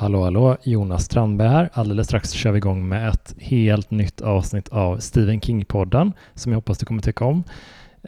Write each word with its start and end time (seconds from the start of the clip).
Hallå 0.00 0.22
hallå, 0.22 0.56
Jonas 0.62 1.04
Strandberg 1.04 1.48
här. 1.48 1.70
Alldeles 1.72 2.06
strax 2.06 2.30
kör 2.30 2.52
vi 2.52 2.58
igång 2.58 2.88
med 2.88 3.08
ett 3.08 3.34
helt 3.38 3.90
nytt 3.90 4.20
avsnitt 4.20 4.68
av 4.68 4.98
Stephen 4.98 5.40
King-podden 5.40 6.12
som 6.34 6.52
jag 6.52 6.56
hoppas 6.56 6.78
du 6.78 6.86
kommer 6.86 7.02
tycka 7.02 7.24
om. 7.24 7.44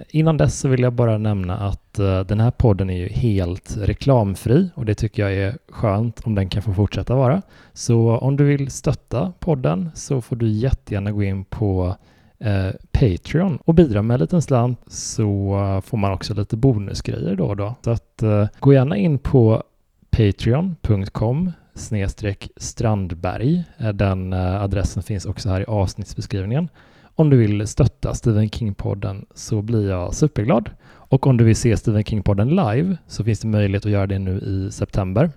Innan 0.08 0.36
dess 0.36 0.58
så 0.58 0.68
vill 0.68 0.80
jag 0.80 0.92
bara 0.92 1.18
nämna 1.18 1.56
att 1.56 1.98
eh, 1.98 2.20
den 2.20 2.40
här 2.40 2.50
podden 2.50 2.90
är 2.90 2.96
ju 2.96 3.08
helt 3.08 3.76
reklamfri 3.76 4.70
och 4.74 4.84
det 4.84 4.94
tycker 4.94 5.22
jag 5.22 5.34
är 5.34 5.58
skönt 5.68 6.20
om 6.24 6.34
den 6.34 6.48
kan 6.48 6.62
få 6.62 6.72
fortsätta 6.72 7.14
vara. 7.14 7.42
Så 7.72 8.16
om 8.16 8.36
du 8.36 8.44
vill 8.44 8.70
stötta 8.70 9.32
podden 9.38 9.90
så 9.94 10.20
får 10.20 10.36
du 10.36 10.48
jättegärna 10.48 11.12
gå 11.12 11.22
in 11.22 11.44
på 11.44 11.96
eh, 12.38 12.70
Patreon 12.92 13.58
och 13.64 13.74
bidra 13.74 14.02
med 14.02 14.14
en 14.14 14.20
liten 14.20 14.42
slant 14.42 14.80
så 14.86 15.80
får 15.84 15.98
man 15.98 16.12
också 16.12 16.34
lite 16.34 16.56
bonusgrejer 16.56 17.36
då 17.36 17.46
och 17.46 17.56
då. 17.56 17.74
Så 17.84 17.90
att 17.90 18.22
eh, 18.22 18.46
gå 18.60 18.72
gärna 18.72 18.96
in 18.96 19.18
på 19.18 19.62
patreon.com 20.10 21.52
snedstreck 21.74 22.50
Strandberg. 22.56 23.64
Eh, 23.78 23.88
den 23.88 24.32
eh, 24.32 24.62
adressen 24.62 25.02
finns 25.02 25.24
också 25.24 25.48
här 25.48 25.60
i 25.60 25.64
avsnittsbeskrivningen. 25.64 26.68
Om 27.14 27.30
du 27.30 27.36
vill 27.36 27.66
stötta 27.66 28.14
Stephen 28.14 28.48
King-podden 28.48 29.26
så 29.34 29.62
blir 29.62 29.88
jag 29.88 30.14
superglad. 30.14 30.70
Och 30.84 31.26
om 31.26 31.36
du 31.36 31.44
vill 31.44 31.56
se 31.56 31.76
Stephen 31.76 32.04
King-podden 32.04 32.72
live 32.72 32.96
så 33.06 33.24
finns 33.24 33.40
det 33.40 33.48
möjlighet 33.48 33.86
att 33.86 33.92
göra 33.92 34.06
det 34.06 34.18
nu 34.18 34.40
i 34.40 34.72
september. 34.72 35.30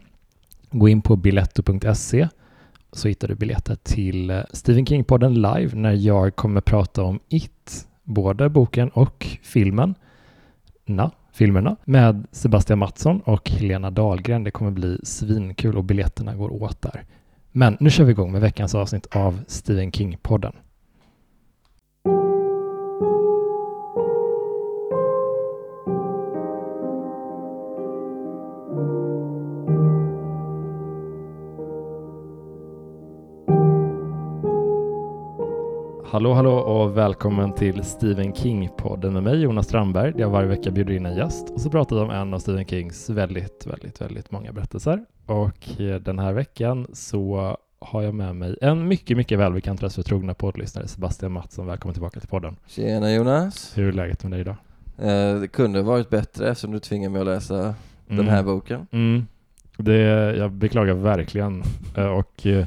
Gå 0.71 0.89
in 0.89 1.01
på 1.01 1.15
biletto.se 1.15 2.27
så 2.91 3.07
hittar 3.07 3.27
du 3.27 3.35
biljetter 3.35 3.75
till 3.75 4.29
eh, 4.29 4.41
Stephen 4.53 4.85
King-podden 4.85 5.33
live 5.33 5.75
när 5.75 5.93
jag 5.93 6.35
kommer 6.35 6.61
prata 6.61 7.03
om 7.03 7.19
It, 7.29 7.87
både 8.03 8.49
boken 8.49 8.89
och 8.89 9.25
filmen. 9.43 9.95
Na, 10.85 11.11
filmerna 11.35 11.75
med 11.85 12.27
Sebastian 12.31 12.79
Mattsson 12.79 13.21
och 13.21 13.49
Helena 13.49 13.91
Dahlgren. 13.91 14.43
Det 14.43 14.51
kommer 14.51 14.71
bli 14.71 14.99
svinkul 15.03 15.77
och 15.77 15.83
biljetterna 15.83 16.35
går 16.35 16.63
åt 16.63 16.81
där. 16.81 17.03
Men 17.51 17.77
nu 17.79 17.89
kör 17.89 18.03
vi 18.03 18.11
igång 18.11 18.31
med 18.31 18.41
veckans 18.41 18.75
avsnitt 18.75 19.07
av 19.15 19.39
Stephen 19.47 19.91
King-podden. 19.91 20.53
Hallå 36.15 36.33
hallå 36.33 36.53
och 36.53 36.97
välkommen 36.97 37.53
till 37.53 37.83
Stephen 37.83 38.33
King-podden 38.33 39.11
med 39.11 39.23
mig 39.23 39.41
Jonas 39.41 39.65
Strandberg 39.65 40.11
där 40.11 40.19
jag 40.19 40.29
varje 40.29 40.47
vecka 40.47 40.71
bjuder 40.71 40.93
in 40.93 41.05
en 41.05 41.15
gäst 41.17 41.49
och 41.49 41.61
så 41.61 41.69
pratar 41.69 41.95
vi 41.95 42.01
om 42.01 42.09
en 42.09 42.33
av 42.33 42.39
Stephen 42.39 42.65
Kings 42.65 43.09
väldigt, 43.09 43.67
väldigt, 43.67 44.01
väldigt 44.01 44.31
många 44.31 44.51
berättelser. 44.51 45.05
Och 45.25 45.81
eh, 45.81 45.95
den 45.95 46.19
här 46.19 46.33
veckan 46.33 46.87
så 46.93 47.57
har 47.79 48.01
jag 48.01 48.15
med 48.15 48.35
mig 48.35 48.57
en 48.61 48.87
mycket, 48.87 49.17
mycket 49.17 49.39
välbekant 49.39 49.83
röst 49.83 49.95
för 49.95 50.03
trogna 50.03 50.33
poddlyssnare, 50.33 50.87
Sebastian 50.87 51.31
Mattsson. 51.31 51.67
Välkommen 51.67 51.93
tillbaka 51.93 52.19
till 52.19 52.29
podden. 52.29 52.55
Tjena 52.67 53.13
Jonas. 53.13 53.77
Hur 53.77 53.87
är 53.87 53.91
läget 53.91 54.23
med 54.23 54.31
dig 54.31 54.41
idag? 54.41 54.55
Eh, 54.97 55.39
det 55.39 55.47
kunde 55.47 55.81
varit 55.81 56.09
bättre 56.09 56.49
eftersom 56.49 56.71
du 56.71 56.79
tvingar 56.79 57.09
mig 57.09 57.21
att 57.21 57.27
läsa 57.27 57.59
mm. 57.59 57.75
den 58.07 58.27
här 58.27 58.43
boken. 58.43 58.87
Mm. 58.91 59.27
Det, 59.77 59.97
jag 60.37 60.51
beklagar 60.51 60.93
verkligen. 60.93 61.63
Eh, 61.97 62.07
och 62.07 62.45
eh, 62.45 62.65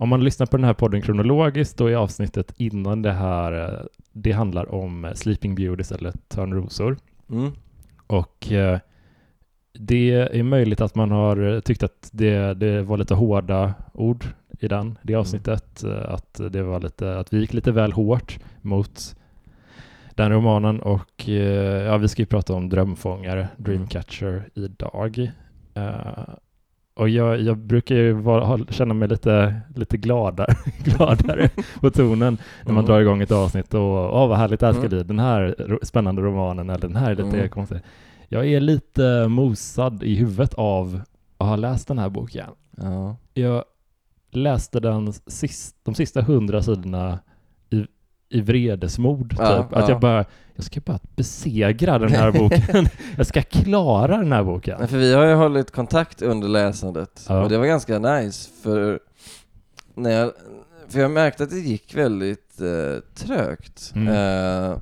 om 0.00 0.08
man 0.08 0.24
lyssnar 0.24 0.46
på 0.46 0.56
den 0.56 0.64
här 0.64 0.74
podden 0.74 1.02
kronologiskt, 1.02 1.78
då 1.78 1.86
är 1.86 1.94
avsnittet 1.94 2.54
innan 2.56 3.02
det 3.02 3.12
här, 3.12 3.52
eh, 3.52 3.86
det 4.12 4.32
handlar 4.32 4.74
om 4.74 5.12
Sleeping 5.14 5.54
Beauties 5.54 5.92
eller 5.92 6.12
Törnrosor. 6.28 6.96
Mm. 7.30 7.52
Och 8.06 8.52
eh, 8.52 8.78
det 9.72 10.10
är 10.10 10.42
möjligt 10.42 10.80
att 10.80 10.94
man 10.94 11.10
har 11.10 11.60
tyckt 11.60 11.82
att 11.82 12.10
det, 12.12 12.54
det 12.54 12.82
var 12.82 12.98
lite 12.98 13.14
hårda 13.14 13.74
ord 13.92 14.24
i 14.60 14.68
den, 14.68 14.98
det 15.02 15.12
mm. 15.12 15.20
avsnittet. 15.20 15.82
Mm. 15.82 16.02
Att, 16.08 16.40
det 16.50 16.62
var 16.62 16.80
lite, 16.80 17.18
att 17.18 17.32
vi 17.32 17.40
gick 17.40 17.52
lite 17.52 17.72
väl 17.72 17.92
hårt 17.92 18.38
mot 18.62 19.16
den 20.14 20.32
romanen 20.32 20.80
och 20.80 21.28
ja, 21.86 21.96
vi 21.96 22.08
ska 22.08 22.22
ju 22.22 22.26
prata 22.26 22.54
om 22.54 22.68
Drömfångare, 22.68 23.48
Dreamcatcher 23.56 24.48
idag. 24.54 25.30
Och 27.00 27.08
jag, 27.08 27.40
jag 27.40 27.58
brukar 27.58 27.94
ju 27.94 28.12
vara, 28.12 28.66
känna 28.70 28.94
mig 28.94 29.08
lite, 29.08 29.60
lite 29.74 29.96
gladare, 29.96 30.54
gladare 30.84 31.48
på 31.80 31.90
tonen 31.90 32.38
när 32.64 32.72
man 32.72 32.84
mm. 32.84 32.86
drar 32.86 33.00
igång 33.00 33.22
ett 33.22 33.32
avsnitt 33.32 33.74
och 33.74 34.22
åh 34.22 34.28
vad 34.28 34.38
härligt 34.38 34.60
det 34.60 34.66
här 34.66 34.72
ska 34.72 34.80
mm. 34.80 34.88
bli, 34.90 35.02
den 35.02 35.18
här 35.18 35.78
spännande 35.82 36.22
romanen 36.22 36.70
eller 36.70 36.88
den 36.88 36.96
här 36.96 37.10
är 37.10 37.16
lite 37.16 37.36
mm. 37.36 37.48
konstig. 37.48 37.78
Jag 38.28 38.46
är 38.46 38.60
lite 38.60 39.28
mosad 39.28 40.02
i 40.02 40.14
huvudet 40.14 40.54
av 40.54 41.00
att 41.38 41.46
ha 41.46 41.56
läst 41.56 41.88
den 41.88 41.98
här 41.98 42.08
boken. 42.08 42.50
Ja. 42.76 43.16
Jag 43.34 43.64
läste 44.30 44.80
den 44.80 45.12
sist, 45.12 45.76
de 45.82 45.94
sista 45.94 46.22
hundra 46.22 46.62
sidorna 46.62 47.18
i 48.30 48.40
vredesmod. 48.40 49.34
Ja, 49.38 49.62
typ. 49.62 49.72
Att 49.72 49.88
ja. 49.88 49.90
jag 49.90 50.00
bara, 50.00 50.24
jag 50.54 50.64
ska 50.64 50.80
bara 50.80 50.98
besegra 51.16 51.98
den 51.98 52.12
här 52.12 52.32
boken. 52.32 52.88
jag 53.16 53.26
ska 53.26 53.42
klara 53.42 54.16
den 54.16 54.32
här 54.32 54.44
boken. 54.44 54.76
Nej, 54.78 54.88
för 54.88 54.96
vi 54.96 55.14
har 55.14 55.26
ju 55.26 55.34
hållit 55.34 55.70
kontakt 55.70 56.22
under 56.22 56.48
läsandet 56.48 57.26
ja. 57.28 57.42
och 57.42 57.48
det 57.48 57.58
var 57.58 57.66
ganska 57.66 57.98
nice 57.98 58.50
för 58.62 59.00
när 59.94 60.10
jag, 60.10 60.32
för 60.88 61.00
jag 61.00 61.10
märkte 61.10 61.42
att 61.42 61.50
det 61.50 61.58
gick 61.58 61.94
väldigt 61.94 62.60
eh, 62.60 63.24
trögt. 63.26 63.92
Mm. 63.94 64.08
Eh, 64.08 64.78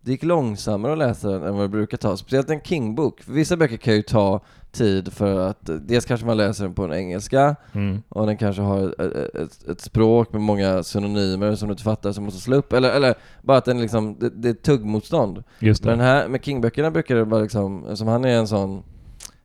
det 0.00 0.10
gick 0.10 0.22
långsammare 0.22 0.92
att 0.92 0.98
läsa 0.98 1.28
den 1.28 1.42
än 1.42 1.54
vad 1.54 1.64
det 1.64 1.68
brukar 1.68 1.96
ta, 1.96 2.16
speciellt 2.16 2.50
en 2.50 2.60
King-bok. 2.60 3.20
Vissa 3.26 3.56
böcker 3.56 3.76
kan 3.76 3.94
ju 3.94 4.02
ta 4.02 4.40
tid 4.76 5.12
för 5.12 5.40
att 5.40 5.58
dels 5.62 6.04
kanske 6.04 6.26
man 6.26 6.36
läser 6.36 6.64
den 6.64 6.74
på 6.74 6.84
en 6.84 6.92
engelska 6.92 7.56
mm. 7.72 8.02
och 8.08 8.26
den 8.26 8.36
kanske 8.36 8.62
har 8.62 9.02
ett, 9.02 9.34
ett, 9.34 9.68
ett, 9.68 9.80
språk 9.80 10.32
med 10.32 10.42
många 10.42 10.82
synonymer 10.82 11.54
som 11.54 11.68
du 11.68 11.72
inte 11.72 11.82
fattar 11.82 12.12
som 12.12 12.24
måste 12.24 12.40
slå 12.40 12.56
upp 12.56 12.72
eller, 12.72 12.90
eller 12.90 13.14
bara 13.42 13.58
att 13.58 13.64
den 13.64 13.80
liksom, 13.80 14.16
det, 14.18 14.30
det 14.30 14.48
är 14.48 14.54
tuggmotstånd. 14.54 15.44
Just 15.58 15.82
det. 15.82 15.88
Men 15.88 16.00
här, 16.00 16.28
med 16.28 16.44
King-böckerna 16.44 16.90
brukar 16.90 17.14
det 17.16 17.24
vara 17.24 17.42
liksom, 17.42 17.96
som 17.96 18.08
han 18.08 18.24
är 18.24 18.38
en 18.38 18.48
sån 18.48 18.82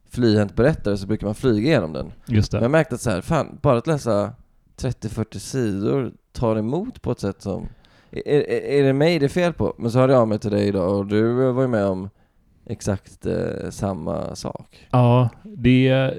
flyhänt 0.09 0.55
berättare 0.55 0.97
så 0.97 1.07
brukar 1.07 1.27
man 1.27 1.35
flyga 1.35 1.69
igenom 1.69 1.93
den. 1.93 2.11
Just 2.25 2.51
det. 2.51 2.57
Men 2.57 2.63
jag 2.63 2.71
märkte 2.71 2.95
att 2.95 3.01
så 3.01 3.09
här, 3.09 3.21
fan, 3.21 3.59
bara 3.61 3.77
att 3.77 3.87
läsa 3.87 4.33
30-40 4.77 5.37
sidor 5.37 6.11
tar 6.33 6.55
emot 6.55 7.01
på 7.01 7.11
ett 7.11 7.19
sätt 7.19 7.41
som 7.41 7.67
är, 8.11 8.27
är, 8.27 8.63
är 8.63 8.83
det 8.83 8.93
mig 8.93 9.19
det 9.19 9.25
är 9.25 9.29
fel 9.29 9.53
på? 9.53 9.73
Men 9.77 9.91
så 9.91 9.99
hörde 9.99 10.13
jag 10.13 10.21
av 10.21 10.27
mig 10.27 10.39
till 10.39 10.51
dig 10.51 10.67
idag 10.67 10.97
och 10.97 11.05
du 11.05 11.33
var 11.33 11.61
ju 11.61 11.67
med 11.67 11.85
om 11.85 12.09
exakt 12.71 13.25
eh, 13.25 13.69
samma 13.69 14.35
sak. 14.35 14.87
Ja, 14.91 15.29
det 15.43 16.13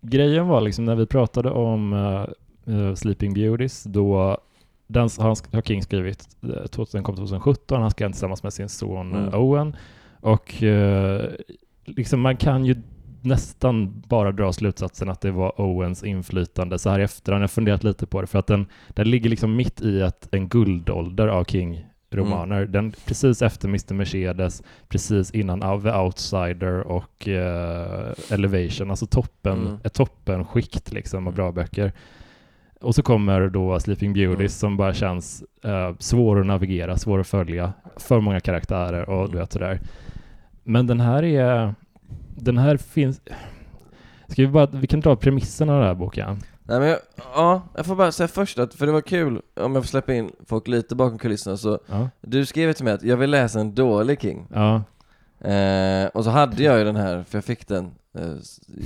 grejen 0.00 0.48
var 0.48 0.60
liksom 0.60 0.84
när 0.84 0.96
vi 0.96 1.06
pratade 1.06 1.50
om 1.50 1.92
uh, 2.66 2.94
Sleeping 2.94 3.34
Beauties, 3.34 3.84
då 3.84 4.38
den 4.86 5.08
har 5.18 5.62
King 5.62 5.82
skrivit, 5.82 6.28
2000, 6.70 7.02
kom 7.02 7.16
2017, 7.16 7.82
han 7.82 7.90
skrev 7.90 8.06
den 8.06 8.12
tillsammans 8.12 8.42
med 8.42 8.52
sin 8.52 8.68
son 8.68 9.14
mm. 9.14 9.34
Owen. 9.34 9.76
Och 10.20 10.62
uh, 10.62 11.22
liksom 11.84 12.20
man 12.20 12.36
kan 12.36 12.64
ju 12.64 12.76
nästan 13.22 14.02
bara 14.08 14.32
dra 14.32 14.52
slutsatsen 14.52 15.08
att 15.08 15.20
det 15.20 15.30
var 15.30 15.60
Owens 15.60 16.04
inflytande 16.04 16.78
så 16.78 16.90
här 16.90 17.00
i 17.00 17.02
efterhand. 17.02 17.42
Jag 17.42 17.48
har 17.48 17.48
funderat 17.48 17.84
lite 17.84 18.06
på 18.06 18.20
det 18.20 18.26
för 18.26 18.38
att 18.38 18.46
den, 18.46 18.66
den 18.88 19.10
ligger 19.10 19.30
liksom 19.30 19.56
mitt 19.56 19.80
i 19.80 20.00
ett, 20.00 20.28
en 20.30 20.48
guldålder 20.48 21.28
av 21.28 21.44
King 21.44 21.86
romaner. 22.10 22.56
Mm. 22.56 22.72
Den, 22.72 22.92
precis 23.06 23.42
efter 23.42 23.68
Mr. 23.68 23.94
Mercedes, 23.94 24.62
precis 24.88 25.30
innan 25.30 25.82
The 25.82 25.92
Outsider 25.92 26.80
och 26.80 27.28
uh, 27.28 28.32
Elevation, 28.32 28.90
alltså 28.90 29.06
toppen, 29.06 29.58
mm. 29.58 29.78
ett 29.84 29.94
toppenskikt 29.94 30.92
liksom 30.92 31.26
av 31.26 31.34
bra 31.34 31.44
mm. 31.44 31.54
böcker. 31.54 31.92
Och 32.80 32.94
så 32.94 33.02
kommer 33.02 33.48
då 33.48 33.80
Sleeping 33.80 34.12
Beauties 34.12 34.38
mm. 34.38 34.48
som 34.48 34.76
bara 34.76 34.94
känns 34.94 35.44
uh, 35.64 35.96
svår 35.98 36.40
att 36.40 36.46
navigera, 36.46 36.96
svår 36.96 37.18
att 37.20 37.26
följa, 37.26 37.72
för 37.96 38.20
många 38.20 38.40
karaktärer 38.40 39.08
och 39.08 39.18
mm. 39.20 39.30
du 39.30 39.38
vet 39.38 39.52
sådär. 39.52 39.80
Men 40.64 40.86
den 40.86 41.00
här 41.00 41.22
är, 41.22 41.74
den 42.36 42.58
här 42.58 42.76
finns, 42.76 43.20
ska 44.28 44.42
vi 44.42 44.48
bara, 44.48 44.66
vi 44.66 44.86
kan 44.86 45.00
dra 45.00 45.16
premissen 45.16 45.68
av 45.68 45.78
den 45.78 45.86
här 45.86 45.94
boken. 45.94 46.38
Nej 46.70 46.80
men 46.80 46.88
jag, 46.88 46.98
ja, 47.34 47.62
jag 47.74 47.86
får 47.86 47.96
bara 47.96 48.12
säga 48.12 48.28
först 48.28 48.58
att, 48.58 48.74
för 48.74 48.86
det 48.86 48.92
var 48.92 49.00
kul, 49.00 49.42
om 49.54 49.74
jag 49.74 49.84
får 49.84 49.88
släppa 49.88 50.14
in 50.14 50.32
folk 50.46 50.68
lite 50.68 50.94
bakom 50.94 51.18
kulisserna 51.18 51.56
så, 51.56 51.78
ja. 51.86 52.08
du 52.20 52.46
skrev 52.46 52.72
till 52.72 52.84
mig 52.84 52.94
att 52.94 53.02
jag 53.02 53.16
vill 53.16 53.30
läsa 53.30 53.60
en 53.60 53.74
dålig 53.74 54.20
King. 54.20 54.46
Ja. 54.54 54.82
Eh, 55.48 56.06
och 56.06 56.24
så 56.24 56.30
hade 56.30 56.62
jag 56.62 56.78
ju 56.78 56.84
den 56.84 56.96
här, 56.96 57.22
för 57.22 57.38
jag 57.38 57.44
fick 57.44 57.68
den, 57.68 57.90
eh, 58.14 58.34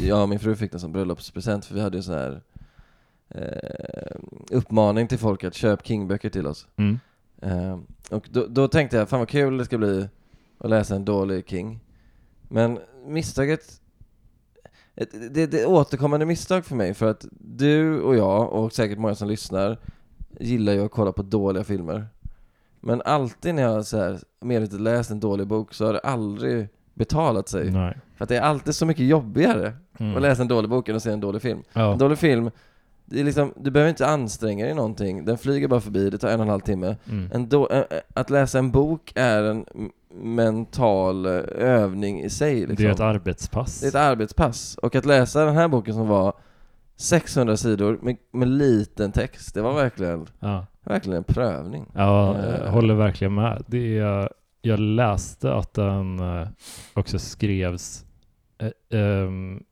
jag 0.04 0.22
och 0.22 0.28
min 0.28 0.38
fru 0.38 0.56
fick 0.56 0.70
den 0.70 0.80
som 0.80 0.92
bröllopspresent 0.92 1.64
för 1.64 1.74
vi 1.74 1.80
hade 1.80 1.96
ju 1.96 2.02
sån 2.02 2.14
här 2.14 2.40
eh, 3.28 4.16
uppmaning 4.50 5.08
till 5.08 5.18
folk 5.18 5.44
att 5.44 5.54
köpa 5.54 5.82
King-böcker 5.82 6.30
till 6.30 6.46
oss. 6.46 6.66
Mm. 6.76 6.98
Eh, 7.42 7.78
och 8.10 8.28
då, 8.30 8.46
då, 8.46 8.68
tänkte 8.68 8.96
jag, 8.96 9.08
fan 9.08 9.18
vad 9.18 9.28
kul 9.28 9.58
det 9.58 9.64
ska 9.64 9.78
bli 9.78 10.08
att 10.58 10.70
läsa 10.70 10.94
en 10.94 11.04
dålig 11.04 11.48
King. 11.48 11.80
Men 12.48 12.78
misstaget 13.06 13.80
det, 14.94 15.34
det, 15.34 15.46
det 15.46 15.60
är 15.60 15.66
återkommande 15.66 16.26
misstag 16.26 16.64
för 16.64 16.76
mig 16.76 16.94
för 16.94 17.10
att 17.10 17.26
du 17.30 18.00
och 18.00 18.16
jag 18.16 18.52
och 18.52 18.72
säkert 18.72 18.98
många 18.98 19.14
som 19.14 19.28
lyssnar 19.28 19.78
gillar 20.40 20.72
ju 20.72 20.84
att 20.84 20.90
kolla 20.90 21.12
på 21.12 21.22
dåliga 21.22 21.64
filmer. 21.64 22.06
Men 22.80 23.02
alltid 23.04 23.54
när 23.54 23.62
jag 23.62 23.86
så 23.86 23.98
här, 23.98 24.18
medvetet 24.40 24.80
läst 24.80 25.10
en 25.10 25.20
dålig 25.20 25.46
bok 25.46 25.74
så 25.74 25.86
har 25.86 25.92
det 25.92 25.98
aldrig 25.98 26.68
betalat 26.94 27.48
sig. 27.48 27.70
Nej. 27.70 27.98
För 28.16 28.24
att 28.24 28.28
det 28.28 28.36
är 28.36 28.40
alltid 28.40 28.74
så 28.74 28.86
mycket 28.86 29.06
jobbigare 29.06 29.72
mm. 29.98 30.16
att 30.16 30.22
läsa 30.22 30.42
en 30.42 30.48
dålig 30.48 30.70
bok 30.70 30.88
än 30.88 30.96
att 30.96 31.02
se 31.02 31.10
en 31.10 31.20
dålig 31.20 31.42
film. 31.42 31.62
Ja. 31.72 31.92
En 31.92 31.98
dålig 31.98 32.18
film 32.18 32.50
det 33.04 33.20
är 33.20 33.24
liksom, 33.24 33.52
du 33.56 33.70
behöver 33.70 33.90
inte 33.90 34.06
anstränga 34.06 34.64
dig 34.64 34.74
någonting, 34.74 35.24
den 35.24 35.38
flyger 35.38 35.68
bara 35.68 35.80
förbi, 35.80 36.10
det 36.10 36.18
tar 36.18 36.28
en 36.28 36.40
och 36.40 36.46
en 36.46 36.50
halv 36.50 36.60
timme. 36.60 36.96
Mm. 37.10 37.48
Då, 37.48 37.68
att 38.14 38.30
läsa 38.30 38.58
en 38.58 38.70
bok 38.70 39.12
är 39.14 39.42
en 39.42 39.66
mental 40.14 41.26
övning 41.26 42.22
i 42.22 42.30
sig. 42.30 42.54
Liksom. 42.54 42.76
Det 42.76 42.86
är 42.86 42.90
ett 42.90 43.00
arbetspass. 43.00 43.80
Det 43.80 43.86
är 43.86 43.88
ett 43.88 43.94
arbetspass. 43.94 44.78
Och 44.82 44.94
att 44.94 45.04
läsa 45.04 45.44
den 45.44 45.56
här 45.56 45.68
boken 45.68 45.94
som 45.94 46.08
var 46.08 46.34
600 46.96 47.56
sidor 47.56 47.98
med, 48.02 48.16
med 48.32 48.48
liten 48.48 49.12
text, 49.12 49.54
det 49.54 49.62
var 49.62 49.74
verkligen, 49.74 50.26
ja. 50.40 50.66
verkligen 50.84 51.16
en 51.16 51.24
prövning. 51.24 51.86
Ja, 51.94 52.38
jag 52.64 52.70
håller 52.70 52.94
verkligen 52.94 53.34
med. 53.34 53.64
Det 53.66 53.98
är, 53.98 54.28
jag 54.62 54.78
läste 54.78 55.54
att 55.54 55.74
den 55.74 56.18
eh, 56.18 56.48
också 56.94 57.18
skrevs 57.18 58.04
eh, 58.58 58.98
um, 58.98 59.62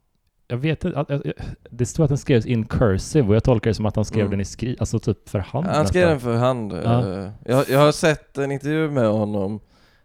jag 0.52 0.58
vet 0.58 0.84
inte, 0.84 1.32
det 1.70 1.86
står 1.86 2.04
att 2.04 2.08
den 2.08 2.18
skrevs 2.18 2.46
in 2.46 2.64
cursive 2.64 3.28
och 3.28 3.34
jag 3.34 3.44
tolkar 3.44 3.70
det 3.70 3.74
som 3.74 3.86
att 3.86 3.96
han 3.96 4.04
skrev 4.04 4.20
mm. 4.20 4.30
den 4.30 4.40
i 4.40 4.44
skri, 4.44 4.76
alltså 4.80 4.98
typ 4.98 5.28
för 5.28 5.38
hand. 5.38 5.66
han 5.66 5.86
skrev 5.86 6.08
den 6.08 6.20
för 6.20 6.36
hand. 6.36 6.72
Ja. 6.72 7.08
Eh, 7.08 7.30
jag, 7.44 7.68
jag 7.68 7.78
har 7.78 7.92
sett 7.92 8.38
en 8.38 8.52
intervju 8.52 8.90
med 8.90 9.08
honom 9.08 9.60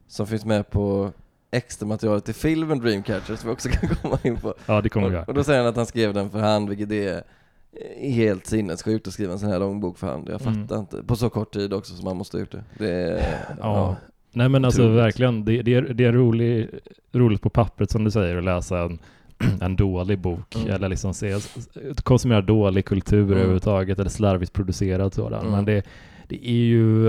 som 0.08 0.28
finns 0.28 0.46
med 0.46 0.70
på 0.70 1.12
extra 1.52 1.88
materialet 1.88 2.26
till 2.26 2.34
filmen 2.34 2.80
Dreamcatcher 2.80 3.36
som 3.36 3.50
vi 3.50 3.56
också 3.56 3.70
kan 3.72 3.90
komma 3.90 4.18
in 4.24 4.38
på. 4.38 4.54
Ja, 4.66 4.82
det 4.82 4.90
kommer 4.90 5.10
vi 5.10 5.18
Och, 5.18 5.28
och 5.28 5.34
då 5.34 5.44
säger 5.44 5.60
han 5.60 5.70
att 5.70 5.76
han 5.76 5.86
skrev 5.86 6.14
den 6.14 6.30
för 6.30 6.40
hand, 6.40 6.70
vilket 6.70 6.92
är 6.92 7.24
helt 8.00 8.46
sinnessjukt 8.46 9.08
att 9.08 9.14
skriva 9.14 9.34
en 9.34 9.40
sån 9.40 9.50
här 9.50 9.60
lång 9.60 9.80
bok 9.80 9.98
för 9.98 10.08
hand. 10.08 10.30
Jag 10.30 10.42
mm. 10.42 10.54
fattar 10.54 10.76
mm. 10.76 10.80
inte. 10.80 11.08
På 11.08 11.16
så 11.16 11.30
kort 11.30 11.54
tid 11.54 11.74
också 11.74 11.94
som 11.94 12.06
man 12.06 12.18
måste 12.18 12.38
ha 12.38 12.40
gjort 12.40 12.52
det. 12.52 12.64
det 12.78 12.92
är, 12.92 13.18
ja. 13.50 13.56
ja. 13.60 13.96
Nej 14.32 14.50
men 14.50 14.66
alltså 14.66 14.82
Troligt. 14.82 14.98
verkligen, 14.98 15.46
det, 15.46 15.62
det, 15.62 15.74
är, 15.74 15.82
det 15.82 16.06
är 16.06 16.12
rolig, 16.12 16.70
roligt 17.14 17.42
på 17.42 17.50
pappret 17.50 17.92
som 17.92 18.04
du 18.04 18.12
säger 18.12 18.38
att 18.38 18.44
läsa 18.44 18.80
en, 18.80 19.00
en 19.62 19.75
dålig 19.75 20.19
bok 20.19 20.56
mm. 20.56 20.69
eller 20.69 20.89
liksom 20.89 21.13
se, 21.13 21.36
konsumera 22.04 22.42
dålig 22.42 22.86
kultur 22.86 23.24
mm. 23.24 23.34
överhuvudtaget 23.34 24.00
eller 24.00 24.10
slarvigt 24.10 24.54
producerad 24.54 25.13
sådan. 25.13 25.42
Mm. 25.42 25.51
Men 25.51 25.66
det, 25.66 25.86
det 26.28 26.50
är 26.50 26.66
ju, 26.66 27.06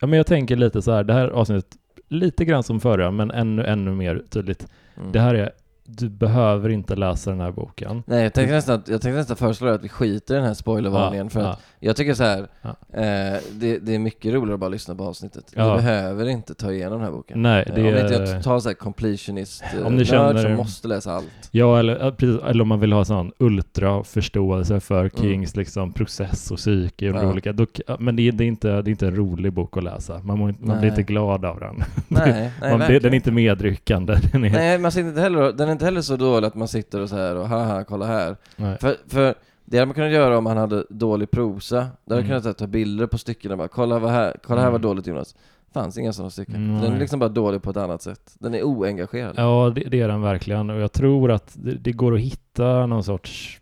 ja 0.00 0.06
men 0.06 0.12
jag 0.12 0.26
tänker 0.26 0.56
lite 0.56 0.82
så 0.82 0.92
här, 0.92 1.04
det 1.04 1.12
här 1.12 1.28
avsnittet 1.28 1.76
lite 2.08 2.44
grann 2.44 2.62
som 2.62 2.80
förra, 2.80 3.10
men 3.10 3.30
ännu, 3.30 3.64
ännu 3.64 3.94
mer 3.94 4.22
tydligt. 4.30 4.66
Mm. 4.96 5.12
Det 5.12 5.20
här 5.20 5.34
är 5.34 5.52
du 5.86 6.08
behöver 6.08 6.68
inte 6.68 6.96
läsa 6.96 7.30
den 7.30 7.40
här 7.40 7.52
boken. 7.52 8.02
Nej, 8.06 8.22
jag 8.22 8.34
tänkte 8.34 8.54
nästan, 8.54 8.82
jag 8.86 9.02
tänkte 9.02 9.18
nästan 9.18 9.36
föreslå 9.36 9.68
att 9.68 9.84
vi 9.84 9.88
skiter 9.88 10.34
i 10.34 10.36
den 10.36 10.46
här 10.46 10.54
spoilervarningen 10.54 11.26
ja, 11.26 11.30
för 11.30 11.40
att 11.40 11.60
jag 11.80 11.96
tycker 11.96 12.14
så 12.14 12.24
här, 12.24 12.48
ja. 12.62 12.68
eh, 12.68 13.40
det, 13.52 13.78
det, 13.78 13.94
är 13.94 13.98
mycket 13.98 14.34
roligare 14.34 14.54
att 14.54 14.60
bara 14.60 14.70
lyssna 14.70 14.94
på 14.94 15.04
avsnittet. 15.04 15.52
Ja. 15.56 15.70
Du 15.70 15.76
behöver 15.76 16.26
inte 16.28 16.54
ta 16.54 16.72
igenom 16.72 16.98
den 16.98 17.04
här 17.04 17.12
boken. 17.12 17.42
Nej, 17.42 17.64
det 17.74 17.80
eh, 17.80 17.86
om 17.86 18.00
inte 18.00 18.14
jag 18.14 18.42
tar 18.42 18.58
så 18.58 18.68
här 18.68 18.74
completionist 18.74 19.64
eh, 19.78 19.86
om 19.86 19.96
ni 19.96 20.04
känner, 20.04 20.42
som 20.42 20.54
måste 20.54 20.88
läsa 20.88 21.12
allt. 21.12 21.48
Ja, 21.50 21.78
eller, 21.78 22.10
precis, 22.10 22.40
eller 22.42 22.62
om 22.62 22.68
man 22.68 22.80
vill 22.80 22.92
ha 22.92 23.04
sån 23.04 23.32
ultraförståelse 23.38 24.80
för 24.80 25.00
mm. 25.00 25.10
Kings 25.10 25.54
mm. 25.54 25.60
liksom, 25.60 25.92
process 25.92 26.50
och 26.50 26.56
psyke 26.56 27.10
och 27.10 27.16
ja. 27.16 27.30
olika. 27.30 27.52
Då, 27.52 27.66
men 27.98 28.16
det, 28.16 28.30
det, 28.30 28.44
är 28.44 28.48
inte, 28.48 28.68
det 28.68 28.88
är 28.88 28.92
inte 28.92 29.06
en 29.06 29.16
rolig 29.16 29.52
bok 29.52 29.76
att 29.76 29.84
läsa. 29.84 30.20
Man, 30.22 30.38
må, 30.38 30.52
man 30.58 30.78
blir 30.78 30.88
inte 30.88 31.02
glad 31.02 31.44
av 31.44 31.60
den. 31.60 31.84
Nej, 32.08 32.50
nej, 32.60 32.78
man, 32.78 32.80
det, 32.80 32.98
den 32.98 33.12
är 33.12 33.16
inte 33.16 33.32
medryckande. 33.32 34.12
Är, 34.12 34.38
nej, 34.38 34.78
man 34.78 34.92
sitter 34.92 35.08
inte 35.08 35.20
heller, 35.20 35.52
den 35.52 35.68
är 35.68 35.72
inte 35.76 35.84
heller 35.84 36.00
så 36.00 36.16
dålig 36.16 36.46
att 36.46 36.54
man 36.54 36.68
sitter 36.68 37.00
och 37.00 37.08
så 37.08 37.16
här 37.16 37.36
och 37.36 37.48
haha, 37.48 37.84
kolla 37.84 38.06
här. 38.06 38.36
För, 38.56 38.96
för 39.08 39.34
det 39.64 39.76
hade 39.76 39.86
man 39.86 39.94
kunnat 39.94 40.12
göra 40.12 40.38
om 40.38 40.46
han 40.46 40.56
hade 40.56 40.84
dålig 40.90 41.30
prosa. 41.30 41.86
Då 42.04 42.14
hade 42.14 42.26
mm. 42.26 42.42
kunnat 42.42 42.58
ta 42.58 42.66
bilder 42.66 43.06
på 43.06 43.18
styckena 43.18 43.54
och 43.54 43.58
bara 43.58 43.68
kolla, 43.68 43.98
vad 43.98 44.10
här, 44.10 44.36
kolla 44.44 44.60
här 44.60 44.70
var 44.70 44.78
mm. 44.78 44.82
dåligt 44.82 45.06
Jonas. 45.06 45.34
Fanns 45.72 45.98
inga 45.98 46.12
sådana 46.12 46.30
stycken. 46.30 46.54
Mm. 46.54 46.82
Den 46.82 46.92
är 46.92 46.98
liksom 46.98 47.18
bara 47.18 47.28
dålig 47.28 47.62
på 47.62 47.70
ett 47.70 47.76
annat 47.76 48.02
sätt. 48.02 48.36
Den 48.38 48.54
är 48.54 48.62
oengagerad. 48.62 49.34
Ja, 49.36 49.72
det, 49.74 49.80
det 49.80 50.00
är 50.00 50.08
den 50.08 50.22
verkligen. 50.22 50.70
Och 50.70 50.80
jag 50.80 50.92
tror 50.92 51.30
att 51.30 51.52
det, 51.54 51.74
det 51.74 51.92
går 51.92 52.14
att 52.14 52.20
hitta 52.20 52.86
någon 52.86 53.04
sorts 53.04 53.60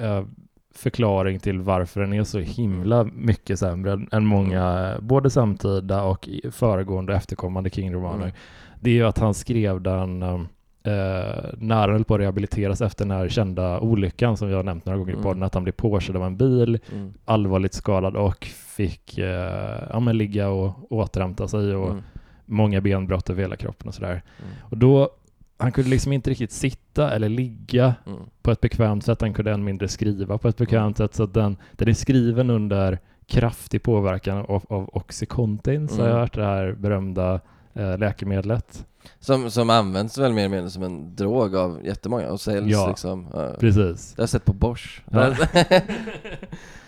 äh, 0.00 0.24
förklaring 0.74 1.40
till 1.40 1.60
varför 1.60 2.00
den 2.00 2.12
är 2.12 2.24
så 2.24 2.38
himla 2.38 3.04
mycket 3.04 3.58
sämre 3.58 4.06
än 4.12 4.26
många, 4.26 4.62
mm. 4.62 5.06
både 5.06 5.30
samtida 5.30 6.02
och 6.02 6.28
föregående 6.50 7.14
efterkommande 7.14 7.70
King-romaner. 7.70 8.24
Mm. 8.24 8.36
Det 8.80 8.90
är 8.90 8.94
ju 8.94 9.06
att 9.06 9.18
han 9.18 9.34
skrev 9.34 9.80
den 9.80 10.22
um, 10.22 10.48
eh, 10.84 11.44
när 11.58 11.76
han 11.76 11.90
höll 11.90 12.04
på 12.04 12.14
att 12.14 12.20
rehabiliteras 12.20 12.80
efter 12.80 13.04
den 13.04 13.16
här 13.16 13.28
kända 13.28 13.80
olyckan 13.80 14.36
som 14.36 14.48
vi 14.48 14.54
har 14.54 14.62
nämnt 14.62 14.86
några 14.86 14.98
gånger 14.98 15.12
mm. 15.12 15.20
i 15.20 15.24
podden, 15.24 15.42
att 15.42 15.54
han 15.54 15.62
blev 15.62 15.72
påkörd 15.72 16.16
av 16.16 16.24
en 16.24 16.36
bil, 16.36 16.78
mm. 16.92 17.14
allvarligt 17.24 17.74
skadad 17.74 18.16
och 18.16 18.44
fick 18.44 19.18
eh, 19.18 19.82
ja, 19.90 20.00
men 20.00 20.18
ligga 20.18 20.48
och 20.48 20.92
återhämta 20.92 21.48
sig 21.48 21.74
och 21.74 21.90
mm. 21.90 22.02
många 22.46 22.80
benbrott 22.80 23.30
över 23.30 23.42
hela 23.42 23.56
kroppen 23.56 23.88
och 23.88 23.94
sådär. 23.94 24.22
Mm. 24.38 24.50
Och 24.62 24.76
då, 24.76 25.10
han 25.58 25.72
kunde 25.72 25.90
liksom 25.90 26.12
inte 26.12 26.30
riktigt 26.30 26.52
sitta 26.52 27.10
eller 27.10 27.28
ligga 27.28 27.94
mm. 28.06 28.18
på 28.42 28.50
ett 28.50 28.60
bekvämt 28.60 29.04
sätt, 29.04 29.20
han 29.20 29.34
kunde 29.34 29.52
än 29.52 29.64
mindre 29.64 29.88
skriva 29.88 30.38
på 30.38 30.48
ett 30.48 30.56
bekvämt 30.56 30.96
sätt, 30.96 31.14
så 31.14 31.22
att 31.22 31.34
den, 31.34 31.56
den 31.72 31.88
är 31.88 31.92
skriven 31.92 32.50
under 32.50 32.98
kraftig 33.26 33.82
påverkan 33.82 34.38
av, 34.38 34.64
av 34.68 34.90
Oxycontin, 34.92 35.88
så 35.88 35.94
mm. 35.94 36.06
jag 36.06 36.14
har 36.14 36.20
hört 36.20 36.34
det 36.34 36.44
här 36.44 36.72
berömda 36.72 37.40
läkemedlet. 37.74 38.86
Som, 39.20 39.50
som 39.50 39.70
används 39.70 40.18
väl 40.18 40.32
mer 40.32 40.44
eller 40.44 40.56
mindre 40.56 40.70
som 40.70 40.82
en 40.82 41.16
drog 41.16 41.56
av 41.56 41.86
jättemånga 41.86 42.30
och 42.30 42.40
säljs 42.40 42.72
ja, 42.72 42.88
liksom. 42.88 43.26
Uh, 43.34 43.52
precis. 43.58 44.12
Det 44.12 44.20
har 44.20 44.22
jag 44.22 44.28
sett 44.28 44.44
på 44.44 44.52
Bosch. 44.52 45.02
Ja. 45.10 45.20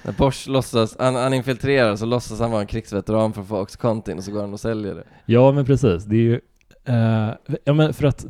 När 0.03 0.13
Bosch 0.19 0.49
låtsas, 0.49 0.97
han, 0.99 1.15
han 1.15 1.35
infiltrerar 1.35 1.97
så 1.97 2.07
låtsas 2.07 2.41
han 2.41 2.51
vara 2.51 2.61
en 2.61 2.67
krigsveteran 2.67 3.33
för 3.33 3.41
att 3.43 3.49
få 3.49 3.61
Oxycontin 3.61 4.19
och 4.19 4.25
så 4.25 4.33
går 4.33 4.41
han 4.41 4.53
och 4.53 4.61
säljer 4.61 4.95
det. 4.95 5.05
Ja 5.27 5.53
men 5.53 5.65
precis, 5.65 6.05
det 6.05 6.17
är 6.17 6.21
ju, 6.21 6.41
uh, 6.89 7.59
ja 7.65 7.73
men 7.73 7.95
för 7.95 8.07
att 8.07 8.27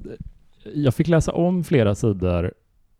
jag 0.74 0.94
fick 0.94 1.08
läsa 1.08 1.32
om 1.32 1.64
flera 1.64 1.94
sidor 1.94 2.52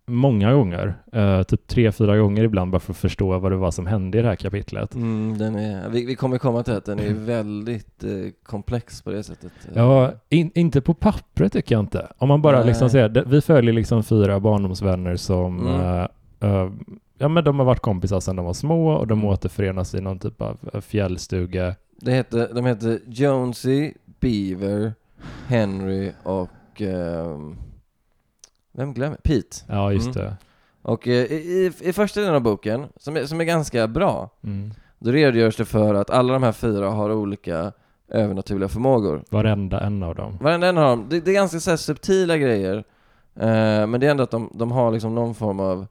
många 0.06 0.52
gånger, 0.52 0.94
uh, 1.16 1.42
typ 1.42 1.66
tre, 1.66 1.92
fyra 1.92 2.16
gånger 2.16 2.44
ibland 2.44 2.70
bara 2.70 2.80
för 2.80 2.92
att 2.92 2.96
förstå 2.96 3.38
vad 3.38 3.52
det 3.52 3.56
var 3.56 3.70
som 3.70 3.86
hände 3.86 4.18
i 4.18 4.22
det 4.22 4.28
här 4.28 4.36
kapitlet. 4.36 4.94
Mm, 4.94 5.38
den 5.38 5.56
är, 5.56 5.88
vi, 5.88 6.04
vi 6.06 6.14
kommer 6.14 6.38
komma 6.38 6.62
till 6.62 6.74
att 6.74 6.84
den 6.84 6.98
är 6.98 7.12
väldigt 7.26 8.04
uh, 8.04 8.30
komplex 8.42 9.02
på 9.02 9.10
det 9.10 9.22
sättet. 9.22 9.52
Ja, 9.74 10.12
in, 10.28 10.50
inte 10.54 10.80
på 10.80 10.94
pappret 10.94 11.52
tycker 11.52 11.74
jag 11.74 11.82
inte. 11.82 12.08
Om 12.18 12.28
man 12.28 12.42
bara 12.42 12.58
Nej. 12.58 12.66
liksom 12.66 12.90
säger, 12.90 13.24
vi 13.26 13.40
följer 13.40 13.72
liksom 13.72 14.02
fyra 14.02 14.40
barndomsvänner 14.40 15.16
som 15.16 15.66
mm. 15.66 16.06
uh, 16.42 16.72
ja 17.18 17.28
men 17.28 17.44
de 17.44 17.58
har 17.58 17.66
varit 17.66 17.80
kompisar 17.80 18.20
sedan 18.20 18.36
de 18.36 18.44
var 18.44 18.52
små 18.52 18.92
och 18.92 19.06
de 19.06 19.18
mm. 19.18 19.30
återförenas 19.30 19.94
i 19.94 20.00
någon 20.00 20.18
typ 20.18 20.42
av 20.42 20.80
fjällstuga. 20.80 21.74
Det 22.00 22.12
heter, 22.12 22.54
de 22.54 22.66
heter 22.66 23.00
Jonesy, 23.06 23.92
Beaver, 24.20 24.92
Henry 25.46 26.12
och 26.22 26.80
um 26.80 27.56
vem 28.75 28.94
glömmer? 28.94 29.17
Pete. 29.17 29.56
Ja, 29.69 29.93
just 29.93 30.17
mm. 30.17 30.19
det. 30.19 30.37
Och 30.82 31.09
eh, 31.09 31.32
i, 31.32 31.73
i, 31.81 31.93
första 31.93 32.21
delen 32.21 32.35
av 32.35 32.41
boken, 32.41 32.87
som 32.97 33.17
är, 33.17 33.26
som 33.26 33.41
är 33.41 33.44
ganska 33.44 33.88
bra, 33.88 34.31
mm. 34.44 34.73
då 34.99 35.11
redogörs 35.11 35.57
det 35.57 35.64
för 35.64 35.95
att 35.95 36.11
alla 36.11 36.33
de 36.33 36.43
här 36.43 36.52
fyra 36.52 36.90
har 36.90 37.12
olika 37.12 37.73
övernaturliga 38.09 38.69
förmågor. 38.69 39.25
Varenda 39.31 39.81
en 39.81 40.02
av 40.02 40.14
dem. 40.14 40.38
Varenda 40.40 40.66
en 40.69 40.78
av 40.78 40.85
dem. 40.85 41.07
Det, 41.11 41.21
det 41.21 41.31
är 41.31 41.35
ganska 41.35 41.61
så 41.61 41.71
här, 41.71 41.76
subtila 41.76 42.37
grejer, 42.37 42.76
eh, 43.35 43.87
men 43.87 44.00
det 44.00 44.07
är 44.07 44.11
ändå 44.11 44.23
att 44.23 44.31
de, 44.31 44.50
de 44.54 44.73
har 44.73 44.93
liksom 44.93 45.14
någon 45.14 45.35
form 45.35 45.61
av 45.61 45.87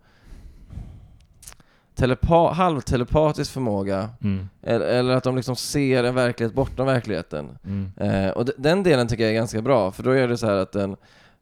telepa 1.95 2.51
halvtelepatisk 2.53 3.51
förmåga, 3.51 4.09
mm. 4.21 4.49
eller, 4.61 4.85
eller, 4.85 5.13
att 5.13 5.23
de 5.23 5.35
liksom 5.35 5.55
ser 5.55 6.03
en 6.03 6.15
verklighet 6.15 6.53
bortom 6.53 6.85
verkligheten. 6.85 7.57
Mm. 7.65 7.91
Eh, 7.97 8.31
och 8.31 8.45
den 8.57 8.83
delen 8.83 9.07
tycker 9.07 9.23
jag 9.23 9.31
är 9.31 9.35
ganska 9.35 9.61
bra, 9.61 9.91
för 9.91 10.03
då 10.03 10.11
är 10.11 10.27
det 10.27 10.37
så 10.37 10.45
här 10.45 10.55
att 10.55 10.71
den 10.71 10.95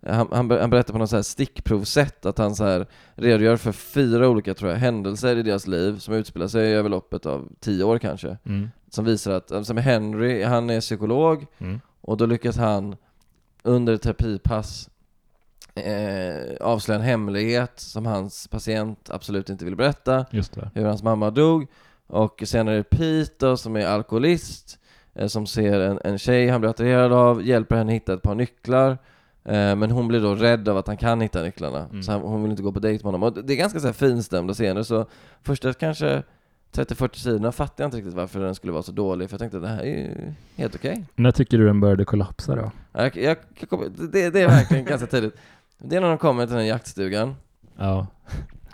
han, 0.08 0.28
han, 0.32 0.52
han 0.52 0.70
berättar 0.70 0.94
på 0.94 1.00
något 1.00 1.10
så 1.10 1.16
här 1.16 1.24
stickprovsätt 1.24 2.26
att 2.26 2.38
han 2.38 2.56
så 2.56 2.64
här 2.64 2.88
redogör 3.16 3.58
för 3.58 3.72
fyra 3.72 4.30
olika 4.30 4.54
tror 4.54 4.72
jag, 4.72 4.78
händelser 4.78 5.36
i 5.36 5.44
deras 5.44 5.68
liv 5.68 5.98
som 5.98 6.14
utspelar 6.14 6.48
sig 6.48 6.76
över 6.76 6.90
loppet 6.90 7.26
av 7.26 7.48
tio 7.60 7.84
år 7.84 7.98
kanske. 7.98 8.38
Mm. 8.46 8.70
Som 8.90 9.06
visar 9.06 9.32
att, 9.32 9.68
som 9.68 9.78
Henry, 9.78 10.44
han 10.44 10.70
är 10.70 10.82
psykolog 10.82 11.46
mm. 11.58 11.80
och 12.02 12.18
då 12.18 12.26
lyckas 12.26 12.58
han 12.58 12.96
under 13.64 13.94
ett 13.94 14.02
terapipass 14.02 14.90
eh, 15.76 16.56
avslöja 16.62 17.00
en 17.00 17.06
hemlighet 17.06 17.80
som 17.80 18.06
hans 18.06 18.48
patient 18.48 19.10
absolut 19.12 19.50
inte 19.50 19.66
vill 19.66 19.76
berätta. 19.76 20.26
Hur 20.74 20.86
hans 20.86 21.04
mamma 21.04 21.30
dog. 21.30 21.68
Och 22.08 22.44
sen 22.46 22.68
är 22.68 22.76
det 22.76 22.84
Pete 22.84 23.34
då, 23.38 23.58
som 23.58 23.76
är 23.76 23.86
alkoholist, 23.86 24.80
eh, 25.14 25.28
som 25.28 25.48
ser 25.48 25.80
en, 25.80 26.00
en 26.04 26.18
tjej 26.18 26.50
han 26.50 26.62
blir 26.62 26.70
attraherad 26.70 27.14
av, 27.14 27.46
hjälper 27.46 27.76
henne 27.76 27.94
hitta 27.94 28.14
ett 28.14 28.22
par 28.22 28.36
nycklar 28.36 28.98
men 29.44 29.92
hon 29.92 30.08
blir 30.08 30.22
då 30.22 30.36
rädd 30.36 30.70
av 30.70 30.78
att 30.78 30.88
han 30.88 30.98
kan 30.98 31.22
hitta 31.22 31.42
nycklarna, 31.42 31.86
mm. 31.86 32.04
så 32.04 32.12
hon 32.12 32.42
vill 32.42 32.52
inte 32.52 32.64
gå 32.64 32.72
på 32.72 32.80
dejt 32.80 33.04
med 33.04 33.14
honom. 33.14 33.24
Och 33.24 33.46
det 33.46 33.54
är 33.54 33.58
ganska 33.58 33.80
så 33.80 33.86
här 33.86 33.94
finstämda 33.94 34.54
scener, 34.54 34.84
så 34.84 35.06
första 35.44 35.74
kanske 35.74 36.24
30-40 36.72 37.16
sidorna 37.16 37.52
fattar 37.52 37.84
jag 37.84 37.88
inte 37.88 37.98
riktigt 37.98 38.14
varför 38.14 38.40
den 38.40 38.56
skulle 38.56 38.74
vara 38.74 38.84
så 38.84 38.92
dålig, 38.92 39.30
för 39.30 39.34
jag 39.34 39.40
tänkte 39.40 39.58
att 39.58 39.64
det 39.64 39.70
här 39.70 39.82
är 39.82 39.86
ju 39.86 40.34
helt 40.56 40.76
okej. 40.76 40.92
Okay. 40.92 41.04
När 41.16 41.32
tycker 41.32 41.58
du 41.58 41.66
den 41.66 41.80
började 41.80 42.06
kollapsa 42.06 42.56
då? 42.56 42.72
Jag, 42.92 43.18
jag, 43.18 43.38
jag 43.70 43.92
det, 44.12 44.30
det, 44.30 44.42
är 44.42 44.48
verkligen 44.48 44.86
ganska 44.86 45.08
tidigt. 45.08 45.36
Det 45.78 45.96
är 45.96 46.02
när 46.02 46.10
de 46.10 46.18
kommer 46.18 46.46
till 46.46 46.56
den 46.56 46.64
här 46.64 46.70
jaktstugan. 46.70 47.36
Ja. 47.78 48.08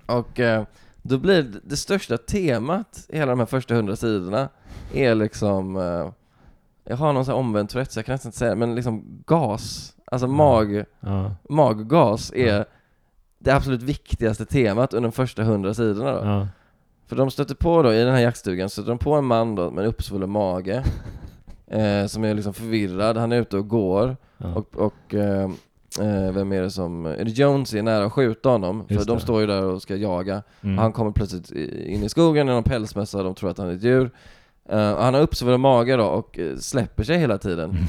Och 0.06 0.40
eh, 0.40 0.64
då 1.02 1.18
blir 1.18 1.44
det, 1.44 1.60
det 1.64 1.78
största 1.78 2.18
temat 2.18 3.06
i 3.10 3.18
hela 3.18 3.32
de 3.32 3.40
här 3.40 3.46
första 3.46 3.76
hundra 3.76 3.96
sidorna 3.96 4.50
är 4.94 5.16
liksom 5.16 5.78
eh, 5.78 6.12
jag 6.84 6.98
har 6.98 7.14
någon 7.14 7.26
sån 7.26 7.34
här 7.34 7.40
omvänd 7.40 7.70
Tourettes, 7.70 7.96
jag 7.96 8.06
kan 8.06 8.14
nästan 8.14 8.30
inte 8.30 8.38
säga 8.38 8.50
det, 8.50 8.56
men 8.56 8.76
liksom 8.76 9.24
gas 9.26 9.94
Alltså 10.12 10.28
mag, 10.28 10.84
ja. 11.00 11.32
maggas 11.50 12.32
är 12.36 12.66
det 13.40 13.52
absolut 13.52 13.84
viktigaste 13.84 14.46
temat 14.46 14.94
under 14.94 15.10
de 15.10 15.12
första 15.12 15.44
hundra 15.44 15.74
sidorna 15.74 16.12
då. 16.12 16.26
Ja. 16.26 16.48
För 17.08 17.16
de 17.16 17.32
stöter 17.32 17.56
på 17.56 17.82
då, 17.82 17.94
i 17.94 18.04
den 18.04 18.14
här 18.14 18.22
jaktstugan, 18.22 18.70
stöter 18.70 18.90
de 18.90 18.98
på 18.98 19.14
en 19.14 19.26
man 19.26 19.56
då 19.56 19.72
med 19.72 19.84
en 19.84 19.90
uppsvullen 19.90 20.30
mage 20.30 20.84
eh, 21.68 22.06
Som 22.06 22.24
är 22.24 22.34
liksom 22.34 22.54
förvirrad, 22.54 23.18
han 23.18 23.32
är 23.32 23.42
ute 23.42 23.58
och 23.58 23.68
går 23.68 24.18
ja. 24.38 24.54
och, 24.54 24.76
och 24.76 25.14
eh, 25.14 25.50
Eh, 26.00 26.32
vem 26.32 26.52
är 26.52 26.62
det 26.62 26.72
som, 26.72 27.06
är 27.06 27.26
det 27.26 27.32
Jones 27.32 27.74
är 27.74 27.82
nära 27.82 28.06
att 28.06 28.14
skjuta 28.14 28.50
honom? 28.50 28.86
Just 28.88 29.02
för 29.02 29.08
det. 29.08 29.14
de 29.14 29.20
står 29.20 29.42
ju 29.42 29.48
där 29.48 29.64
och 29.64 29.82
ska 29.82 29.96
jaga. 29.96 30.44
Mm. 30.62 30.78
Och 30.78 30.82
han 30.82 30.92
kommer 30.92 31.12
plötsligt 31.12 31.52
in 31.52 32.04
i 32.04 32.10
skogen 32.10 32.50
i 32.50 32.52
någon 32.52 32.64
pälsmössa, 32.64 33.24
de 33.24 33.36
tror 33.36 33.50
att 33.50 33.58
han 33.58 33.70
är 33.70 33.74
ett 33.74 33.84
djur. 33.84 34.12
Uh, 34.74 34.78
han 34.78 35.14
har 35.14 35.22
uppsvullen 35.22 35.62
mage 35.62 35.96
då 35.96 36.06
och 36.06 36.40
eh, 36.40 36.58
släpper 36.58 37.04
sig 37.04 37.18
hela 37.18 37.38
tiden. 37.38 37.70
Mm. 37.70 37.84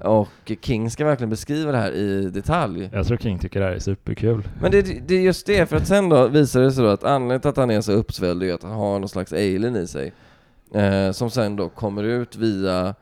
och 0.00 0.52
King 0.60 0.90
ska 0.90 1.04
verkligen 1.04 1.30
beskriva 1.30 1.72
det 1.72 1.78
här 1.78 1.92
i 1.92 2.30
detalj. 2.30 2.90
Jag 2.92 3.06
tror 3.06 3.16
King 3.18 3.38
tycker 3.38 3.60
det 3.60 3.66
här 3.66 3.72
är 3.72 3.78
superkul. 3.78 4.48
Men 4.60 4.70
det, 4.70 4.82
det 4.82 5.14
är 5.14 5.20
just 5.20 5.46
det, 5.46 5.66
för 5.66 5.76
att 5.76 5.86
sen 5.86 6.08
då 6.08 6.28
visar 6.28 6.60
det 6.60 6.72
sig 6.72 6.84
då 6.84 6.90
att 6.90 7.04
anledningen 7.04 7.40
till 7.40 7.50
att 7.50 7.56
han 7.56 7.70
är 7.70 7.80
så 7.80 7.92
uppsvälld 7.92 8.42
är 8.42 8.54
att 8.54 8.62
han 8.62 8.72
har 8.72 8.98
någon 8.98 9.08
slags 9.08 9.32
alien 9.32 9.76
i 9.76 9.86
sig. 9.86 10.12
Uh, 10.76 11.12
som 11.12 11.30
sen 11.30 11.56
då 11.56 11.68
kommer 11.68 12.02
ut 12.02 12.36
via 12.36 12.94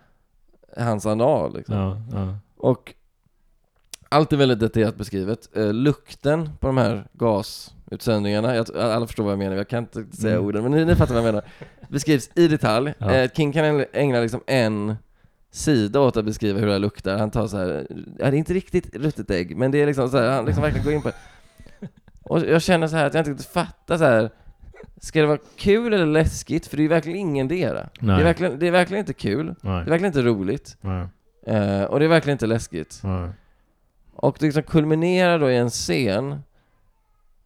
hans 0.77 1.07
anal 1.07 1.57
liksom. 1.57 1.75
Ja, 1.75 1.97
ja. 2.13 2.35
Och 2.57 2.95
allt 4.09 4.33
är 4.33 4.37
väldigt 4.37 4.61
detaljerat 4.61 4.97
beskrivet. 4.97 5.49
Uh, 5.57 5.73
lukten 5.73 6.51
på 6.61 6.67
de 6.67 6.77
här 6.77 7.09
gasutsändningarna, 7.91 8.57
jag, 8.57 8.77
alla 8.77 9.07
förstår 9.07 9.25
vad 9.25 9.33
jag 9.33 9.39
menar, 9.39 9.57
jag 9.57 9.69
kan 9.69 9.79
inte 9.79 10.17
säga 10.17 10.35
mm. 10.35 10.47
orden, 10.47 10.63
men 10.63 10.73
ni, 10.73 10.85
ni 10.85 10.97
fattar 10.97 11.15
vad 11.15 11.25
jag 11.25 11.35
menar. 11.35 11.45
Beskrivs 11.89 12.31
i 12.35 12.49
detalj. 12.49 12.95
Ja. 12.99 13.23
Uh, 13.23 13.31
King 13.31 13.53
kan 13.53 13.85
ägna 13.93 14.21
liksom 14.21 14.41
en 14.47 14.97
sida 15.51 16.01
åt 16.01 16.17
att 16.17 16.25
beskriva 16.25 16.59
hur 16.59 16.67
det 16.67 16.73
här 16.73 16.79
luktar. 16.79 17.19
Han 17.19 17.31
tar 17.31 17.47
så 17.47 17.57
här, 17.57 17.87
ja 18.19 18.31
det 18.31 18.37
är 18.37 18.39
inte 18.39 18.55
riktigt 18.55 18.97
ruttet 18.97 19.31
ägg, 19.31 19.57
men 19.57 19.71
det 19.71 19.83
är 19.83 19.87
liksom 19.87 20.09
så 20.09 20.19
här, 20.19 20.31
han 20.31 20.45
liksom 20.45 20.63
verkligen 20.63 20.85
går 20.85 20.95
in 20.95 21.03
på 21.03 21.09
det. 21.09 21.17
Och 22.23 22.41
jag 22.41 22.63
känner 22.63 22.89
så 22.89 22.97
här 22.97 23.07
att 23.07 23.15
jag 23.15 23.21
inte 23.21 23.31
riktigt 23.31 23.47
fattar 23.47 23.99
så 23.99 24.05
här. 24.05 24.31
Ska 25.01 25.21
det 25.21 25.27
vara 25.27 25.39
kul 25.57 25.95
eller 25.95 26.07
läskigt? 26.07 26.67
För 26.67 26.77
det 26.77 26.83
är 26.83 26.89
verkligen 26.89 27.19
ingendera. 27.19 27.89
Det 28.01 28.13
är 28.13 28.25
verkligen, 28.25 28.59
det 28.59 28.67
är 28.67 28.71
verkligen 28.71 29.01
inte 29.01 29.13
kul. 29.13 29.47
Nej. 29.47 29.55
Det 29.63 29.69
är 29.69 29.91
verkligen 29.91 30.05
inte 30.05 30.23
roligt. 30.23 30.77
Uh, 30.85 31.83
och 31.83 31.99
det 31.99 32.05
är 32.05 32.09
verkligen 32.09 32.35
inte 32.35 32.47
läskigt. 32.47 33.01
Nej. 33.05 33.31
Och 34.15 34.37
det 34.41 34.47
liksom 34.47 34.63
kulminerar 34.63 35.39
då 35.39 35.51
i 35.51 35.57
en 35.57 35.71
scen 35.71 36.43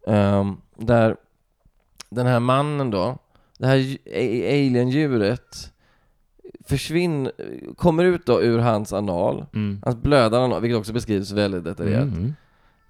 um, 0.06 0.60
där 0.76 1.16
den 2.10 2.26
här 2.26 2.40
mannen 2.40 2.90
då, 2.90 3.18
det 3.58 3.66
här 3.66 3.98
alien-djuret 4.06 5.72
försvinner, 6.66 7.32
kommer 7.76 8.04
ut 8.04 8.26
då 8.26 8.42
ur 8.42 8.58
hans 8.58 8.92
anal, 8.92 9.46
mm. 9.54 9.80
hans 9.84 9.96
blödande 9.96 10.44
anal, 10.44 10.60
vilket 10.62 10.78
också 10.78 10.92
beskrivs 10.92 11.30
väldigt 11.30 11.64
detaljerat. 11.64 12.04
Mm. 12.04 12.34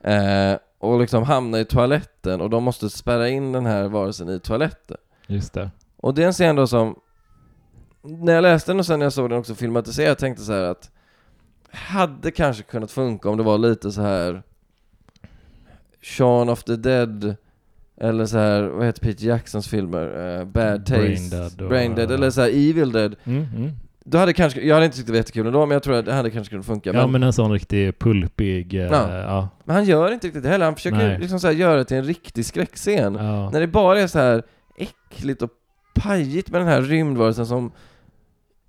Eh, 0.01 0.59
och 0.79 1.01
liksom 1.01 1.23
hamnar 1.23 1.59
i 1.59 1.65
toaletten 1.65 2.41
och 2.41 2.51
de 2.51 2.65
måste 2.65 2.91
spärra 2.91 3.29
in 3.29 3.53
den 3.53 3.67
här 3.67 3.89
varelsen 3.89 4.29
i 4.29 4.41
toaletten. 4.41 4.97
Just 5.27 5.53
det. 5.53 5.71
Och 5.97 6.15
det 6.15 6.23
är 6.23 6.27
en 6.27 6.33
scen 6.33 6.57
då 6.57 6.67
som, 6.67 6.99
när 8.03 8.33
jag 8.33 8.43
läste 8.43 8.73
den 8.73 8.79
och 8.79 8.87
sen 8.87 8.99
när 8.99 9.07
jag 9.07 9.13
såg 9.13 9.31
den 9.31 9.39
också 9.39 9.55
filmatiserad, 9.55 10.11
jag 10.11 10.19
tänkte 10.19 10.43
så 10.43 10.53
att 10.53 10.91
hade 11.71 12.31
kanske 12.31 12.63
kunnat 12.63 12.91
funka 12.91 13.31
om 13.31 13.37
det 13.37 13.43
var 13.43 13.59
lite 13.59 13.93
så 13.93 14.03
här 14.03 14.43
Shaun 16.05 16.49
of 16.49 16.65
the 16.65 16.77
Dead 16.77 17.37
eller 18.01 18.27
så 18.27 18.39
här, 18.39 18.63
vad 18.63 18.87
heter 18.87 19.01
Peter 19.01 19.27
Jacksons 19.27 19.69
filmer? 19.69 20.39
Uh, 20.39 20.45
Bad 20.45 20.87
Taste, 20.87 21.01
Brain 21.01 21.31
Dead, 21.31 21.63
och, 21.63 21.69
Brain 21.69 21.95
Dead 21.95 22.11
eller 22.11 22.31
så 22.31 22.41
här 22.41 22.49
Evil 22.49 22.93
Dead 22.93 23.17
mm, 23.25 23.47
mm. 23.57 23.71
Då 24.07 24.19
hade 24.19 24.33
kanske, 24.33 24.61
jag 24.61 24.75
hade 24.75 24.87
inte 24.87 24.97
tyckt 24.97 25.07
det 25.07 25.13
var 25.13 25.19
jättekul 25.19 25.47
ändå, 25.47 25.67
men 25.67 25.71
jag 25.71 25.83
tror 25.83 25.95
att 25.95 26.05
det 26.05 26.13
hade 26.13 26.31
kanske 26.31 26.51
kunnat 26.51 26.67
funka 26.67 26.91
Ja 26.91 26.93
men, 26.93 27.13
men 27.13 27.23
en 27.23 27.33
sån 27.33 27.53
riktig 27.53 27.99
pulpig, 27.99 28.75
uh, 28.75 28.81
ja. 28.81 29.19
ja. 29.21 29.49
Men 29.65 29.77
han 29.77 29.85
gör 29.85 30.13
inte 30.13 30.27
riktigt 30.27 30.43
det 30.43 30.49
heller, 30.49 30.65
han 30.65 30.75
försöker 30.75 30.97
Nej. 30.97 31.19
liksom 31.19 31.41
så 31.41 31.51
göra 31.51 31.77
det 31.77 31.85
till 31.85 31.97
en 31.97 32.05
riktig 32.05 32.47
skräckscen 32.47 33.15
ja. 33.15 33.51
När 33.51 33.61
det 33.61 33.67
bara 33.67 34.01
är 34.01 34.07
så 34.07 34.19
här 34.19 34.43
äckligt 34.77 35.43
och 35.43 35.51
pajigt 35.95 36.51
med 36.51 36.61
den 36.61 36.69
här 36.69 36.83
rymdvarelsen 36.83 37.47
som 37.47 37.73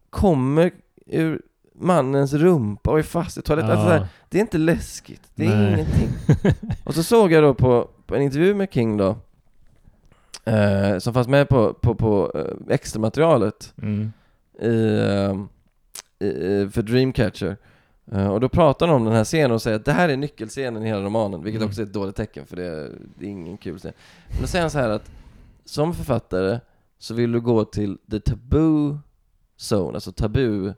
kommer 0.09 0.71
ur 1.07 1.41
mannens 1.79 2.33
rumpa 2.33 2.91
och 2.91 2.99
är 2.99 3.03
fast 3.03 3.37
i 3.37 3.41
toaletten. 3.41 3.71
Ja. 3.71 3.75
Alltså, 3.75 3.89
här, 3.89 4.07
det 4.29 4.37
är 4.37 4.41
inte 4.41 4.57
läskigt, 4.57 5.21
det 5.35 5.45
är 5.45 5.55
Nej. 5.55 5.73
ingenting. 5.73 6.09
och 6.83 6.95
så 6.95 7.03
såg 7.03 7.31
jag 7.31 7.43
då 7.43 7.53
på, 7.53 7.89
på 8.05 8.15
en 8.15 8.21
intervju 8.21 8.53
med 8.53 8.73
King 8.73 8.97
då, 8.97 9.17
eh, 10.43 10.97
som 10.97 11.13
fanns 11.13 11.27
med 11.27 11.49
på, 11.49 11.73
på, 11.73 11.95
på 11.95 12.31
eh, 12.35 12.73
extra 12.73 13.01
materialet 13.01 13.73
mm. 13.81 14.11
i, 14.61 14.99
eh, 14.99 16.27
i, 16.27 16.69
för 16.71 16.81
Dreamcatcher. 16.81 17.57
Uh, 18.13 18.27
och 18.27 18.39
då 18.39 18.49
pratar 18.49 18.87
han 18.87 18.95
om 18.95 19.05
den 19.05 19.13
här 19.13 19.23
scenen 19.23 19.51
och 19.51 19.61
säger 19.61 19.75
att 19.75 19.85
det 19.85 19.91
här 19.91 20.09
är 20.09 20.17
nyckelscenen 20.17 20.83
i 20.83 20.87
hela 20.87 21.01
romanen, 21.01 21.43
vilket 21.43 21.61
mm. 21.61 21.69
också 21.69 21.81
är 21.81 21.85
ett 21.85 21.93
dåligt 21.93 22.15
tecken 22.15 22.45
för 22.45 22.55
det 22.55 22.65
är, 22.65 22.91
det 23.19 23.25
är 23.25 23.29
ingen 23.29 23.57
kul 23.57 23.79
scen. 23.79 23.93
Men 24.29 24.41
då 24.41 24.47
säger 24.47 24.63
han 24.63 24.71
så 24.71 24.79
här 24.79 24.89
att 24.89 25.11
som 25.65 25.93
författare 25.93 26.59
så 26.99 27.13
vill 27.13 27.31
du 27.31 27.41
gå 27.41 27.65
till 27.65 27.97
the 28.11 28.19
taboo 28.19 28.99
zone, 29.71 29.93
alltså 29.93 30.11
tabu 30.11 30.73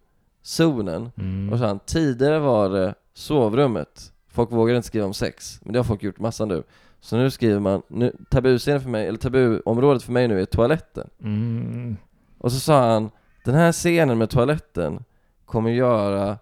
zonen. 0.48 1.12
Mm. 1.18 1.54
Och 1.54 1.60
sen 1.60 1.80
tidigare 1.86 2.40
var 2.40 2.70
det 2.70 2.96
sovrummet. 3.14 4.14
Folk 4.28 4.52
vågar 4.52 4.76
inte 4.76 4.88
skriva 4.88 5.06
om 5.06 5.14
sex, 5.14 5.60
men 5.64 5.74
det 5.74 5.80
har 5.80 5.84
folk 5.84 6.04
gjort 6.04 6.20
massa 6.20 6.46
nu. 6.46 6.64
Så 7.00 7.18
nu 7.18 7.32
skriver 7.32 7.60
man, 7.60 7.82
nu, 7.88 8.16
tabuscenen 8.30 8.82
för 8.82 8.90
mig, 8.90 9.08
eller 9.08 9.18
tabuområdet 9.18 10.04
för 10.04 10.12
mig 10.12 10.28
nu 10.28 10.42
är 10.42 10.46
toaletten. 10.46 11.10
Mm. 11.24 11.98
Och 12.38 12.52
så 12.52 12.60
sa 12.60 12.94
han, 12.94 13.10
den 13.46 13.56
här 13.56 13.72
scenen 13.72 14.18
med 14.18 14.30
toaletten 14.30 15.04
kommer 15.46 15.70
göra, 15.70 16.38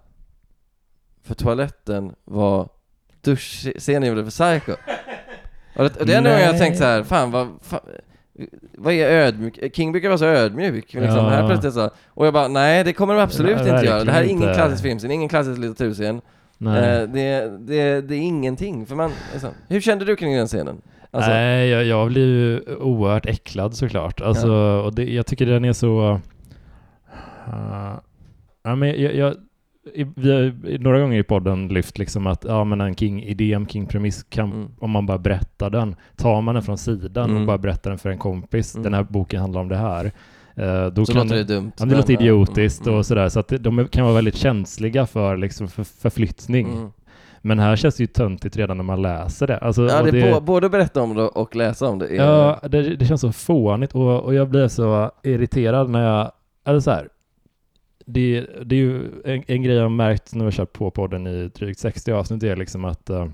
för 1.23 1.35
toaletten 1.35 2.15
var 2.23 2.69
duschscenen 3.21 4.09
gjorde 4.09 4.31
för 4.31 4.31
Psycho. 4.31 4.71
Och 5.75 5.83
det, 5.83 5.99
och 5.99 6.05
det 6.05 6.13
är 6.13 6.21
nog 6.21 6.31
jag 6.31 6.57
tänkt 6.57 6.77
så 6.77 6.83
här, 6.83 7.03
fan 7.03 7.31
vad, 7.31 7.47
fan, 7.61 7.79
vad 8.77 8.93
är 8.93 9.09
ödmjuk? 9.09 9.75
King 9.75 9.91
brukar 9.91 10.07
vara 10.07 10.17
så 10.17 10.25
ödmjuk 10.25 10.93
liksom. 10.93 11.17
Ja. 11.17 11.29
Här 11.29 11.47
plötsligt 11.47 11.73
så, 11.73 11.89
och 12.07 12.25
jag 12.25 12.33
bara, 12.33 12.47
nej 12.47 12.83
det 12.83 12.93
kommer 12.93 13.13
de 13.13 13.21
absolut 13.21 13.57
nej, 13.57 13.69
inte 13.69 13.85
göra. 13.85 14.03
Det 14.03 14.11
här 14.11 14.23
är 14.23 14.27
ingen 14.27 14.53
klassisk 14.53 14.83
filmscen, 14.83 15.11
ingen 15.11 15.29
klassisk 15.29 15.59
litteraturscen. 15.59 16.21
Eh, 16.61 17.09
det, 17.09 17.57
det, 17.59 18.01
det 18.01 18.15
är 18.15 18.21
ingenting. 18.21 18.85
För 18.85 18.95
man, 18.95 19.11
liksom. 19.31 19.49
Hur 19.69 19.81
kände 19.81 20.05
du 20.05 20.15
kring 20.15 20.35
den 20.35 20.47
scenen? 20.47 20.81
Alltså. 21.11 21.31
Nej, 21.31 21.69
jag, 21.69 21.85
jag 21.85 22.07
blir 22.07 22.27
ju 22.27 22.75
oerhört 22.75 23.25
äcklad 23.25 23.75
såklart. 23.75 24.21
Alltså, 24.21 24.47
ja. 24.47 24.81
och 24.81 24.95
det, 24.95 25.13
jag 25.13 25.25
tycker 25.25 25.45
den 25.45 25.65
är 25.65 25.73
så... 25.73 26.19
Uh, 27.47 27.99
ja, 28.63 28.75
men 28.75 29.01
jag, 29.01 29.15
jag, 29.15 29.35
vi 30.15 30.31
har 30.31 30.77
några 30.79 30.99
gånger 30.99 31.19
i 31.19 31.23
podden 31.23 31.67
lyft 31.67 31.97
liksom 31.97 32.27
att 32.27 32.43
ja, 32.43 32.63
men 32.63 32.81
en 32.81 32.95
King-idé, 32.95 33.53
en 33.53 33.67
King-premiss, 33.67 34.25
mm. 34.37 34.67
om 34.79 34.91
man 34.91 35.05
bara 35.05 35.17
berättar 35.17 35.69
den, 35.69 35.95
tar 36.15 36.41
man 36.41 36.55
den 36.55 36.63
från 36.63 36.77
sidan 36.77 37.29
mm. 37.29 37.41
och 37.41 37.47
bara 37.47 37.57
berättar 37.57 37.89
den 37.89 37.99
för 37.99 38.09
en 38.09 38.17
kompis, 38.17 38.75
mm. 38.75 38.83
den 38.83 38.93
här 38.93 39.03
boken 39.03 39.41
handlar 39.41 39.61
om 39.61 39.67
det 39.67 39.77
här. 39.77 40.11
Uh, 40.59 40.87
då 40.87 41.05
så 41.05 41.13
kan, 41.13 41.21
låter 41.21 41.35
det 41.35 41.43
dumt. 41.43 41.71
Ja, 41.77 41.85
det 41.85 41.95
låter 41.95 42.13
idiotiskt 42.13 42.85
mm. 42.85 42.99
och 42.99 43.05
sådär, 43.05 43.29
så 43.29 43.39
att 43.39 43.47
de 43.59 43.87
kan 43.87 44.03
vara 44.03 44.15
väldigt 44.15 44.35
känsliga 44.35 45.05
för 45.05 45.37
liksom 45.37 45.67
för, 45.67 45.83
förflyttning. 45.83 46.67
Mm. 46.73 46.91
Men 47.41 47.59
här 47.59 47.75
känns 47.75 47.95
det 47.95 48.03
ju 48.03 48.07
töntigt 48.07 48.57
redan 48.57 48.77
när 48.77 48.83
man 48.83 49.01
läser 49.01 49.47
det. 49.47 49.57
Alltså, 49.57 49.87
ja, 49.87 50.01
det, 50.01 50.11
det 50.11 50.41
både 50.41 50.69
berätta 50.69 51.01
om 51.01 51.15
det 51.15 51.23
och 51.23 51.55
läsa 51.55 51.87
om 51.87 51.99
det. 51.99 52.15
Ja, 52.15 52.59
det, 52.63 52.95
det 52.95 53.05
känns 53.05 53.21
så 53.21 53.31
fånigt 53.31 53.95
och, 53.95 54.23
och 54.23 54.33
jag 54.33 54.49
blir 54.49 54.67
så 54.67 55.11
irriterad 55.23 55.89
när 55.89 56.03
jag, 56.03 56.31
eller 56.65 56.79
så 56.79 56.91
här, 56.91 57.09
det, 58.05 58.45
det 58.65 58.75
är 58.75 58.79
ju 58.79 59.11
en, 59.25 59.43
en 59.47 59.63
grej 59.63 59.75
jag 59.75 59.83
har 59.83 59.89
märkt 59.89 60.33
när 60.33 60.39
vi 60.39 60.45
har 60.45 60.51
kört 60.51 60.73
på 60.73 60.91
podden 60.91 61.27
i 61.27 61.47
drygt 61.47 61.79
60 61.79 62.11
avsnitt 62.11 62.43
är 62.43 62.55
liksom 62.55 62.85
att 62.85 63.09
uh, 63.09 63.27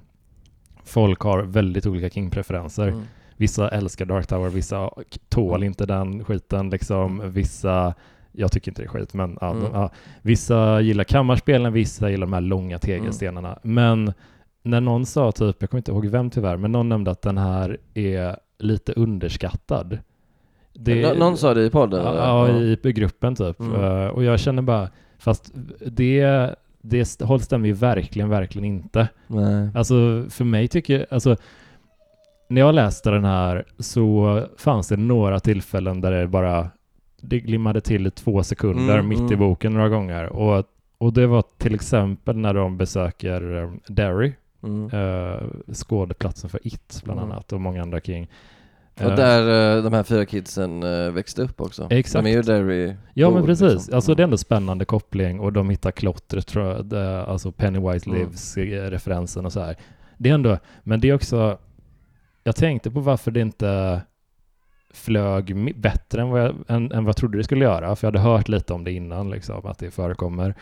folk 0.83 1.19
har 1.19 1.43
väldigt 1.43 1.85
olika 1.85 2.09
King-preferenser. 2.09 2.87
Mm. 2.87 3.01
Vissa 3.37 3.69
älskar 3.69 4.05
Dark 4.05 4.27
Tower, 4.27 4.49
vissa 4.49 4.89
tål 5.29 5.55
mm. 5.55 5.67
inte 5.67 5.85
den 5.85 6.23
skiten 6.23 6.69
liksom. 6.69 7.31
Vissa, 7.31 7.93
jag 8.31 8.51
tycker 8.51 8.71
inte 8.71 8.81
det 8.81 8.85
är 8.85 8.89
skit, 8.89 9.13
men 9.13 9.37
ja, 9.41 9.51
mm. 9.51 9.63
de, 9.63 9.71
ja, 9.73 9.91
vissa 10.21 10.81
gillar 10.81 11.03
kammarspelen, 11.03 11.73
vissa 11.73 12.09
gillar 12.09 12.27
de 12.27 12.33
här 12.33 12.41
långa 12.41 12.79
tegelstenarna. 12.79 13.59
Mm. 13.63 13.73
Men 13.73 14.13
när 14.63 14.81
någon 14.81 15.05
sa 15.05 15.31
typ, 15.31 15.55
jag 15.59 15.69
kommer 15.69 15.79
inte 15.79 15.91
ihåg 15.91 16.05
vem 16.05 16.29
tyvärr, 16.29 16.57
men 16.57 16.71
någon 16.71 16.89
nämnde 16.89 17.11
att 17.11 17.21
den 17.21 17.37
här 17.37 17.77
är 17.93 18.37
lite 18.59 18.93
underskattad. 18.93 19.99
Det, 20.73 21.17
någon 21.17 21.37
sa 21.37 21.53
det 21.53 21.65
i 21.65 21.69
podden? 21.69 22.05
Ja, 22.05 22.47
eller? 22.47 22.87
i 22.87 22.93
gruppen 22.93 23.35
typ. 23.35 23.59
Mm. 23.59 23.81
Uh, 23.81 24.07
och 24.07 24.23
jag 24.23 24.39
känner 24.39 24.61
bara, 24.61 24.89
fast 25.17 25.51
det, 25.85 26.49
det 26.81 27.21
håll 27.21 27.41
stämmer 27.41 27.67
ju 27.67 27.73
verkligen, 27.73 28.29
verkligen 28.29 28.65
inte. 28.65 29.07
Nej. 29.27 29.69
Alltså 29.75 30.25
för 30.29 30.43
mig 30.43 30.67
tycker 30.67 30.99
jag, 30.99 31.05
alltså 31.09 31.35
när 32.47 32.61
jag 32.61 32.75
läste 32.75 33.09
den 33.09 33.25
här 33.25 33.65
så 33.79 34.43
fanns 34.57 34.87
det 34.87 34.97
några 34.97 35.39
tillfällen 35.39 36.01
där 36.01 36.11
det 36.11 36.27
bara 36.27 36.69
det 37.21 37.39
glimmade 37.39 37.81
till 37.81 38.07
i 38.07 38.11
två 38.11 38.43
sekunder 38.43 38.93
mm, 38.93 39.07
mitt 39.07 39.19
mm. 39.19 39.33
i 39.33 39.35
boken 39.35 39.73
några 39.73 39.89
gånger. 39.89 40.25
Och, 40.25 40.65
och 40.97 41.13
det 41.13 41.27
var 41.27 41.43
till 41.57 41.75
exempel 41.75 42.37
när 42.37 42.53
de 42.53 42.77
besöker 42.77 43.55
um, 43.55 43.79
Derry, 43.87 44.33
mm. 44.63 44.93
uh, 44.93 45.41
skådeplatsen 45.73 46.49
för 46.49 46.67
It 46.67 47.01
bland 47.03 47.19
mm. 47.19 47.31
annat 47.31 47.53
och 47.53 47.61
många 47.61 47.81
andra 47.81 47.99
King. 47.99 48.29
Och 49.05 49.15
där 49.15 49.77
uh, 49.77 49.84
de 49.84 49.93
här 49.93 50.03
fyra 50.03 50.25
kidsen 50.25 50.84
uh, 50.84 51.12
växte 51.12 51.41
upp 51.41 51.62
också. 51.62 51.88
Exakt. 51.89 52.25
De 52.25 52.29
är 52.31 52.36
ju 52.36 52.41
där 52.41 52.72
i 52.72 52.96
Ja 53.13 53.29
men 53.29 53.46
precis. 53.46 53.74
Liksom. 53.74 53.96
Alltså 53.96 54.15
det 54.15 54.22
är 54.22 54.24
ändå 54.24 54.38
spännande 54.38 54.86
koppling 54.86 55.39
och 55.39 55.53
de 55.53 55.70
hittar 55.70 55.91
klottret 55.91 56.48
tror 56.48 56.65
jag. 56.65 56.93
Alltså 57.29 57.51
Pennywise 57.51 58.10
mm. 58.10 58.20
Lives-referensen 58.20 59.46
och 59.46 59.53
så 59.53 59.60
här. 59.60 59.75
Det 60.17 60.29
är 60.29 60.34
ändå, 60.34 60.58
men 60.84 61.00
det 61.00 61.10
är 61.10 61.15
också, 61.15 61.58
jag 62.43 62.55
tänkte 62.55 62.91
på 62.91 63.00
varför 63.00 63.31
det 63.31 63.41
inte 63.41 64.01
flög 64.93 65.75
bättre 65.79 66.22
än 66.22 66.29
vad, 66.29 66.41
jag, 66.41 66.55
än, 66.67 66.91
än 66.91 67.03
vad 67.03 67.08
jag 67.08 67.17
trodde 67.17 67.38
det 67.38 67.43
skulle 67.43 67.65
göra, 67.65 67.96
för 67.96 68.08
jag 68.08 68.12
hade 68.12 68.29
hört 68.29 68.48
lite 68.48 68.74
om 68.74 68.84
det 68.84 68.91
innan, 68.91 69.29
liksom, 69.29 69.65
att 69.65 69.79
det 69.79 69.91
förekommer. 69.91 70.55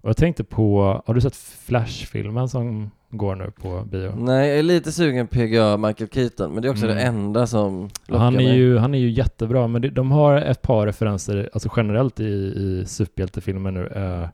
Och 0.00 0.08
jag 0.08 0.16
tänkte 0.16 0.44
på, 0.44 1.02
har 1.06 1.14
du 1.14 1.20
sett 1.20 1.36
Flash-filmen 1.36 2.48
som 2.48 2.90
går 3.10 3.34
nu 3.34 3.50
på 3.50 3.84
bio? 3.90 4.14
Nej, 4.16 4.48
jag 4.48 4.58
är 4.58 4.62
lite 4.62 4.92
sugen 4.92 5.26
på 5.26 5.34
PGA 5.34 5.76
Michael 5.76 6.10
Keaton, 6.10 6.52
men 6.52 6.62
det 6.62 6.68
är 6.68 6.70
också 6.70 6.84
mm. 6.84 6.96
det 6.96 7.02
enda 7.02 7.46
som 7.46 7.88
lockar 8.06 8.24
han 8.24 8.34
är 8.34 8.38
mig. 8.38 8.56
Ju, 8.56 8.78
han 8.78 8.94
är 8.94 8.98
ju 8.98 9.10
jättebra, 9.10 9.66
men 9.66 9.82
det, 9.82 9.90
de 9.90 10.10
har 10.10 10.36
ett 10.36 10.62
par 10.62 10.86
referenser, 10.86 11.50
alltså 11.52 11.68
generellt 11.76 12.20
i, 12.20 12.24
i 12.24 12.84
superhjältefilmer 12.86 13.70
nu, 13.70 13.86
eh, 13.86 14.28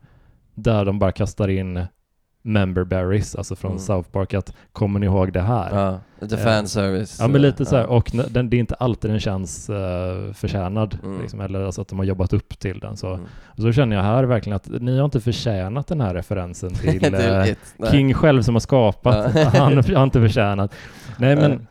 där 0.54 0.85
de 0.85 0.99
bara 0.99 1.12
kastar 1.12 1.49
in 1.49 1.87
member 2.47 2.85
berries, 2.85 3.35
alltså 3.35 3.57
från 3.57 3.71
mm. 3.71 3.83
South 3.83 4.11
Park, 4.11 4.35
att 4.35 4.53
kommer 4.73 5.01
ni 5.01 5.07
ihåg 5.07 5.33
det 5.33 5.41
här? 5.41 5.85
Ja, 5.85 6.01
lite 6.21 6.37
fanservice. 6.37 7.17
Ja, 7.21 7.29
men 7.29 7.43
lite 7.43 7.65
så 7.65 7.77
här, 7.77 7.87
och 7.87 8.11
den, 8.31 8.51
det 8.51 8.57
är 8.57 8.59
inte 8.59 8.75
alltid 8.75 9.11
den 9.11 9.21
känns 9.21 9.71
uh, 9.71 10.33
förtjänad, 10.33 10.99
mm. 11.05 11.21
liksom, 11.21 11.41
eller 11.41 11.63
alltså 11.65 11.81
att 11.81 11.89
de 11.89 11.99
har 11.99 12.07
jobbat 12.07 12.33
upp 12.33 12.59
till 12.59 12.79
den. 12.79 12.97
Så, 12.97 13.15
mm. 13.15 13.27
och 13.47 13.63
så 13.63 13.73
känner 13.73 13.97
jag 13.97 14.03
här 14.03 14.25
verkligen 14.25 14.57
att 14.57 14.69
ni 14.69 14.99
har 14.99 15.05
inte 15.05 15.21
förtjänat 15.21 15.87
den 15.87 16.01
här 16.01 16.15
referensen 16.15 16.75
till 16.75 17.15
uh, 17.15 17.91
King 17.91 18.15
själv 18.15 18.43
som 18.43 18.55
har 18.55 18.61
skapat, 18.61 19.35
han 19.55 19.77
har 19.77 20.05
inte 20.05 20.21
förtjänat. 20.21 20.73
Nej, 21.19 21.37
men 21.37 21.67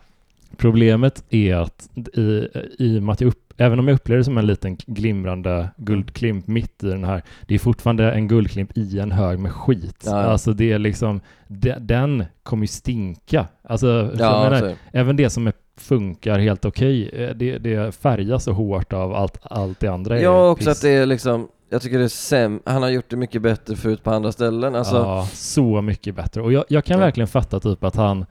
Problemet 0.57 1.23
är 1.29 1.55
att 1.55 1.89
i, 2.13 2.47
i 2.79 2.99
och 2.99 3.03
med 3.03 3.13
att 3.13 3.21
jag 3.21 3.27
upp, 3.27 3.42
även 3.57 3.79
om 3.79 3.87
jag 3.87 3.95
upplever 3.95 4.17
det 4.17 4.23
som 4.23 4.37
en 4.37 4.45
liten 4.45 4.75
glimrande 4.75 5.69
guldklimp 5.77 6.47
mitt 6.47 6.83
i 6.83 6.87
den 6.87 7.03
här, 7.03 7.21
det 7.47 7.55
är 7.55 7.59
fortfarande 7.59 8.11
en 8.11 8.27
guldklimp 8.27 8.77
i 8.77 8.99
en 8.99 9.11
hög 9.11 9.39
med 9.39 9.51
skit. 9.51 10.03
Ja. 10.05 10.15
Alltså 10.15 10.53
det 10.53 10.71
är 10.71 10.79
liksom, 10.79 11.21
de, 11.47 11.75
den 11.79 12.25
kommer 12.43 12.63
ju 12.63 12.67
stinka. 12.67 13.47
Alltså, 13.63 14.11
ja, 14.19 14.49
menar, 14.49 14.75
även 14.91 15.15
det 15.15 15.29
som 15.29 15.47
är, 15.47 15.53
funkar 15.77 16.39
helt 16.39 16.65
okej, 16.65 17.07
okay, 17.07 17.23
eh, 17.23 17.35
det, 17.35 17.57
det 17.57 17.95
färgas 17.95 18.43
så 18.43 18.51
hårt 18.51 18.93
av 18.93 19.13
allt, 19.13 19.37
allt 19.41 19.79
det 19.79 19.87
andra. 19.87 20.21
Ja, 20.21 20.49
också 20.49 20.69
piss. 20.69 20.77
att 20.77 20.81
det 20.81 20.89
är 20.89 21.05
liksom, 21.05 21.47
jag 21.69 21.81
tycker 21.81 21.97
det 21.97 22.03
är 22.03 22.07
säm 22.07 22.61
han 22.65 22.83
har 22.83 22.89
gjort 22.89 23.09
det 23.09 23.15
mycket 23.15 23.41
bättre 23.41 23.75
förut 23.75 24.03
på 24.03 24.11
andra 24.11 24.31
ställen. 24.31 24.75
Alltså... 24.75 24.95
Ja, 24.95 25.27
så 25.33 25.81
mycket 25.81 26.15
bättre. 26.15 26.41
Och 26.41 26.53
jag, 26.53 26.65
jag 26.69 26.85
kan 26.85 26.99
ja. 26.99 27.05
verkligen 27.05 27.27
fatta 27.27 27.59
typ 27.59 27.83
att 27.83 27.95
han 27.95 28.25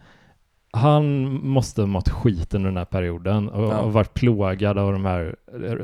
han 0.72 1.32
måste 1.46 1.82
ha 1.82 1.86
mått 1.86 2.08
skit 2.08 2.54
under 2.54 2.70
den 2.70 2.76
här 2.76 2.84
perioden 2.84 3.48
och, 3.48 3.72
ja. 3.72 3.78
och 3.78 3.92
varit 3.92 4.14
plågad 4.14 4.78
av 4.78 4.92
de 4.92 5.04
här 5.04 5.36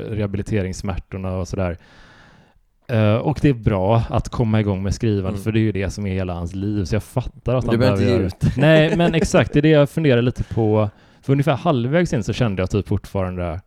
rehabiliteringssmärtorna 0.09 1.37
och 1.37 1.47
sådär. 1.47 1.77
Uh, 2.91 3.15
och 3.15 3.39
det 3.41 3.49
är 3.49 3.53
bra 3.53 4.03
att 4.09 4.29
komma 4.29 4.59
igång 4.59 4.83
med 4.83 4.95
skrivandet, 4.95 5.31
mm. 5.31 5.43
för 5.43 5.51
det 5.51 5.59
är 5.59 5.61
ju 5.61 5.71
det 5.71 5.89
som 5.89 6.05
är 6.05 6.13
hela 6.13 6.33
hans 6.33 6.55
liv, 6.55 6.85
så 6.85 6.95
jag 6.95 7.03
fattar 7.03 7.55
att 7.55 7.65
han 7.65 7.71
du 7.71 7.77
behöver 7.77 8.03
göra 8.03 8.23
ut. 8.23 8.35
Nej, 8.57 8.97
men 8.97 9.15
exakt, 9.15 9.53
det 9.53 9.59
är 9.59 9.61
det 9.61 9.69
jag 9.69 9.89
funderar 9.89 10.21
lite 10.21 10.43
på. 10.43 10.89
För 11.21 11.33
ungefär 11.33 11.55
halvvägs 11.55 12.13
in 12.13 12.23
så 12.23 12.33
kände 12.33 12.61
jag 12.61 12.69
typ 12.69 12.87
fortfarande 12.87 13.61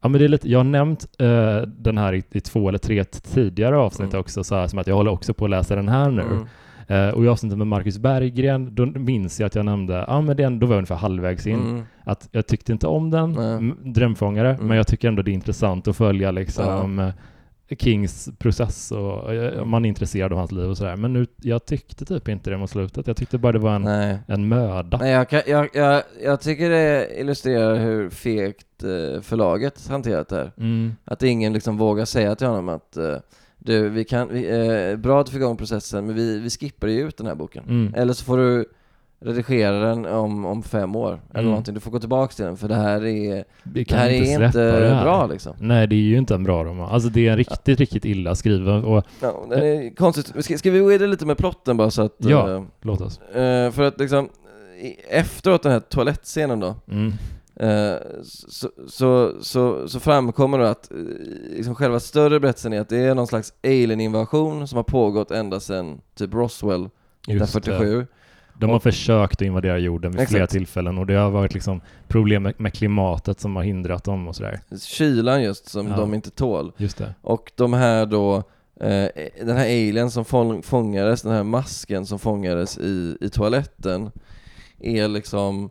Ja 0.00 0.08
men 0.08 0.18
det 0.18 0.24
är 0.24 0.28
lite, 0.28 0.50
jag 0.50 0.58
har 0.58 0.64
nämnt 0.64 1.06
uh, 1.22 1.60
den 1.62 1.98
här 1.98 2.12
i, 2.14 2.22
i, 2.30 2.40
två 2.40 2.68
eller 2.68 2.78
tre 2.78 3.04
tidigare 3.04 3.76
avsnitt 3.76 4.12
mm. 4.12 4.20
också, 4.20 4.44
så 4.44 4.54
här, 4.54 4.66
som 4.66 4.78
att 4.78 4.86
jag 4.86 4.94
håller 4.94 5.10
också 5.10 5.34
på 5.34 5.44
att 5.44 5.50
läsa 5.50 5.76
den 5.76 5.88
här 5.88 6.10
nu. 6.10 6.22
Mm. 6.22 6.46
Uh, 6.90 7.08
och 7.08 7.24
i 7.24 7.28
avsnittet 7.28 7.58
med 7.58 7.66
Marcus 7.66 7.98
Berggren, 7.98 8.74
då 8.74 8.86
minns 8.86 9.40
jag 9.40 9.46
att 9.46 9.54
jag 9.54 9.64
nämnde, 9.64 10.04
ah, 10.08 10.20
men 10.20 10.36
den, 10.36 10.58
då 10.58 10.66
var 10.66 10.74
jag 10.74 10.78
ungefär 10.78 10.94
halvvägs 10.94 11.46
in, 11.46 11.60
mm. 11.60 11.82
att 12.04 12.28
jag 12.32 12.46
tyckte 12.46 12.72
inte 12.72 12.86
om 12.86 13.10
den, 13.10 13.34
Drömfångare, 13.92 14.50
mm. 14.54 14.66
men 14.66 14.76
jag 14.76 14.86
tycker 14.86 15.08
ändå 15.08 15.22
det 15.22 15.30
är 15.30 15.32
intressant 15.32 15.88
att 15.88 15.96
följa 15.96 16.30
liksom 16.30 16.98
ja. 16.98 17.12
Kings 17.76 18.28
process 18.38 18.92
och 18.92 19.32
uh, 19.32 19.64
man 19.64 19.84
är 19.84 19.88
intresserad 19.88 20.32
av 20.32 20.38
hans 20.38 20.52
liv 20.52 20.70
och 20.70 20.76
sådär. 20.76 20.96
Men 20.96 21.12
nu, 21.12 21.26
jag 21.36 21.64
tyckte 21.66 22.04
typ 22.04 22.28
inte 22.28 22.50
det 22.50 22.56
mot 22.56 22.70
slutet. 22.70 23.06
Jag 23.06 23.16
tyckte 23.16 23.38
bara 23.38 23.52
det 23.52 23.58
var 23.58 23.74
en, 23.74 24.18
en 24.26 24.48
möda. 24.48 24.98
Nej, 24.98 25.12
jag, 25.12 25.28
kan, 25.28 25.42
jag, 25.46 25.68
jag, 25.72 26.02
jag 26.24 26.40
tycker 26.40 26.70
det 26.70 27.20
illustrerar 27.20 27.78
hur 27.78 28.10
fegt 28.10 28.66
förlaget 29.22 29.88
hanterat 29.88 30.28
det 30.28 30.36
här. 30.36 30.52
Mm. 30.56 30.92
Att 31.04 31.22
ingen 31.22 31.52
liksom 31.52 31.76
vågar 31.76 32.04
säga 32.04 32.34
till 32.34 32.46
honom 32.46 32.68
att 32.68 32.98
du, 33.68 33.88
vi 33.88 34.04
kan, 34.04 34.28
vi, 34.28 34.90
eh, 34.90 34.96
bra 34.96 35.20
att 35.20 35.26
du 35.26 35.32
får 35.32 35.40
igång 35.40 35.56
processen, 35.56 36.06
men 36.06 36.14
vi, 36.14 36.38
vi 36.38 36.50
skippar 36.50 36.88
ju 36.88 37.08
ut 37.08 37.16
den 37.16 37.26
här 37.26 37.34
boken. 37.34 37.64
Mm. 37.68 37.94
Eller 37.94 38.12
så 38.12 38.24
får 38.24 38.38
du 38.38 38.64
redigera 39.20 39.78
den 39.78 40.06
om, 40.06 40.44
om 40.44 40.62
fem 40.62 40.96
år, 40.96 41.08
mm. 41.08 41.20
eller 41.34 41.48
någonting. 41.48 41.74
Du 41.74 41.80
får 41.80 41.90
gå 41.90 41.98
tillbaka 41.98 42.32
till 42.32 42.44
den, 42.44 42.56
för 42.56 42.68
det 42.68 42.74
här 42.74 43.04
är, 43.06 43.44
det 43.62 43.90
här 43.90 44.10
inte 44.10 44.32
är 44.32 44.46
inte 44.46 45.00
bra 45.02 45.26
liksom. 45.26 45.52
Nej, 45.60 45.86
det 45.86 45.94
är 45.94 45.98
ju 45.98 46.18
inte 46.18 46.34
en 46.34 46.44
bra 46.44 46.64
roman. 46.64 46.90
Alltså 46.90 47.08
det 47.08 47.26
är 47.26 47.30
en 47.30 47.36
riktigt, 47.36 47.68
ja. 47.68 47.74
riktigt 47.74 48.04
illa 48.04 48.34
skriven 48.34 48.84
och... 48.84 49.04
Ja, 49.20 49.46
den 49.50 49.62
är 49.62 49.94
konstigt. 49.94 50.44
Ska, 50.44 50.58
ska 50.58 50.70
vi 50.70 50.78
gå 50.78 50.92
in 50.92 51.10
lite 51.10 51.26
med 51.26 51.38
plotten 51.38 51.76
bara 51.76 51.90
så 51.90 52.02
att... 52.02 52.14
Ja, 52.18 52.54
äh, 52.54 52.62
låt 52.82 53.00
oss. 53.00 53.20
Äh, 53.20 53.70
för 53.70 53.82
att 53.82 54.00
liksom, 54.00 54.28
efteråt 55.08 55.62
den 55.62 55.72
här 55.72 55.80
toalettscenen 55.80 56.60
då, 56.60 56.74
mm. 56.90 57.12
Eh, 57.60 57.96
så, 58.24 58.70
så, 58.88 59.32
så, 59.40 59.88
så, 59.88 60.00
framkommer 60.00 60.58
det 60.58 60.70
att 60.70 60.90
eh, 60.90 60.96
liksom 61.56 61.74
själva 61.74 62.00
större 62.00 62.40
berättelsen 62.40 62.72
är 62.72 62.80
att 62.80 62.88
det 62.88 62.98
är 62.98 63.14
någon 63.14 63.26
slags 63.26 63.52
alien-invasion 63.64 64.68
som 64.68 64.76
har 64.76 64.82
pågått 64.82 65.30
ända 65.30 65.60
sedan 65.60 66.00
typ 66.14 66.34
Roswell 66.34 66.84
1947. 67.28 68.06
De 68.58 68.70
har 68.70 68.76
och, 68.76 68.82
försökt 68.82 69.32
att 69.32 69.42
invadera 69.42 69.78
jorden 69.78 70.10
vid 70.10 70.20
exakt. 70.20 70.30
flera 70.30 70.46
tillfällen 70.46 70.98
och 70.98 71.06
det 71.06 71.14
har 71.14 71.30
varit 71.30 71.54
liksom 71.54 71.80
problem 72.08 72.42
med, 72.42 72.60
med 72.60 72.74
klimatet 72.74 73.40
som 73.40 73.56
har 73.56 73.62
hindrat 73.62 74.04
dem 74.04 74.28
och 74.28 74.36
sådär. 74.36 74.60
Kylan 74.80 75.42
just, 75.42 75.68
som 75.68 75.88
ja. 75.88 75.96
de 75.96 76.14
inte 76.14 76.30
tål. 76.30 76.72
Just 76.76 76.98
det. 76.98 77.14
Och 77.22 77.52
de 77.54 77.72
här 77.72 78.06
då, 78.06 78.36
eh, 78.80 79.08
den 79.40 79.56
här 79.56 79.64
alien 79.64 80.10
som 80.10 80.24
fångades, 80.62 81.22
den 81.22 81.32
här 81.32 81.44
masken 81.44 82.06
som 82.06 82.18
fångades 82.18 82.78
i, 82.78 83.16
i 83.20 83.28
toaletten, 83.28 84.10
är 84.80 85.08
liksom 85.08 85.70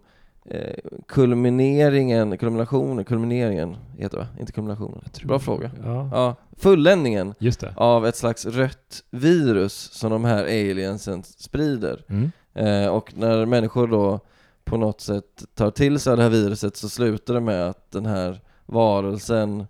kulmineringen, 1.08 2.38
kulminationen, 2.38 3.06
kulmineringen 3.06 3.78
heter 3.98 4.18
det 4.18 4.24
va? 4.24 4.30
Inte 4.40 4.52
kulminationen? 4.52 5.02
Bra 5.24 5.40
fråga. 5.40 5.72
Ja. 5.84 6.10
ja. 6.12 6.36
Fulländningen 6.58 7.34
av 7.76 8.06
ett 8.06 8.16
slags 8.16 8.46
rött 8.46 9.04
virus 9.10 9.74
som 9.74 10.12
de 10.12 10.26
här 10.26 10.44
aliensen 10.44 11.24
sprider. 11.24 12.06
Mm. 12.10 12.32
Eh, 12.54 12.88
och 12.88 13.18
när 13.18 13.46
människor 13.46 13.88
då 13.88 14.20
på 14.64 14.78
något 14.78 15.02
sätt 15.02 15.46
tar 15.56 15.72
till 15.72 16.00
sig 16.00 16.18
det 16.18 16.24
här 16.24 16.30
viruset 16.30 16.78
så 16.78 16.90
slutar 16.90 17.34
det 17.34 17.40
med 17.40 17.70
att 17.70 17.92
den 17.92 18.06
här 18.06 18.42
varelsen 18.66 19.68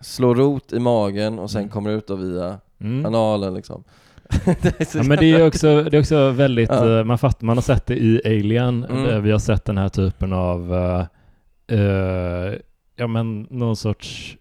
slår 0.00 0.34
rot 0.34 0.72
i 0.72 0.78
magen 0.78 1.38
och 1.38 1.50
sen 1.50 1.60
mm. 1.60 1.70
kommer 1.70 1.90
ut 1.90 2.06
då 2.06 2.16
via 2.16 2.58
mm. 2.78 3.06
analen 3.06 3.54
liksom 3.54 3.84
ja, 4.94 5.02
men 5.02 5.18
det 5.18 5.30
är 5.30 5.46
också, 5.46 5.82
det 5.82 5.96
är 5.96 6.00
också 6.00 6.30
väldigt, 6.30 6.70
ja. 6.72 6.84
uh, 6.84 7.04
man, 7.04 7.18
fattar, 7.18 7.46
man 7.46 7.56
har 7.56 7.62
sett 7.62 7.86
det 7.86 7.96
i 7.96 8.20
Alien, 8.24 8.84
mm. 8.84 9.22
vi 9.22 9.30
har 9.30 9.38
sett 9.38 9.64
den 9.64 9.78
här 9.78 9.88
typen 9.88 10.32
av, 10.32 10.72
uh, 10.72 11.78
uh, 11.78 12.54
ja 12.96 13.06
men 13.06 13.46
någon 13.50 13.76
sorts 13.76 14.36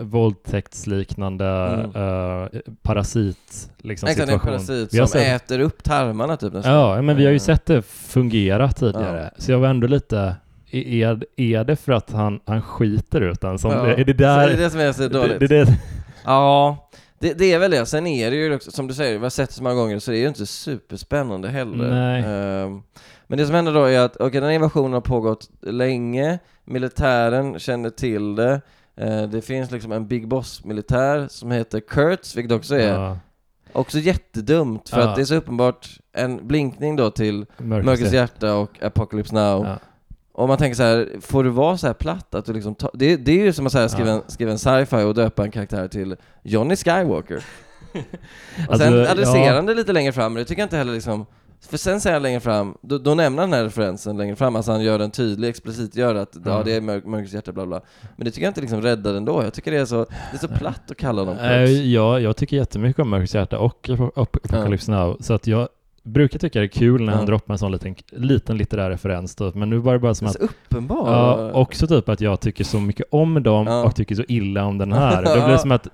våldtäktsliknande 0.00 1.46
mm. 1.94 2.60
parasit 2.82 3.70
liksom, 3.78 4.08
Exakt, 4.08 4.28
situation. 4.28 4.52
en 4.52 4.58
parasit 4.58 4.96
som 4.96 5.06
sett... 5.06 5.42
äter 5.42 5.60
upp 5.60 5.84
tarmarna 5.84 6.36
typ 6.36 6.52
nästan. 6.52 6.74
Ja, 6.74 7.02
men 7.02 7.16
vi 7.16 7.24
har 7.24 7.32
ju 7.32 7.38
sett 7.38 7.66
det 7.66 7.82
fungera 7.82 8.72
tidigare, 8.72 9.30
ja. 9.34 9.42
så 9.42 9.52
jag 9.52 9.58
var 9.58 9.68
ändå 9.68 9.86
lite 9.86 10.36
är, 10.70 11.24
är 11.36 11.64
det 11.64 11.76
för 11.76 11.92
att 11.92 12.12
han, 12.12 12.40
han 12.46 12.62
skiter 12.62 13.20
ut 13.20 13.40
den? 13.40 13.58
Som, 13.58 13.70
ja. 13.70 13.86
Är 13.86 14.04
det 14.04 14.12
där... 14.12 14.46
Så 14.46 14.52
är 14.52 14.56
det 14.56 14.62
det 14.62 14.70
som 14.70 14.80
är 14.80 14.92
så 14.92 15.08
dåligt? 15.08 15.40
Det, 15.40 15.46
det, 15.46 15.64
det... 15.64 15.78
Ja, 16.24 16.89
det, 17.20 17.34
det, 17.34 17.52
är 17.52 17.58
väl 17.58 17.70
det. 17.70 17.86
Sen 17.86 18.06
är 18.06 18.30
det 18.30 18.36
ju 18.36 18.54
också, 18.54 18.70
som 18.70 18.86
du 18.86 18.94
säger, 18.94 19.18
vi 19.18 19.22
har 19.22 19.30
sett 19.30 19.48
det 19.48 19.54
så 19.54 19.62
många 19.62 19.74
gånger, 19.74 19.98
så 19.98 20.10
det 20.10 20.16
är 20.16 20.20
ju 20.20 20.28
inte 20.28 20.46
superspännande 20.46 21.48
heller. 21.48 22.18
Uh, 22.18 22.80
men 23.26 23.38
det 23.38 23.46
som 23.46 23.54
händer 23.54 23.74
då 23.74 23.84
är 23.84 24.00
att, 24.00 24.16
okej, 24.16 24.26
okay, 24.26 24.40
den 24.40 24.48
här 24.48 24.54
invasionen 24.54 24.92
har 24.92 25.00
pågått 25.00 25.50
länge, 25.60 26.38
militären 26.64 27.58
känner 27.58 27.90
till 27.90 28.34
det, 28.34 28.60
uh, 29.02 29.22
det 29.22 29.42
finns 29.42 29.70
liksom 29.70 29.92
en 29.92 30.08
Big 30.08 30.28
Boss-militär 30.28 31.28
som 31.28 31.50
heter 31.50 31.80
Kurtz, 31.80 32.36
vilket 32.36 32.52
också 32.52 32.74
är 32.74 32.94
ja. 32.94 33.18
Också 33.72 33.98
jättedumt, 33.98 34.88
för 34.88 35.00
ja. 35.00 35.08
att 35.08 35.16
det 35.16 35.22
är 35.22 35.26
så 35.26 35.34
uppenbart 35.34 35.88
en 36.12 36.46
blinkning 36.46 36.96
då 36.96 37.10
till 37.10 37.46
Mörkrets 37.58 38.12
hjärta 38.12 38.54
och 38.54 38.82
Apocalypse 38.82 39.34
Now. 39.34 39.66
Ja. 39.66 39.78
Och 40.40 40.48
man 40.48 40.58
tänker 40.58 40.76
så 40.76 40.82
här, 40.82 41.08
får 41.20 41.44
du 41.44 41.50
vara 41.50 41.76
så 41.76 41.86
här 41.86 41.94
platt 41.94 42.34
att 42.34 42.44
du 42.44 42.52
liksom 42.52 42.74
ta, 42.74 42.90
det, 42.94 43.16
det 43.16 43.32
är 43.32 43.44
ju 43.44 43.52
som 43.52 43.66
att 43.66 43.72
säga, 43.72 43.88
skriva, 43.88 44.10
en, 44.10 44.22
skriva 44.26 44.52
en 44.52 44.58
sci-fi 44.58 44.96
och 44.96 45.14
döpa 45.14 45.44
en 45.44 45.50
karaktär 45.50 45.88
till 45.88 46.16
Johnny 46.42 46.76
Skywalker. 46.76 47.36
och 47.92 48.00
alltså, 48.58 48.78
sen 48.78 49.06
adresserar 49.06 49.46
ja. 49.46 49.54
han 49.54 49.66
det 49.66 49.74
lite 49.74 49.92
längre 49.92 50.12
fram, 50.12 50.32
men 50.32 50.40
det 50.40 50.44
tycker 50.44 50.62
jag 50.62 50.66
inte 50.66 50.76
heller 50.76 50.92
liksom 50.92 51.26
för 51.68 51.76
sen 51.76 52.00
säger 52.00 52.14
han 52.14 52.22
längre 52.22 52.40
fram, 52.40 52.74
då, 52.80 52.98
då 52.98 53.14
nämner 53.14 53.42
han 53.42 53.50
den 53.50 53.58
här 53.58 53.64
referensen 53.64 54.16
längre 54.16 54.36
fram, 54.36 54.56
alltså 54.56 54.72
han 54.72 54.82
gör 54.82 54.98
den 54.98 55.10
tydlig, 55.10 55.48
explicit 55.48 55.96
gör 55.96 56.14
att 56.14 56.36
mm. 56.36 56.48
ja, 56.48 56.62
det 56.64 56.72
är 56.72 56.80
mörk, 56.80 57.04
mörkrets 57.04 57.34
hjärta, 57.34 57.52
bla 57.52 57.66
bla. 57.66 57.80
Men 58.16 58.24
det 58.24 58.30
tycker 58.30 58.42
jag 58.42 58.50
inte 58.50 58.60
liksom 58.60 58.82
räddar 58.82 59.14
ändå, 59.14 59.42
jag 59.42 59.54
tycker 59.54 59.70
det 59.70 59.78
är 59.78 59.84
så, 59.84 60.04
det 60.04 60.36
är 60.36 60.38
så 60.38 60.48
platt 60.48 60.90
att 60.90 60.96
kalla 60.96 61.24
dem 61.24 61.38
äh, 61.38 61.62
Ja, 61.70 62.20
jag 62.20 62.36
tycker 62.36 62.56
jättemycket 62.56 63.02
om 63.02 63.10
Mörkrets 63.10 63.34
hjärta 63.34 63.58
och 63.58 63.90
Apocalypse 64.16 64.92
mm. 64.92 65.06
Now, 65.06 65.16
så 65.20 65.34
att 65.34 65.46
jag 65.46 65.68
brukar 66.02 66.38
tycka 66.38 66.58
det 66.58 66.64
är 66.64 66.68
kul 66.68 67.02
när 67.02 67.12
han 67.12 67.26
droppar 67.26 67.54
en 67.54 67.58
sån 67.58 67.72
liten, 67.72 67.94
liten 68.10 68.56
litterär 68.58 68.90
referens 68.90 69.34
typ, 69.34 69.54
men 69.54 69.70
nu 69.70 69.78
var 69.78 69.92
det 69.92 69.98
bara 69.98 70.14
som 70.14 70.26
att... 70.26 70.32
Så 70.32 70.38
uppenbar! 70.38 71.12
Ja, 71.12 71.52
också 71.52 71.86
typ 71.86 72.08
att 72.08 72.20
jag 72.20 72.40
tycker 72.40 72.64
så 72.64 72.80
mycket 72.80 73.06
om 73.10 73.42
dem 73.42 73.66
ja. 73.66 73.84
och 73.84 73.96
tycker 73.96 74.14
så 74.14 74.24
illa 74.28 74.64
om 74.64 74.78
den 74.78 74.92
här. 74.92 75.22
Då 75.24 75.34
blir 75.34 75.52
det 75.52 75.58
som 75.58 75.72
att, 75.72 75.88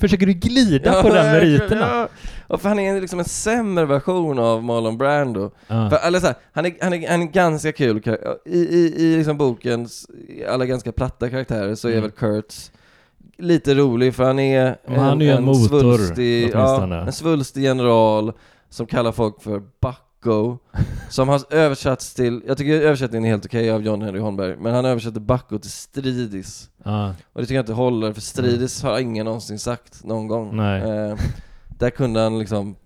försöker 0.00 0.26
du 0.26 0.32
glida 0.32 0.94
ja, 0.94 1.02
på 1.02 1.08
den 1.08 1.32
meriterna? 1.32 1.80
Ja. 1.80 2.08
och 2.46 2.60
för 2.60 2.68
han 2.68 2.78
är 2.78 3.00
liksom 3.00 3.18
en 3.18 3.24
sämre 3.24 3.84
version 3.84 4.38
av 4.38 4.64
Marlon 4.64 4.98
Brando. 4.98 5.50
För, 5.66 6.06
eller 6.06 6.20
så 6.20 6.26
här, 6.26 6.36
han, 6.52 6.66
är, 6.66 6.76
han, 6.80 6.92
är, 6.92 7.10
han 7.10 7.22
är 7.22 7.26
ganska 7.26 7.72
kul, 7.72 8.02
i, 8.44 8.58
i, 8.58 8.94
i 8.96 9.16
liksom 9.16 9.38
bokens 9.38 10.06
alla 10.48 10.66
ganska 10.66 10.92
platta 10.92 11.30
karaktärer 11.30 11.74
så 11.74 11.88
är 11.88 11.92
mm. 11.92 12.02
väl 12.02 12.10
Kurtz 12.10 12.72
lite 13.38 13.74
rolig 13.74 14.14
för 14.14 14.24
han 14.24 14.38
är 14.38 14.76
en, 14.84 14.98
han 14.98 15.22
är 15.22 15.32
en, 15.32 15.38
en 15.38 15.44
motor, 15.44 15.68
svulstig, 15.68 16.50
ja, 16.52 16.82
en 16.82 17.12
svulstig 17.12 17.62
general 17.62 18.32
som 18.70 18.86
kallar 18.86 19.12
folk 19.12 19.42
för 19.42 19.62
Bucko, 19.80 20.58
som 21.10 21.28
har 21.28 21.54
översatts 21.54 22.14
till, 22.14 22.42
jag 22.46 22.58
tycker 22.58 22.80
översättningen 22.80 23.24
är 23.24 23.28
helt 23.28 23.46
okej 23.46 23.60
okay 23.60 23.70
av 23.70 23.82
John 23.82 24.02
Henry 24.02 24.20
Holmberg, 24.20 24.56
men 24.56 24.74
han 24.74 24.84
översätter 24.84 25.20
Bucko 25.20 25.58
till 25.58 25.70
Stridis. 25.70 26.70
Ah. 26.84 27.08
Och 27.08 27.40
det 27.40 27.42
tycker 27.42 27.54
jag 27.54 27.62
inte 27.62 27.72
håller, 27.72 28.12
för 28.12 28.20
Stridis 28.20 28.82
har 28.82 28.98
ingen 28.98 29.24
någonsin 29.24 29.58
sagt 29.58 30.04
någon 30.04 30.28
gång. 30.28 30.60
Eh, 30.60 31.16
där 31.68 31.90
kunde 31.90 32.20
han 32.20 32.38
liksom 32.38 32.76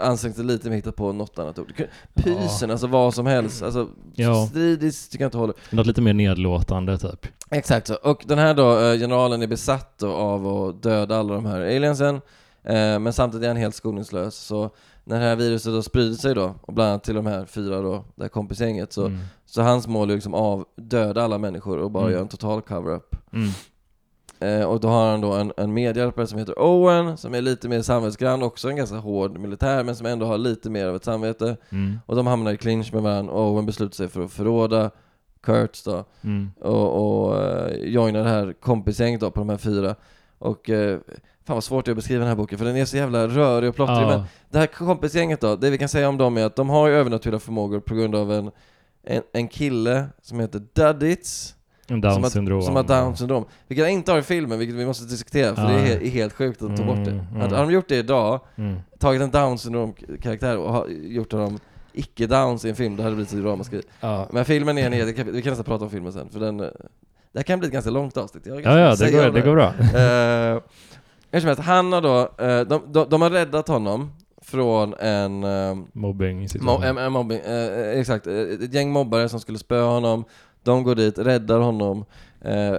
ansträngt 0.00 0.36
sig 0.36 0.44
lite 0.44 0.68
med 0.68 0.76
att 0.76 0.78
hitta 0.78 0.92
på 0.92 1.12
något 1.12 1.38
annat 1.38 1.58
ord. 1.58 1.72
Pysen, 2.14 2.68
ja. 2.68 2.72
alltså 2.72 2.86
vad 2.86 3.14
som 3.14 3.26
helst. 3.26 3.62
Alltså, 3.62 3.88
ja. 4.14 4.46
Stridis 4.46 5.08
tycker 5.08 5.24
jag 5.24 5.28
inte 5.28 5.38
håller. 5.38 5.54
Något 5.70 5.86
lite 5.86 6.00
mer 6.00 6.12
nedlåtande 6.12 6.98
typ. 6.98 7.26
Exakt 7.50 7.86
så. 7.86 7.94
Och 7.94 8.24
den 8.26 8.38
här 8.38 8.54
då, 8.54 8.78
eh, 8.78 8.98
generalen 8.98 9.42
är 9.42 9.46
besatt 9.46 9.98
då 9.98 10.12
av 10.12 10.46
att 10.46 10.82
döda 10.82 11.16
alla 11.18 11.34
de 11.34 11.46
här 11.46 11.60
aliensen. 11.60 12.14
Eh, 12.62 12.98
men 12.98 13.12
samtidigt 13.12 13.44
är 13.44 13.48
han 13.48 13.56
helt 13.56 13.74
skoningslös. 13.74 14.34
Så 14.34 14.70
när 15.10 15.20
det 15.20 15.26
här 15.26 15.36
viruset 15.36 15.72
då 15.72 15.82
sprider 15.82 16.14
sig 16.14 16.34
då, 16.34 16.54
och 16.60 16.72
bland 16.72 16.90
annat 16.90 17.04
till 17.04 17.14
de 17.14 17.26
här 17.26 17.44
fyra 17.44 17.80
då, 17.80 18.04
det 18.14 18.22
här 18.22 18.28
kompisgänget, 18.28 18.92
så, 18.92 19.06
mm. 19.06 19.18
så 19.46 19.62
hans 19.62 19.86
mål 19.86 20.10
är 20.10 20.14
liksom 20.14 20.34
av 20.34 20.64
döda 20.76 21.22
alla 21.22 21.38
människor 21.38 21.78
och 21.78 21.90
bara 21.90 22.02
mm. 22.02 22.12
göra 22.12 22.22
en 22.22 22.28
total 22.28 22.62
cover-up. 22.62 23.16
Mm. 23.32 23.50
Eh, 24.40 24.66
och 24.66 24.80
då 24.80 24.88
har 24.88 25.10
han 25.10 25.20
då 25.20 25.32
en, 25.32 25.52
en 25.56 25.74
medhjälpare 25.74 26.26
som 26.26 26.38
heter 26.38 26.58
Owen, 26.58 27.16
som 27.16 27.34
är 27.34 27.42
lite 27.42 27.68
mer 27.68 27.82
samvetsgrann, 27.82 28.42
också 28.42 28.68
en 28.68 28.76
ganska 28.76 28.96
hård 28.96 29.38
militär, 29.38 29.84
men 29.84 29.96
som 29.96 30.06
ändå 30.06 30.26
har 30.26 30.38
lite 30.38 30.70
mer 30.70 30.86
av 30.86 30.96
ett 30.96 31.04
samvete. 31.04 31.56
Mm. 31.70 31.98
Och 32.06 32.16
de 32.16 32.26
hamnar 32.26 32.52
i 32.52 32.56
clinch 32.56 32.92
med 32.92 33.02
varandra, 33.02 33.32
och 33.32 33.50
Owen 33.50 33.66
beslutar 33.66 33.94
sig 33.94 34.08
för 34.08 34.24
att 34.24 34.32
förråda 34.32 34.90
Kurtz 35.42 35.82
då, 35.82 36.04
mm. 36.22 36.50
och, 36.60 37.26
och 37.26 37.34
uh, 37.34 37.74
joina 37.84 38.22
det 38.22 38.28
här 38.28 38.52
kompisgänget 38.52 39.20
då 39.20 39.30
på 39.30 39.40
de 39.40 39.48
här 39.48 39.56
fyra. 39.56 39.94
Och 40.38 40.68
uh, 40.68 40.98
Fan 41.50 41.56
vad 41.56 41.64
svårt 41.64 41.84
det 41.84 41.88
är 41.88 41.92
att 41.92 41.96
beskriva 41.96 42.18
den 42.18 42.28
här 42.28 42.36
boken, 42.36 42.58
för 42.58 42.64
den 42.64 42.76
är 42.76 42.84
så 42.84 42.96
jävla 42.96 43.28
rörig 43.28 43.68
och 43.68 43.74
plottrig, 43.74 43.96
ja. 43.96 44.08
men 44.08 44.22
det 44.50 44.58
här 44.58 44.66
kompisgänget 44.66 45.40
då, 45.40 45.56
det 45.56 45.70
vi 45.70 45.78
kan 45.78 45.88
säga 45.88 46.08
om 46.08 46.18
dem 46.18 46.36
är 46.36 46.44
att 46.44 46.56
de 46.56 46.70
har 46.70 46.88
ju 46.88 46.94
övernaturliga 46.94 47.40
förmågor 47.40 47.80
på 47.80 47.94
grund 47.94 48.14
av 48.14 48.32
en, 48.32 48.50
en, 49.04 49.22
en 49.32 49.48
kille 49.48 50.06
som 50.22 50.40
heter 50.40 50.62
Duddits, 50.74 51.54
Down 51.88 52.30
syndrom. 52.30 52.62
Som 52.62 52.76
har 52.76 52.82
down 52.82 53.16
syndrom. 53.16 53.44
Vilket 53.68 53.82
jag 53.82 53.92
inte 53.92 54.12
har 54.12 54.18
i 54.18 54.22
filmen, 54.22 54.58
vilket 54.58 54.76
vi 54.76 54.86
måste 54.86 55.04
diskutera 55.04 55.54
för 55.54 55.62
ja. 55.62 55.68
det 55.68 55.74
är 55.74 55.86
helt, 55.86 56.02
är 56.02 56.08
helt 56.08 56.32
sjukt 56.32 56.62
att 56.62 56.76
ta 56.76 56.84
bort 56.84 57.04
det. 57.04 57.10
Mm, 57.10 57.26
mm. 57.26 57.40
Hade 57.40 57.56
de 57.56 57.70
gjort 57.70 57.88
det 57.88 57.96
idag, 57.96 58.40
mm. 58.56 58.78
tagit 58.98 59.22
en 59.22 59.30
down 59.30 59.58
syndrom 59.58 59.94
karaktär 60.22 60.58
och 60.58 60.86
gjort 60.90 61.32
honom 61.32 61.58
icke-downs 61.92 62.66
i 62.66 62.68
en 62.68 62.76
film, 62.76 62.96
då 62.96 63.02
hade 63.02 63.12
det 63.12 63.16
blivit 63.16 63.32
ett 63.32 63.44
ramaskri. 63.44 63.82
Ja. 64.00 64.28
Men 64.32 64.44
filmen 64.44 64.78
är 64.78 64.86
en 64.86 64.92
hel, 64.92 65.06
vi 65.06 65.42
kan 65.42 65.50
nästan 65.50 65.64
prata 65.64 65.84
om 65.84 65.90
filmen 65.90 66.12
sen, 66.12 66.28
för 66.30 66.40
den, 66.40 66.56
det 67.32 67.38
här 67.38 67.42
kan 67.42 67.58
bli 67.58 67.66
ett 67.66 67.72
ganska 67.72 67.90
långt 67.90 68.16
avsnitt. 68.16 68.46
ja, 68.46 68.60
ja, 68.60 68.94
det 68.94 69.10
går, 69.10 69.30
det 69.30 69.40
går 69.40 69.54
bra. 69.54 69.68
uh, 69.68 70.62
hur 71.30 71.40
som 71.40 71.48
helst, 71.48 71.62
han 71.62 71.92
har 71.92 72.00
då, 72.00 72.20
uh, 72.20 72.60
de, 72.60 72.92
de, 72.92 73.08
de, 73.10 73.22
har 73.22 73.30
räddat 73.30 73.68
honom 73.68 74.12
från 74.42 74.94
en... 74.94 75.44
Uh, 75.44 75.78
mobbing 75.92 76.48
mo 76.60 76.82
en, 76.82 76.98
en 76.98 77.12
mobbing, 77.12 77.40
uh, 77.40 77.98
exakt. 77.98 78.26
Ett 78.26 78.74
gäng 78.74 78.90
mobbare 78.92 79.28
som 79.28 79.40
skulle 79.40 79.58
spöa 79.58 79.84
honom. 79.84 80.24
De 80.62 80.84
går 80.84 80.94
dit, 80.94 81.18
räddar 81.18 81.60
honom, 81.60 82.04
eh, 82.40 82.76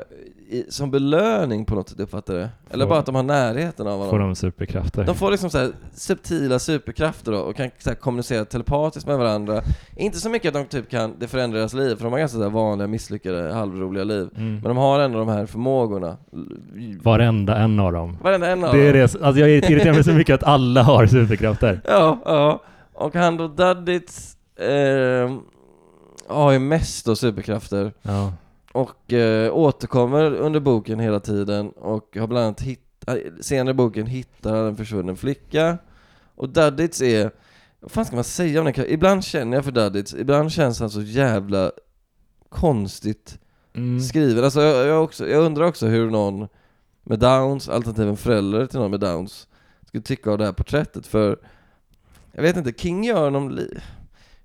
i, 0.51 0.65
som 0.69 0.91
belöning 0.91 1.65
på 1.65 1.75
något 1.75 1.89
sätt 1.89 1.99
uppfattar 1.99 2.33
det. 2.33 2.49
Eller 2.69 2.87
bara 2.87 2.99
att 2.99 3.05
de 3.05 3.15
har 3.15 3.23
närheten 3.23 3.87
av 3.87 3.93
honom. 3.93 4.09
Får 4.09 4.19
de 4.19 4.35
superkrafter? 4.35 5.03
De 5.03 5.15
får 5.15 5.31
liksom 5.31 5.49
så 5.49 5.57
här 5.57 5.71
subtila 5.93 6.59
superkrafter 6.59 7.31
då, 7.31 7.37
och 7.37 7.55
kan 7.55 7.69
så 7.79 7.89
här, 7.89 7.95
kommunicera 7.95 8.45
telepatiskt 8.45 9.07
med 9.07 9.17
varandra. 9.17 9.61
Inte 9.95 10.19
så 10.19 10.29
mycket 10.29 10.47
att 10.47 10.53
de 10.53 10.77
typ 10.77 10.89
kan, 10.89 11.15
det 11.19 11.27
förändrar 11.27 11.59
deras 11.59 11.73
liv, 11.73 11.95
för 11.95 12.03
de 12.03 12.11
har 12.11 12.19
ganska 12.19 12.37
så 12.37 12.43
här, 12.43 12.49
vanliga, 12.49 12.87
misslyckade, 12.87 13.53
halvroliga 13.53 14.03
liv. 14.03 14.29
Mm. 14.35 14.53
Men 14.53 14.63
de 14.63 14.77
har 14.77 14.99
ändå 14.99 15.19
de 15.19 15.27
här 15.27 15.45
förmågorna. 15.45 16.17
Varenda 17.01 17.57
en 17.57 17.79
av 17.79 17.93
dem. 17.93 18.17
Varenda 18.23 18.47
en 18.47 18.63
av 18.63 18.73
det 18.73 18.79
dem. 18.79 18.87
Är 18.87 18.93
det, 18.93 19.01
alltså 19.01 19.39
jag 19.39 19.49
irriterar 19.49 19.93
mig 19.93 20.03
så 20.03 20.13
mycket 20.13 20.33
att 20.33 20.43
alla 20.43 20.83
har 20.83 21.07
superkrafter. 21.07 21.81
Ja, 21.87 22.19
ja. 22.25 22.61
Och 22.93 23.15
han 23.15 23.37
då 23.37 23.47
Duddits 23.47 24.37
eh, 24.55 25.35
har 26.27 26.51
ju 26.51 26.59
mest 26.59 27.05
då 27.05 27.15
superkrafter. 27.15 27.93
Ja. 28.01 28.33
Och 28.73 29.13
äh, 29.13 29.53
återkommer 29.53 30.33
under 30.33 30.59
boken 30.59 30.99
hela 30.99 31.19
tiden 31.19 31.69
och 31.69 32.17
har 32.19 32.27
bland 32.27 32.45
annat 32.45 32.61
hitt, 32.61 33.03
äh, 33.07 33.15
senare 33.41 33.71
i 33.71 33.73
boken 33.73 34.07
hittar 34.07 34.65
en 34.67 34.77
försvunnen 34.77 35.17
flicka. 35.17 35.77
Och 36.35 36.49
Duddits 36.49 37.01
är, 37.01 37.31
vad 37.79 37.91
fan 37.91 38.05
ska 38.05 38.15
man 38.15 38.23
säga 38.23 38.59
om 38.59 38.65
den 38.65 38.85
Ibland 38.87 39.23
känner 39.23 39.57
jag 39.57 39.65
för 39.65 39.71
Duddits, 39.71 40.13
ibland 40.13 40.51
känns 40.51 40.79
han 40.79 40.89
så 40.89 41.01
jävla 41.01 41.71
konstigt 42.49 43.39
mm. 43.73 43.99
skriven. 43.99 44.43
Alltså 44.43 44.61
jag, 44.61 44.87
jag, 44.87 45.03
också, 45.03 45.27
jag 45.27 45.43
undrar 45.43 45.65
också 45.65 45.87
hur 45.87 46.09
någon 46.09 46.47
med 47.03 47.19
downs, 47.19 47.69
alternativt 47.69 48.07
en 48.07 48.17
förälder 48.17 48.65
till 48.65 48.79
någon 48.79 48.91
med 48.91 48.99
downs, 48.99 49.47
skulle 49.87 50.03
tycka 50.03 50.31
av 50.31 50.37
det 50.37 50.45
här 50.45 50.53
porträttet 50.53 51.07
för 51.07 51.39
jag 52.31 52.41
vet 52.41 52.57
inte, 52.57 52.73
King 52.73 53.03
gör 53.03 53.29
någon 53.29 53.55
li 53.55 53.79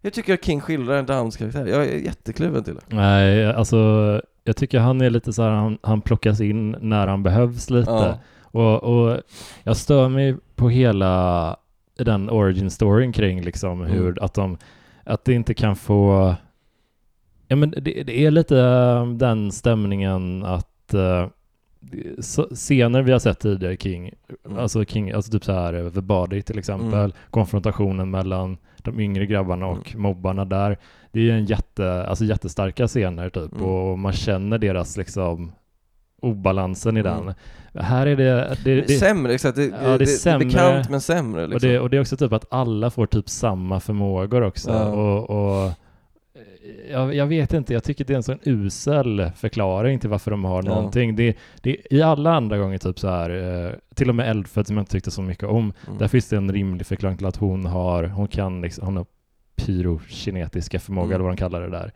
jag 0.06 0.12
tycker 0.12 0.34
att 0.34 0.44
King 0.44 0.60
skildrar 0.60 0.96
en 0.96 1.06
Downs 1.06 1.36
karaktär. 1.36 1.66
Jag 1.66 1.86
är 1.86 1.98
jättekluven 1.98 2.64
till 2.64 2.74
det. 2.74 2.96
Nej, 2.96 3.46
alltså 3.46 3.76
jag 4.44 4.56
tycker 4.56 4.78
han 4.78 5.00
är 5.00 5.10
lite 5.10 5.32
så 5.32 5.42
här, 5.42 5.50
han, 5.50 5.78
han 5.82 6.00
plockas 6.00 6.40
in 6.40 6.76
när 6.80 7.06
han 7.06 7.22
behövs 7.22 7.70
lite. 7.70 7.90
Ja. 7.90 8.18
Och, 8.42 8.82
och 8.82 9.20
jag 9.62 9.76
stör 9.76 10.08
mig 10.08 10.36
på 10.54 10.68
hela 10.68 11.56
den 11.98 12.30
origin 12.30 12.70
storyn 12.70 13.12
kring 13.12 13.42
liksom 13.42 13.80
mm. 13.80 13.92
hur 13.92 14.22
att 14.22 14.34
de, 14.34 14.58
att 15.04 15.24
det 15.24 15.32
inte 15.32 15.54
kan 15.54 15.76
få 15.76 16.34
Ja 17.48 17.56
men 17.56 17.70
det, 17.70 18.02
det 18.02 18.24
är 18.24 18.30
lite 18.30 18.56
den 19.04 19.52
stämningen 19.52 20.44
att 20.44 20.94
uh, 20.94 21.26
scener 22.54 23.02
vi 23.02 23.12
har 23.12 23.18
sett 23.18 23.40
tidigare 23.40 23.76
King, 23.76 24.12
mm. 24.46 24.58
alltså 24.58 24.84
King, 24.84 25.10
alltså 25.10 25.32
typ 25.32 25.44
så 25.44 25.52
här 25.52 25.90
The 25.90 26.00
Body 26.00 26.42
till 26.42 26.58
exempel, 26.58 26.98
mm. 26.98 27.12
konfrontationen 27.30 28.10
mellan 28.10 28.56
de 28.78 29.00
yngre 29.00 29.26
grabbarna 29.26 29.66
och 29.66 29.90
mm. 29.90 30.02
mobbarna 30.02 30.44
där. 30.44 30.78
Det 31.12 31.20
är 31.20 31.24
ju 31.24 31.30
en 31.30 31.44
jätte, 31.44 32.06
alltså 32.06 32.24
jättestarka 32.24 32.86
scener 32.86 33.30
typ 33.30 33.52
mm. 33.52 33.64
och 33.64 33.98
man 33.98 34.12
känner 34.12 34.58
deras 34.58 34.96
liksom 34.96 35.52
obalansen 36.22 36.96
i 36.96 37.02
den. 37.02 37.22
Mm. 37.22 37.34
Här 37.74 38.06
är 38.06 38.16
det... 38.16 38.56
Det, 38.64 38.80
det, 38.80 38.98
sämre, 38.98 39.34
exakt. 39.34 39.56
Det, 39.56 39.64
ja, 39.82 39.98
det, 39.98 40.04
är 40.04 40.06
sämre. 40.06 40.46
bekant 40.46 40.90
men 40.90 41.00
sämre. 41.00 41.46
Liksom. 41.46 41.54
Och, 41.54 41.72
det, 41.72 41.80
och 41.80 41.90
det 41.90 41.96
är 41.96 42.00
också 42.00 42.16
typ 42.16 42.32
att 42.32 42.52
alla 42.52 42.90
får 42.90 43.06
typ 43.06 43.28
samma 43.28 43.80
förmågor 43.80 44.42
också. 44.42 44.72
Och, 44.72 45.30
och 45.30 45.72
jag, 46.90 47.14
jag, 47.14 47.26
vet 47.26 47.52
inte, 47.52 47.72
jag 47.72 47.84
tycker 47.84 48.04
det 48.04 48.12
är 48.12 48.16
en 48.16 48.22
sån 48.22 48.38
usel 48.42 49.30
förklaring 49.36 49.98
till 49.98 50.10
varför 50.10 50.30
de 50.30 50.44
har 50.44 50.62
ja. 50.62 50.74
någonting. 50.74 51.16
Det, 51.16 51.36
det, 51.60 51.76
I 51.90 52.02
alla 52.02 52.34
andra 52.34 52.58
gånger, 52.58 52.78
typ 52.78 52.98
så 52.98 53.08
här, 53.08 53.30
eh, 53.30 53.72
till 53.94 54.08
och 54.08 54.14
med 54.14 54.30
Eldfödd 54.30 54.66
som 54.66 54.76
jag 54.76 54.82
inte 54.82 54.92
tyckte 54.92 55.10
så 55.10 55.22
mycket 55.22 55.44
om, 55.44 55.72
mm. 55.86 55.98
där 55.98 56.08
finns 56.08 56.28
det 56.28 56.36
en 56.36 56.52
rimlig 56.52 56.86
förklaring 56.86 57.16
till 57.16 57.26
att 57.26 57.36
hon 57.36 57.66
har, 57.66 58.04
hon 58.04 58.28
kan 58.28 58.60
liksom, 58.60 58.86
hon 58.86 58.96
har 58.96 59.06
pyrokinetiska 59.56 60.80
förmåga 60.80 61.04
mm. 61.04 61.14
eller 61.14 61.24
vad 61.24 61.32
de 61.32 61.36
kallar 61.36 61.60
det 61.60 61.70
där. 61.70 61.92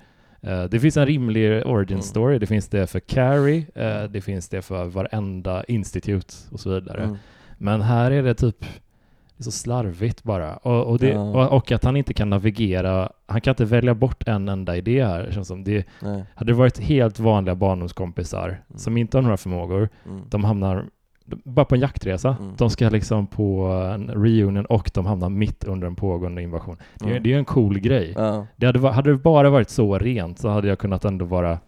Uh, 0.46 0.70
det 0.70 0.80
finns 0.80 0.96
en 0.96 1.06
rimlig 1.06 1.66
origin 1.66 1.96
mm. 1.96 2.02
story, 2.02 2.38
det 2.38 2.46
finns 2.46 2.68
det 2.68 2.86
för 2.86 3.00
Carrie, 3.00 3.66
det 4.10 4.20
finns 4.20 4.48
det 4.48 4.62
för 4.62 4.84
varenda 4.84 5.64
institut 5.64 6.48
och 6.50 6.60
så 6.60 6.70
vidare. 6.70 7.02
Mm. 7.02 7.16
Men 7.58 7.80
här 7.80 8.10
är 8.10 8.22
det 8.22 8.34
typ 8.34 8.64
är 9.40 9.44
så 9.44 9.50
slarvigt 9.50 10.22
bara. 10.22 10.56
Och, 10.56 10.84
och, 10.84 10.98
det, 10.98 11.08
ja. 11.08 11.48
och, 11.48 11.72
att 11.72 11.84
han 11.84 11.96
inte 11.96 12.14
kan 12.14 12.30
navigera, 12.30 13.12
han 13.26 13.40
kan 13.40 13.52
inte 13.52 13.64
välja 13.64 13.94
bort 13.94 14.28
en 14.28 14.48
enda 14.48 14.76
idé 14.76 15.04
här. 15.04 15.30
Känns 15.30 15.48
som. 15.48 15.64
Det, 15.64 15.86
hade 16.34 16.52
det 16.52 16.52
varit 16.52 16.78
helt 16.78 17.18
vanliga 17.18 17.54
barndomskompisar 17.54 18.48
mm. 18.48 18.78
som 18.78 18.96
inte 18.96 19.16
har 19.16 19.22
några 19.22 19.36
förmågor, 19.36 19.88
mm. 20.06 20.22
de 20.28 20.44
hamnar 20.44 20.84
bara 21.44 21.64
på 21.64 21.74
en 21.74 21.80
jaktresa. 21.80 22.36
Mm. 22.40 22.54
De 22.56 22.70
ska 22.70 22.88
liksom 22.88 23.26
på 23.26 23.64
en 23.94 24.08
reunion 24.10 24.66
och 24.66 24.90
de 24.94 25.06
hamnar 25.06 25.28
mitt 25.28 25.64
under 25.64 25.86
en 25.86 25.96
pågående 25.96 26.42
invasion. 26.42 26.76
Det, 26.94 27.16
är, 27.16 27.20
det 27.20 27.32
är 27.32 27.38
en 27.38 27.44
cool 27.44 27.78
grej. 27.78 28.14
Ja. 28.16 28.46
Det 28.56 28.66
hade, 28.66 28.88
hade 28.88 29.10
det 29.10 29.16
bara 29.16 29.50
varit 29.50 29.70
så 29.70 29.98
rent 29.98 30.38
så 30.38 30.48
hade 30.48 30.68
jag 30.68 30.78
kunnat 30.78 31.04
ändå 31.04 31.24
vara 31.24 31.58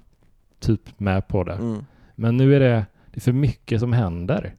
typ 0.61 1.01
med 1.01 1.29
på 1.29 1.45
det. 1.45 1.53
Mm. 1.53 1.85
Men 2.15 2.37
nu 2.37 2.57
är 2.57 2.61
det, 2.61 2.87
det 3.11 3.19
är 3.19 3.21
för 3.21 3.33
mycket 3.33 3.81
som 3.81 3.93
händer. 3.93 4.55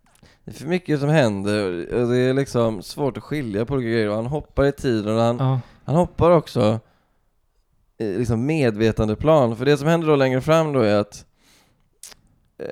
Det 0.46 0.52
är 0.52 0.56
för 0.56 0.68
mycket 0.68 1.00
som 1.00 1.10
händer 1.10 1.94
och 1.94 2.08
det 2.08 2.18
är 2.18 2.34
liksom 2.34 2.82
svårt 2.82 3.18
att 3.18 3.24
skilja 3.24 3.66
på 3.66 3.74
olika 3.74 3.90
grejer 3.90 4.10
och 4.10 4.16
han 4.16 4.26
hoppar 4.26 4.66
i 4.66 4.72
tiden 4.72 5.16
och 5.16 5.22
han, 5.22 5.38
ja. 5.38 5.60
han 5.86 5.96
hoppar 5.96 6.32
också 6.32 6.80
i 7.98 8.18
liksom 8.18 8.46
medvetandeplan. 8.46 9.56
För 9.56 9.66
det 9.66 9.78
som 9.78 9.88
händer 9.88 10.08
då 10.08 10.16
längre 10.16 10.42
fram 10.42 10.74
då 10.74 10.80
är 10.80 10.96
att 10.96 11.26
eh, 12.58 12.68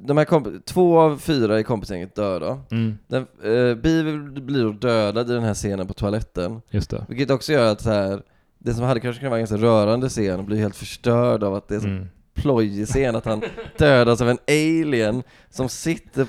de 0.00 0.16
här 0.16 0.60
två 0.60 1.00
av 1.00 1.18
fyra 1.18 1.60
i 1.60 1.64
kompisgänget 1.64 2.14
dör 2.14 2.40
då. 2.40 2.60
Mm. 2.70 2.98
Den, 3.06 3.26
eh, 3.42 3.74
Bivi 3.74 4.40
blir 4.40 4.64
då 4.64 4.72
dödad 4.72 5.30
i 5.30 5.32
den 5.32 5.42
här 5.42 5.54
scenen 5.54 5.86
på 5.86 5.94
toaletten. 5.94 6.62
Just 6.70 6.90
det. 6.90 7.06
Vilket 7.08 7.30
också 7.30 7.52
gör 7.52 7.72
att 7.72 7.80
så 7.80 7.90
här, 7.90 8.22
det 8.58 8.74
som 8.74 8.84
hade 8.84 9.00
kanske 9.00 9.20
kunnat 9.20 9.30
vara 9.30 9.40
en 9.40 9.46
ganska 9.46 9.66
rörande 9.66 10.08
scen 10.08 10.46
blir 10.46 10.58
helt 10.58 10.76
förstörd 10.76 11.42
av 11.42 11.54
att 11.54 11.68
det 11.68 11.74
är 11.74 11.80
så 11.80 11.86
mm 11.86 12.08
plojig 12.36 12.86
scen 12.86 13.16
att 13.16 13.24
han 13.24 13.42
dödas 13.78 14.20
av 14.20 14.30
en 14.30 14.38
alien 14.48 15.22
som 15.50 15.68
sitter 15.68 16.26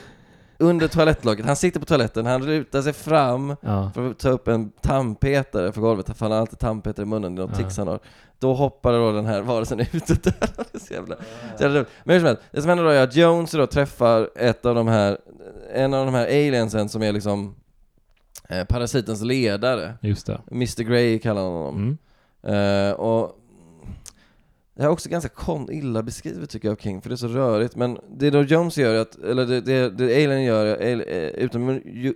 under 0.57 0.87
toalettlocket. 0.87 1.45
Han 1.45 1.55
sitter 1.55 1.79
på 1.79 1.85
toaletten, 1.85 2.25
han 2.25 2.45
lutar 2.45 2.81
sig 2.81 2.93
fram 2.93 3.55
ja. 3.61 3.91
för 3.95 4.11
att 4.11 4.19
ta 4.19 4.29
upp 4.29 4.47
en 4.47 4.71
tandpetare 4.81 5.71
för 5.71 5.81
golvet. 5.81 6.19
Han 6.19 6.31
har 6.31 6.39
alltid 6.39 6.59
tandpetare 6.59 7.03
i 7.03 7.07
munnen, 7.07 7.35
det 7.35 7.41
är 7.41 7.47
något 7.47 7.57
ja. 7.59 7.63
tics 7.63 7.77
han 7.77 7.87
har. 7.87 7.99
Då 8.39 8.53
hoppar 8.53 8.93
då 8.93 9.11
den 9.11 9.25
här 9.25 9.41
varelsen 9.41 9.79
ut 9.79 10.09
och 10.09 10.17
dödar. 10.17 10.79
så 10.79 10.93
jävla, 10.93 11.15
så 11.57 11.63
jävla 11.63 11.85
Men 12.03 12.13
hur 12.13 12.19
som 12.19 12.27
helst, 12.27 12.41
det 12.51 12.61
som 12.61 12.69
händer 12.69 12.85
då 12.85 12.89
är 12.89 13.03
att 13.03 13.15
Jones 13.15 13.51
då 13.51 13.67
träffar 13.67 14.29
ett 14.35 14.65
av 14.65 14.75
de 14.75 14.87
här, 14.87 15.17
en 15.73 15.93
av 15.93 16.05
de 16.05 16.15
här 16.15 16.25
aliensen 16.25 16.89
som 16.89 17.03
är 17.03 17.11
liksom 17.11 17.55
eh, 18.49 18.63
parasitens 18.63 19.21
ledare. 19.21 19.93
Just 20.01 20.27
det. 20.27 20.41
Mr 20.51 20.83
Grey 20.83 21.19
kallar 21.19 21.41
han 21.41 21.51
honom. 21.51 21.97
Mm. 22.43 22.87
Eh, 22.87 22.93
och 22.93 23.39
det 24.77 24.83
här 24.83 24.89
är 24.89 24.93
också 24.93 25.09
ganska 25.09 25.29
kon 25.29 25.71
illa 25.71 26.03
beskrivet 26.03 26.49
tycker 26.49 26.67
jag 26.67 26.75
av 26.77 26.81
King, 26.81 27.01
för 27.01 27.09
det 27.09 27.15
är 27.15 27.17
så 27.17 27.27
rörigt. 27.27 27.75
Men 27.75 27.99
det 28.09 28.29
då 28.29 28.43
Jones 28.43 28.77
gör, 28.77 28.93
är 28.93 28.99
att, 28.99 29.15
eller 29.15 29.45
det, 29.45 29.61
det, 29.61 29.89
det 29.89 30.03
Alien 30.03 30.43
gör, 30.43 30.81
eh, 30.81 31.27
utom, 31.27 31.69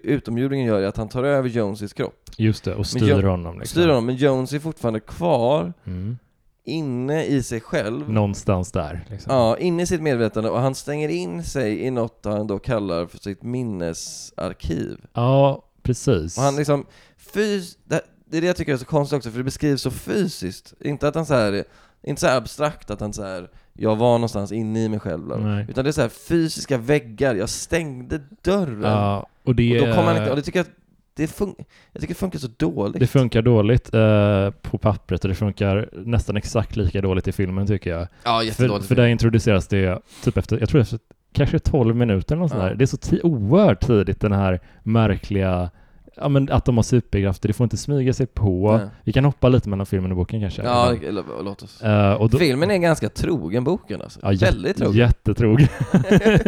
utomjordingen 0.04 0.68
gör, 0.68 0.82
är 0.82 0.88
att 0.88 0.98
han 0.98 1.10
tar 1.10 1.24
över 1.24 1.50
Joneses 1.50 1.94
kropp. 1.94 2.30
Just 2.38 2.64
det, 2.64 2.76
och 2.76 2.88
styr 2.88 3.24
honom 3.24 3.60
liksom. 3.60 3.82
Styr 3.82 3.88
honom, 3.88 4.06
men 4.06 4.16
Jones 4.16 4.54
är 4.54 4.60
fortfarande 4.60 5.00
kvar. 5.00 5.74
Mm. 5.86 6.18
Inne 6.64 7.26
i 7.26 7.44
sig 7.44 7.62
själv 7.62 8.10
Någonstans 8.10 8.72
där 8.72 9.06
liksom. 9.10 9.34
Ja, 9.36 9.58
inne 9.58 9.84
i 9.84 9.86
sitt 9.86 10.02
medvetande 10.02 10.50
och 10.50 10.60
han 10.60 10.76
stänger 10.76 11.10
in 11.10 11.44
sig 11.44 11.82
i 11.82 11.92
något 11.92 12.22
han 12.24 12.48
då 12.48 12.60
kallar 12.60 13.06
för 13.06 13.18
sitt 13.18 13.44
minnesarkiv 13.44 14.98
Ja, 15.14 15.66
precis 15.84 16.38
Och 16.38 16.44
han 16.44 16.56
liksom, 16.56 16.86
fys 17.18 17.78
det, 17.84 18.02
det 18.26 18.38
är 18.38 18.42
det 18.42 18.48
jag 18.48 18.56
tycker 18.56 18.74
är 18.74 18.78
så 18.78 18.86
konstigt 18.86 19.18
också, 19.18 19.32
för 19.32 19.38
det 19.38 19.44
beskrivs 19.44 19.82
så 19.82 19.92
fysiskt 19.92 20.74
Inte 20.80 21.08
att 21.08 21.16
han 21.16 21.26
så 21.26 21.34
här 21.34 21.64
inte 22.04 22.22
så 22.22 22.28
abstrakt 22.28 22.92
att 22.92 23.00
han 23.00 23.14
så 23.14 23.24
här, 23.24 23.50
jag 23.74 23.96
var 23.96 24.14
någonstans 24.14 24.52
inne 24.52 24.84
i 24.84 24.90
mig 24.90 25.00
själv. 25.00 25.32
Utan 25.70 25.84
det 25.84 25.90
är 25.90 25.92
så 25.92 26.02
här 26.02 26.10
fysiska 26.10 26.78
väggar, 26.78 27.36
jag 27.36 27.50
stängde 27.50 28.22
dörren 28.42 28.82
ja, 28.82 29.28
och, 29.44 29.56
det, 29.56 29.82
och 29.82 29.88
då 29.88 29.94
kom 29.94 30.06
han 30.06 30.18
inte, 30.18 30.30
och 30.30 30.36
det 30.36 30.42
tycker 30.42 30.60
jag 30.60 30.68
det 31.14 31.28
fun 31.28 31.56
jag 31.92 32.02
tycker 32.02 32.14
det 32.14 32.20
funkar 32.20 32.40
så 32.40 32.48
dåligt. 32.58 33.00
Det 33.00 33.08
funkar 33.08 33.42
dåligt 33.42 33.94
eh, 33.94 34.50
på 34.62 34.78
pappret 34.78 35.24
och 35.24 35.30
det 35.30 35.36
funkar 35.36 35.90
nästan 35.92 36.38
exakt 36.38 36.76
lika 36.76 37.02
dåligt 37.02 37.28
i 37.28 37.32
filmen 37.32 37.68
tycker 37.68 37.90
jag. 37.90 38.08
Ja, 38.24 38.44
jättedåligt. 38.44 38.88
För, 38.88 38.96
för 38.96 39.02
där 39.02 39.08
introduceras 39.08 39.68
det 39.68 40.00
typ 40.24 40.38
efter, 40.38 40.60
jag 40.60 40.70
tror 40.70 40.82
efter 40.82 41.00
kanske 41.34 41.60
12 41.60 41.96
minuter 41.96 42.36
eller 42.36 42.42
något 42.42 42.52
ja. 42.52 42.58
sånt 42.58 42.70
där. 42.70 42.76
Det 42.76 42.84
är 42.84 43.18
så 43.18 43.28
oerhört 43.28 43.88
tidigt 43.88 44.22
den 44.22 44.32
här 44.32 44.60
märkliga 44.84 45.70
ja, 46.16 46.30
men 46.30 46.52
att 46.52 46.66
de 46.66 46.76
har 46.76 46.84
superkrafter, 46.84 47.48
det 47.48 47.54
får 47.54 47.64
inte 47.64 47.78
smyga 47.78 48.14
sig 48.14 48.26
på. 48.26 48.78
Nej. 48.78 48.88
Vi 49.04 49.14
kan 49.14 49.26
hoppa 49.26 49.50
lite 49.50 49.70
mellan 49.70 49.86
filmen 49.86 50.12
och 50.12 50.18
boken 50.18 50.42
kanske. 50.42 50.64
Ja, 50.64 50.96
eller, 50.96 51.24
låt 51.44 51.64
oss. 51.64 51.84
Uh, 51.84 52.14
och 52.14 52.30
då, 52.30 52.38
filmen 52.38 52.72
är 52.72 52.78
ganska 52.78 53.10
trogen 53.10 53.64
boken 53.64 54.02
alltså. 54.02 54.20
Ja, 54.24 54.34
Väldigt 54.42 54.78
trogen. 54.78 54.98
Jättetrogen. 54.98 55.68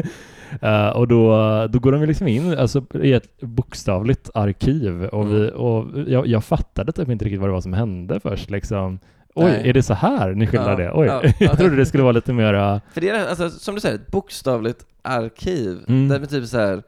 uh, 0.64 0.90
och 0.90 1.08
då, 1.08 1.38
då 1.68 1.80
går 1.80 1.92
de 1.92 2.06
liksom 2.06 2.28
in 2.28 2.58
alltså, 2.58 2.86
i 3.04 3.14
ett 3.14 3.42
bokstavligt 3.42 4.30
arkiv 4.34 5.06
och, 5.06 5.34
vi, 5.34 5.48
mm. 5.48 5.56
och 5.56 6.00
jag, 6.08 6.28
jag 6.28 6.44
fattade 6.44 6.92
typ 6.92 7.10
inte 7.10 7.26
riktigt 7.26 7.40
vad 7.40 7.50
det 7.50 7.54
var 7.54 7.62
som 7.62 7.74
hände 7.74 8.20
först 8.20 8.50
liksom. 8.50 9.00
Oj, 9.36 9.52
Nej. 9.52 9.70
är 9.70 9.74
det 9.74 9.84
så 9.84 9.94
här 9.94 10.34
ni 10.34 10.48
skildrar 10.48 10.72
ja, 10.72 10.78
det? 10.78 10.92
Oj, 10.94 11.08
ja, 11.08 11.34
jag 11.46 11.58
trodde 11.58 11.76
det 11.76 11.86
skulle 11.86 12.04
vara 12.04 12.12
lite 12.12 12.34
mera... 12.34 12.82
För 12.94 13.02
det 13.02 13.10
är 13.10 13.28
alltså, 13.28 13.50
som 13.50 13.76
du 13.76 13.82
säger, 13.82 13.96
ett 13.96 14.12
bokstavligt 14.12 14.86
arkiv, 15.02 15.78
mm. 15.88 16.08
där 16.08 16.20
vi 16.20 16.28
typ 16.28 16.46
så 16.46 16.58
här 16.58 16.84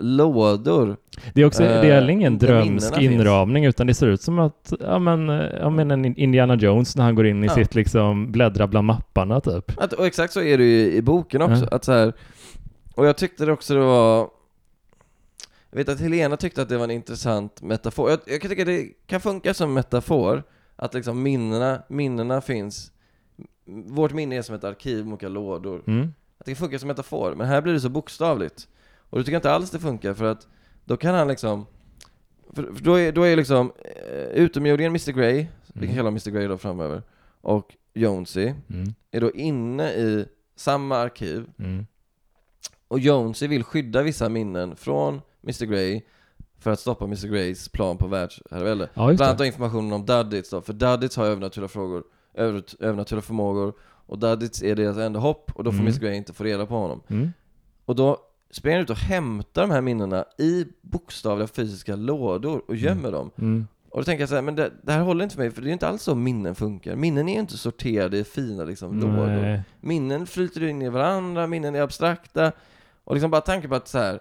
lådor. 0.00 0.96
Det 1.34 1.42
är 1.42 1.46
också, 1.46 1.62
det 1.62 1.90
är 1.90 2.02
eh, 2.02 2.10
ingen 2.10 2.38
drömsk 2.38 2.98
inramning 2.98 3.64
utan 3.64 3.86
det 3.86 3.94
ser 3.94 4.06
ut 4.06 4.22
som 4.22 4.38
att, 4.38 4.72
ja 4.80 4.98
men, 4.98 5.28
ja 5.60 5.70
men 5.70 5.90
en 5.90 6.16
Indiana 6.16 6.54
Jones 6.54 6.96
när 6.96 7.04
han 7.04 7.14
går 7.14 7.26
in 7.26 7.44
i 7.44 7.46
ja. 7.46 7.54
sitt 7.54 7.74
liksom 7.74 8.32
bläddra 8.32 8.66
bland 8.66 8.86
mapparna 8.86 9.40
typ. 9.40 9.82
Att, 9.82 9.92
och 9.92 10.06
exakt 10.06 10.32
så 10.32 10.42
är 10.42 10.58
det 10.58 10.64
ju 10.64 10.92
i 10.92 11.02
boken 11.02 11.42
också, 11.42 11.68
ja. 11.70 11.76
att 11.76 11.84
så 11.84 11.92
här, 11.92 12.12
och 12.94 13.06
jag 13.06 13.16
tyckte 13.16 13.46
det 13.46 13.52
också 13.52 13.74
det 13.74 13.80
var 13.80 14.28
jag 15.70 15.78
vet 15.78 15.88
att 15.88 16.00
Helena 16.00 16.36
tyckte 16.36 16.62
att 16.62 16.68
det 16.68 16.76
var 16.76 16.84
en 16.84 16.90
intressant 16.90 17.62
metafor. 17.62 18.10
Jag, 18.10 18.18
jag 18.26 18.40
kan 18.40 18.50
tycka 18.50 18.64
det 18.64 18.88
kan 19.06 19.20
funka 19.20 19.54
som 19.54 19.74
metafor, 19.74 20.42
att 20.76 20.94
liksom 20.94 21.22
minnena, 21.22 21.82
minnena 21.88 22.40
finns 22.40 22.92
Vårt 23.86 24.12
minne 24.12 24.36
är 24.36 24.42
som 24.42 24.54
ett 24.54 24.64
arkiv 24.64 25.04
med 25.04 25.12
olika 25.12 25.28
lådor. 25.28 25.82
Mm. 25.86 26.14
Att 26.38 26.46
det 26.46 26.54
funkar 26.54 26.78
som 26.78 26.88
metafor, 26.88 27.34
men 27.34 27.46
här 27.46 27.60
blir 27.62 27.72
det 27.72 27.80
så 27.80 27.88
bokstavligt. 27.88 28.68
Och 29.10 29.18
då 29.18 29.22
tycker 29.24 29.32
jag 29.32 29.38
inte 29.38 29.52
alls 29.52 29.70
det 29.70 29.78
funkar 29.78 30.14
för 30.14 30.24
att 30.24 30.46
då 30.84 30.96
kan 30.96 31.14
han 31.14 31.28
liksom 31.28 31.66
för, 32.54 32.62
för 32.62 32.84
då, 32.84 32.94
är, 32.94 33.12
då 33.12 33.22
är 33.22 33.36
liksom 33.36 33.72
eh, 33.78 34.42
utomjordingen 34.42 34.90
Mr 34.90 35.12
Grey, 35.12 35.38
mm. 35.40 35.48
vi 35.72 35.86
kan 35.86 35.96
kalla 35.96 36.08
honom 36.08 36.14
Mr 36.14 36.30
Grey 36.30 36.48
då 36.48 36.58
framöver, 36.58 37.02
och 37.40 37.74
Jonesy 37.94 38.54
mm. 38.68 38.94
är 39.10 39.20
då 39.20 39.32
inne 39.32 39.92
i 39.92 40.26
samma 40.56 40.96
arkiv 40.96 41.46
mm. 41.58 41.86
och 42.88 42.98
Jonesy 42.98 43.46
vill 43.46 43.64
skydda 43.64 44.02
vissa 44.02 44.28
minnen 44.28 44.76
från 44.76 45.20
Mr 45.42 45.64
Grey 45.64 46.02
för 46.58 46.70
att 46.70 46.80
stoppa 46.80 47.04
Mr 47.04 47.26
Greys 47.26 47.68
plan 47.68 47.96
på 47.96 48.06
världsherravälde. 48.06 48.88
Ja, 48.94 49.06
Bland 49.06 49.22
annat 49.22 49.40
informationen 49.40 49.92
om 49.92 50.06
Duddits 50.06 50.50
då, 50.50 50.60
för 50.60 50.72
Duddits 50.72 51.16
har 51.16 51.26
övernaturliga 51.26 51.68
frågor, 51.68 52.04
över, 52.34 52.62
övernaturliga 52.78 53.22
förmågor 53.22 53.74
och 53.80 54.18
Duddits 54.18 54.62
är 54.62 54.76
deras 54.76 54.96
enda 54.96 55.20
hopp 55.20 55.50
och 55.54 55.64
då 55.64 55.70
får 55.70 55.78
mm. 55.78 55.86
Mr 55.86 56.00
Grey 56.00 56.16
inte 56.16 56.32
få 56.32 56.44
reda 56.44 56.66
på 56.66 56.74
honom. 56.74 57.02
Mm. 57.08 57.32
Och 57.84 57.96
då 57.96 58.29
springer 58.50 58.80
ut 58.80 58.90
och 58.90 58.96
hämtar 58.96 59.62
de 59.62 59.70
här 59.70 59.80
minnena 59.80 60.24
i 60.38 60.66
bokstavliga 60.82 61.48
fysiska 61.48 61.96
lådor 61.96 62.58
och 62.58 62.74
mm. 62.74 62.84
gömmer 62.84 63.08
mm. 63.08 63.12
dem. 63.12 63.30
Mm. 63.38 63.66
Och 63.90 63.98
då 63.98 64.04
tänker 64.04 64.22
jag 64.22 64.28
så 64.28 64.34
här, 64.34 64.42
men 64.42 64.54
det, 64.54 64.72
det, 64.82 64.92
här 64.92 65.00
håller 65.00 65.24
inte 65.24 65.34
för 65.34 65.42
mig, 65.42 65.50
för 65.50 65.62
det 65.62 65.70
är 65.70 65.72
inte 65.72 65.88
alls 65.88 66.02
så 66.02 66.14
minnen 66.14 66.54
funkar. 66.54 66.96
Minnen 66.96 67.28
är 67.28 67.34
ju 67.34 67.40
inte 67.40 67.58
sorterade 67.58 68.18
i 68.18 68.24
fina 68.24 68.64
liksom, 68.64 69.00
lådor. 69.00 69.62
Minnen 69.80 70.26
flyter 70.26 70.64
in 70.64 70.82
i 70.82 70.88
varandra, 70.88 71.46
minnen 71.46 71.74
är 71.74 71.82
abstrakta. 71.82 72.52
Och 73.04 73.14
liksom 73.14 73.30
bara 73.30 73.40
tanken 73.40 73.70
på 73.70 73.76
att 73.76 73.88
så 73.88 73.98
här, 73.98 74.20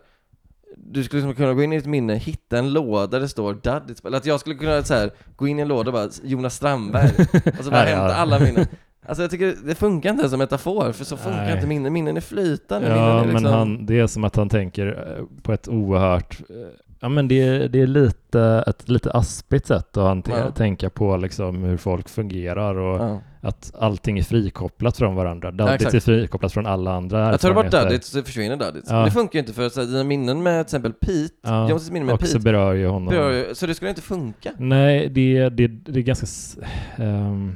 du 0.78 1.04
skulle 1.04 1.22
liksom 1.22 1.36
kunna 1.36 1.54
gå 1.54 1.64
in 1.64 1.74
i 1.74 1.76
ett 1.76 1.86
minne, 1.86 2.16
hitta 2.16 2.58
en 2.58 2.74
låda 2.74 3.08
där 3.08 3.20
det 3.20 3.30
står 3.30 3.54
Duddits, 3.54 4.06
eller 4.06 4.18
att 4.18 4.26
jag 4.26 4.40
skulle 4.40 4.56
kunna 4.56 4.84
så 4.84 4.94
här, 4.94 5.12
gå 5.36 5.48
in 5.48 5.60
i 5.60 5.62
en 5.62 5.68
låda 5.68 5.90
och 5.90 5.94
bara 5.94 6.10
Jonas 6.24 6.56
Strandberg, 6.56 7.12
och 7.60 7.66
så 7.66 7.72
bara 7.72 7.84
hämta 7.84 8.16
alla 8.16 8.40
minnen. 8.40 8.68
Alltså 9.10 9.24
jag 9.24 9.32
tycker 9.32 9.56
det 9.66 9.76
funkar 9.76 10.10
inte 10.10 10.30
som 10.30 10.40
metafor, 10.40 10.92
för 10.92 11.06
så 11.06 11.18
funkar 11.18 11.44
Nej. 11.46 11.56
inte 11.56 11.68
minnen. 11.68 11.94
Minnen 11.94 12.18
är 12.18 12.22
flytande. 12.22 12.88
Ja, 12.88 13.22
är 13.22 13.26
liksom... 13.26 13.44
men 13.44 13.54
han, 13.54 13.86
det 13.86 14.00
är 14.00 14.08
som 14.08 14.24
att 14.24 14.36
han 14.36 14.50
tänker 14.50 15.18
eh, 15.18 15.42
på 15.42 15.54
ett 15.54 15.68
oerhört 15.68 16.42
eh, 16.50 16.56
Ja 17.02 17.10
men 17.10 17.28
det, 17.28 17.42
är, 17.42 17.70
det 17.70 17.82
är 17.82 17.88
lite, 17.88 18.64
ett 18.68 18.90
lite 18.90 19.12
aspigt 19.12 19.68
sätt 19.68 19.98
att 19.98 20.04
han 20.04 20.24
ja. 20.30 20.52
tänka 20.52 20.90
på 20.90 21.18
liksom 21.18 21.64
hur 21.64 21.78
folk 21.78 22.10
fungerar 22.10 22.76
och 22.76 23.00
ja. 23.02 23.22
att 23.42 23.74
allting 23.80 24.20
är 24.20 24.24
frikopplat 24.24 24.98
från 24.98 25.16
varandra. 25.16 25.52
Duddits 25.52 25.84
ja, 25.84 25.90
är 25.90 26.00
frikopplat 26.00 26.54
från 26.54 26.66
alla 26.66 26.94
andra 26.94 27.32
Jag 27.32 27.40
tar 27.40 27.54
bort 27.54 27.72
Duddits 27.72 28.08
så 28.10 28.24
försvinner 28.24 28.56
Duddits. 28.56 28.90
Ja. 28.90 29.06
Det 29.06 29.12
funkar 29.12 29.34
ju 29.34 29.40
inte 29.40 29.54
för 29.54 29.66
att 29.66 29.76
dina 29.76 30.04
minnen 30.04 30.44
med 30.44 30.68
till 30.68 30.76
exempel 30.76 30.94
Pete, 30.94 31.34
ja. 31.42 31.70
Jones 31.70 31.92
minnen 31.92 32.06
med 32.06 32.14
också 32.14 32.26
Pete 32.26 32.40
berör 32.40 32.74
ju 32.74 32.88
honom. 32.88 33.10
Berör 33.10 33.32
ju, 33.32 33.56
så 33.56 33.66
det 33.68 33.76
skulle 33.76 33.90
inte 33.90 34.02
funka? 34.02 34.52
Nej, 34.58 35.10
det, 35.10 35.50
det, 35.50 35.68
det 35.68 36.00
är 36.00 36.04
ganska 36.04 36.28
um, 36.98 37.56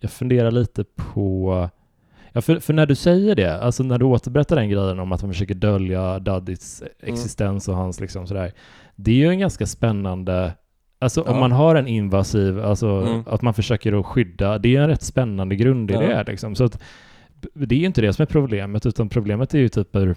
jag 0.00 0.10
funderar 0.10 0.50
lite 0.50 0.84
på 0.84 1.70
Ja, 2.32 2.40
för, 2.40 2.60
för, 2.60 2.72
när 2.72 2.86
du 2.86 2.94
säger 2.94 3.34
det, 3.34 3.62
alltså 3.62 3.82
när 3.82 3.98
du 3.98 4.04
återberättar 4.04 4.56
den 4.56 4.68
grejen 4.68 4.98
om 4.98 5.12
att 5.12 5.22
man 5.22 5.32
försöker 5.32 5.54
dölja 5.54 6.18
Daddits 6.18 6.82
mm. 6.82 7.14
existens 7.14 7.68
och 7.68 7.76
hans 7.76 8.00
liksom 8.00 8.26
sådär. 8.26 8.52
Det 8.96 9.10
är 9.10 9.16
ju 9.16 9.28
en 9.28 9.38
ganska 9.38 9.66
spännande, 9.66 10.52
alltså 10.98 11.22
ja. 11.26 11.32
om 11.32 11.40
man 11.40 11.52
har 11.52 11.74
en 11.74 11.86
invasiv, 11.86 12.60
alltså 12.60 12.88
mm. 12.88 13.22
att 13.26 13.42
man 13.42 13.54
försöker 13.54 14.00
att 14.00 14.06
skydda, 14.06 14.58
det 14.58 14.76
är 14.76 14.80
en 14.80 14.88
rätt 14.88 15.02
spännande 15.02 15.56
grundidé 15.56 16.10
ja. 16.10 16.22
liksom. 16.22 16.54
Så 16.54 16.64
att, 16.64 16.82
det 17.54 17.74
är 17.74 17.78
ju 17.78 17.86
inte 17.86 18.00
det 18.00 18.12
som 18.12 18.22
är 18.22 18.26
problemet, 18.26 18.86
utan 18.86 19.08
problemet 19.08 19.54
är 19.54 19.58
ju 19.58 19.68
typ 19.68 19.96
hur, 19.96 20.16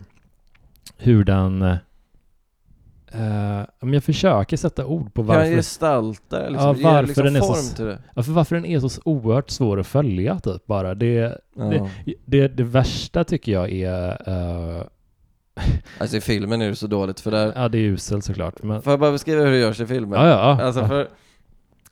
hur 0.98 1.24
den 1.24 1.78
Uh, 3.16 3.66
men 3.80 3.94
jag 3.94 4.04
försöker 4.04 4.58
sätta 4.58 4.86
ord 4.86 5.14
på 5.14 5.22
varför... 5.22 5.44
Kan 5.44 5.52
gestalta 5.52 6.50
liksom, 6.50 6.78
ja, 6.82 6.92
varför 6.92 7.08
liksom 7.08 7.26
den 7.26 7.36
är 7.36 7.40
form 7.40 7.56
så, 7.56 7.76
till 7.76 7.86
det? 7.86 8.00
Ja, 8.16 8.24
för 8.24 8.32
varför 8.32 8.56
den 8.56 8.66
är 8.66 8.80
så 8.80 9.02
oerhört 9.06 9.50
svår 9.50 9.80
att 9.80 9.88
följa 9.88 10.40
typ 10.40 10.66
bara. 10.66 10.96
Det, 10.96 11.40
ja. 11.56 11.64
det, 11.64 11.90
det, 12.26 12.48
det, 12.48 12.64
värsta 12.64 13.24
tycker 13.24 13.52
jag 13.52 13.72
är... 13.72 14.30
Uh... 14.30 14.84
Alltså 15.98 16.18
i 16.18 16.22
filmen 16.22 16.62
är 16.62 16.70
det 16.70 16.76
så 16.76 16.88
dåligt 16.88 17.20
för 17.20 17.32
där... 17.32 17.54
Ja, 17.56 17.70
det 17.70 17.78
är 17.78 17.82
uselt 17.82 18.26
såklart. 18.26 18.64
Men... 18.64 18.82
Får 18.82 18.94
jag 18.94 19.00
bara 19.00 19.12
beskriva 19.12 19.42
hur 19.42 19.52
det 19.52 19.58
görs 19.58 19.80
i 19.80 19.88
filmen? 19.88 20.22
Ja, 20.22 20.30
ja. 20.30 20.66
Alltså 20.66 20.88
för... 20.88 21.08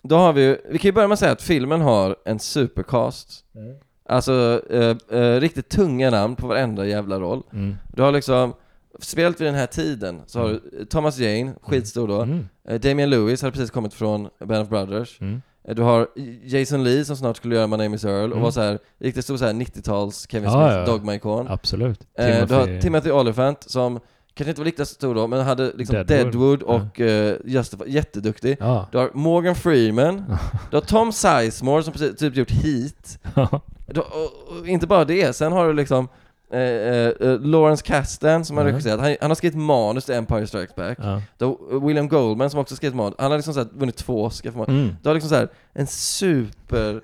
Då 0.03 0.15
har 0.15 0.33
vi 0.33 0.41
ju, 0.41 0.57
vi 0.69 0.77
kan 0.77 0.89
ju 0.89 0.91
börja 0.91 1.07
med 1.07 1.13
att 1.13 1.19
säga 1.19 1.31
att 1.31 1.41
filmen 1.41 1.81
har 1.81 2.15
en 2.25 2.39
supercast. 2.39 3.45
Mm. 3.55 3.75
Alltså 4.09 4.61
uh, 4.71 4.95
uh, 5.13 5.39
riktigt 5.39 5.69
tunga 5.69 6.09
namn 6.09 6.35
på 6.35 6.47
varenda 6.47 6.85
jävla 6.85 7.19
roll. 7.19 7.43
Mm. 7.53 7.75
Du 7.93 8.01
har 8.01 8.11
liksom 8.11 8.53
Spelat 8.99 9.41
vid 9.41 9.47
den 9.47 9.55
här 9.55 9.67
tiden 9.67 10.21
så 10.27 10.39
har 10.39 10.47
du 10.47 10.61
mm. 10.73 10.85
Thomas 10.85 11.17
Jane, 11.17 11.41
mm. 11.41 11.55
skitstor 11.61 12.07
då. 12.07 12.21
Mm. 12.21 12.47
Eh, 12.67 12.79
Damian 12.79 13.09
Lewis 13.09 13.41
hade 13.41 13.51
precis 13.51 13.71
kommit 13.71 13.93
från 13.93 14.29
Band 14.39 14.61
of 14.61 14.69
Brothers. 14.69 15.21
Mm. 15.21 15.41
Eh, 15.67 15.75
du 15.75 15.81
har 15.81 16.07
Jason 16.43 16.83
Lee 16.83 17.05
som 17.05 17.15
snart 17.15 17.37
skulle 17.37 17.55
göra 17.55 17.67
My 17.67 17.77
Name 17.77 17.95
Is 17.95 18.05
Earl 18.05 18.31
och 18.31 18.37
mm. 18.37 18.41
var 18.41 18.51
såhär, 18.51 18.79
riktigt 18.99 19.23
stor 19.23 19.37
såhär 19.37 19.53
90-tals 19.53 20.27
Kevin 20.29 20.49
Smith, 20.49 20.65
ja. 20.65 20.85
Dogma-ikon. 20.85 21.47
Absolut. 21.49 21.99
Eh, 22.17 22.47
du 22.47 22.53
har 22.53 22.81
Timothy 22.81 23.11
Olyphant 23.11 23.63
som 23.69 23.99
kanske 24.33 24.49
inte 24.49 24.61
var 24.61 24.65
lika 24.65 24.85
stor 24.85 25.15
då, 25.15 25.27
men 25.27 25.41
hade 25.41 25.71
liksom 25.75 25.95
Deadwood, 25.95 26.07
Deadwood 26.07 26.63
och 26.63 26.99
ja. 26.99 27.05
uh, 27.05 27.35
Justify, 27.45 27.83
jätteduktig. 27.87 28.57
Ja. 28.59 28.87
Du 28.91 28.97
har 28.97 29.11
Morgan 29.13 29.55
Freeman, 29.55 30.37
du 30.69 30.77
har 30.77 30.81
Tom 30.81 31.11
Sizemore 31.11 31.83
som 31.83 31.93
precis, 31.93 32.19
typ 32.19 32.35
gjort 32.35 32.51
Heat. 32.51 33.19
du, 33.87 33.99
och, 33.99 34.59
och, 34.59 34.67
inte 34.67 34.87
bara 34.87 35.05
det, 35.05 35.35
sen 35.35 35.51
har 35.51 35.67
du 35.67 35.73
liksom 35.73 36.07
eh, 36.51 36.59
eh, 36.59 37.39
Lawrence 37.39 37.85
Kasdan 37.85 38.45
som 38.45 38.57
har 38.57 38.63
mm. 38.63 38.73
regisserat, 38.73 38.99
han, 38.99 39.15
han, 39.21 39.29
har 39.29 39.35
skrivit 39.35 39.57
manus 39.57 40.05
till 40.05 40.15
Empire 40.15 40.47
Strikes 40.47 40.75
Back. 40.75 40.97
Ja. 41.01 41.21
Då, 41.37 41.79
William 41.79 42.07
Goldman 42.07 42.49
som 42.49 42.59
också 42.59 42.75
skrivit 42.75 42.95
manus, 42.95 43.15
han 43.17 43.31
har 43.31 43.37
liksom 43.37 43.53
så 43.53 43.59
här, 43.59 43.67
vunnit 43.73 43.97
två 43.97 44.23
Oscar 44.23 44.51
för 44.51 44.57
manus. 44.57 44.69
Mm. 44.69 44.95
Du 45.01 45.09
har 45.09 45.13
liksom 45.13 45.29
så 45.29 45.35
här, 45.35 45.49
en 45.73 45.87
super 45.87 47.01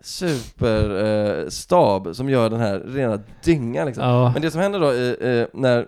superstab 0.00 2.06
eh, 2.06 2.12
som 2.12 2.30
gör 2.30 2.50
den 2.50 2.60
här 2.60 2.78
rena 2.78 3.20
dyngan 3.44 3.86
liksom. 3.86 4.04
Ja. 4.04 4.32
Men 4.32 4.42
det 4.42 4.50
som 4.50 4.60
händer 4.60 4.80
då 4.80 4.92
eh, 5.26 5.46
när 5.52 5.86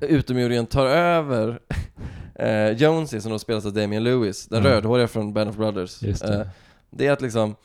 utomjordingen 0.00 0.66
tar 0.66 0.86
över 0.86 1.60
eh, 2.34 2.70
Jonesy 2.70 3.20
som 3.20 3.32
då 3.32 3.38
spelas 3.38 3.66
av 3.66 3.72
Damian 3.72 4.04
Lewis, 4.04 4.46
den 4.46 4.60
mm. 4.60 4.72
rödhåriga 4.72 5.08
från 5.08 5.32
Band 5.32 5.50
of 5.50 5.56
Brothers. 5.56 5.98
Det. 5.98 6.24
Eh, 6.24 6.40
det. 6.90 7.06
är 7.06 7.12
att 7.12 7.20
liksom, 7.20 7.56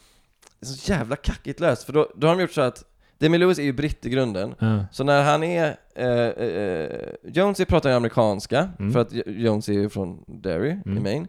det 0.59 0.65
är 0.65 0.67
så 0.67 0.91
jävla 0.91 1.15
kackigt 1.15 1.59
löst, 1.59 1.83
för 1.83 1.93
då, 1.93 2.09
då 2.15 2.27
har 2.27 2.35
de 2.35 2.41
gjort 2.41 2.51
så 2.51 2.61
att 2.61 2.83
Damian 3.23 3.39
Lewis 3.39 3.59
är 3.59 3.63
ju 3.63 3.73
britt 3.73 4.05
i 4.05 4.09
grunden, 4.09 4.55
mm. 4.61 4.83
så 4.91 5.03
när 5.03 5.23
han 5.23 5.43
är, 5.43 5.75
eh, 5.95 6.07
eh, 6.07 6.89
Jonesy 7.23 7.65
pratar 7.65 7.89
ju 7.89 7.95
amerikanska, 7.95 8.69
mm. 8.79 8.93
för 8.93 8.99
att 8.99 9.13
Jonesy 9.25 9.75
är 9.75 9.79
ju 9.79 9.89
från 9.89 10.23
Derry 10.27 10.71
mm. 10.85 10.97
i 10.97 11.01
Maine, 11.01 11.27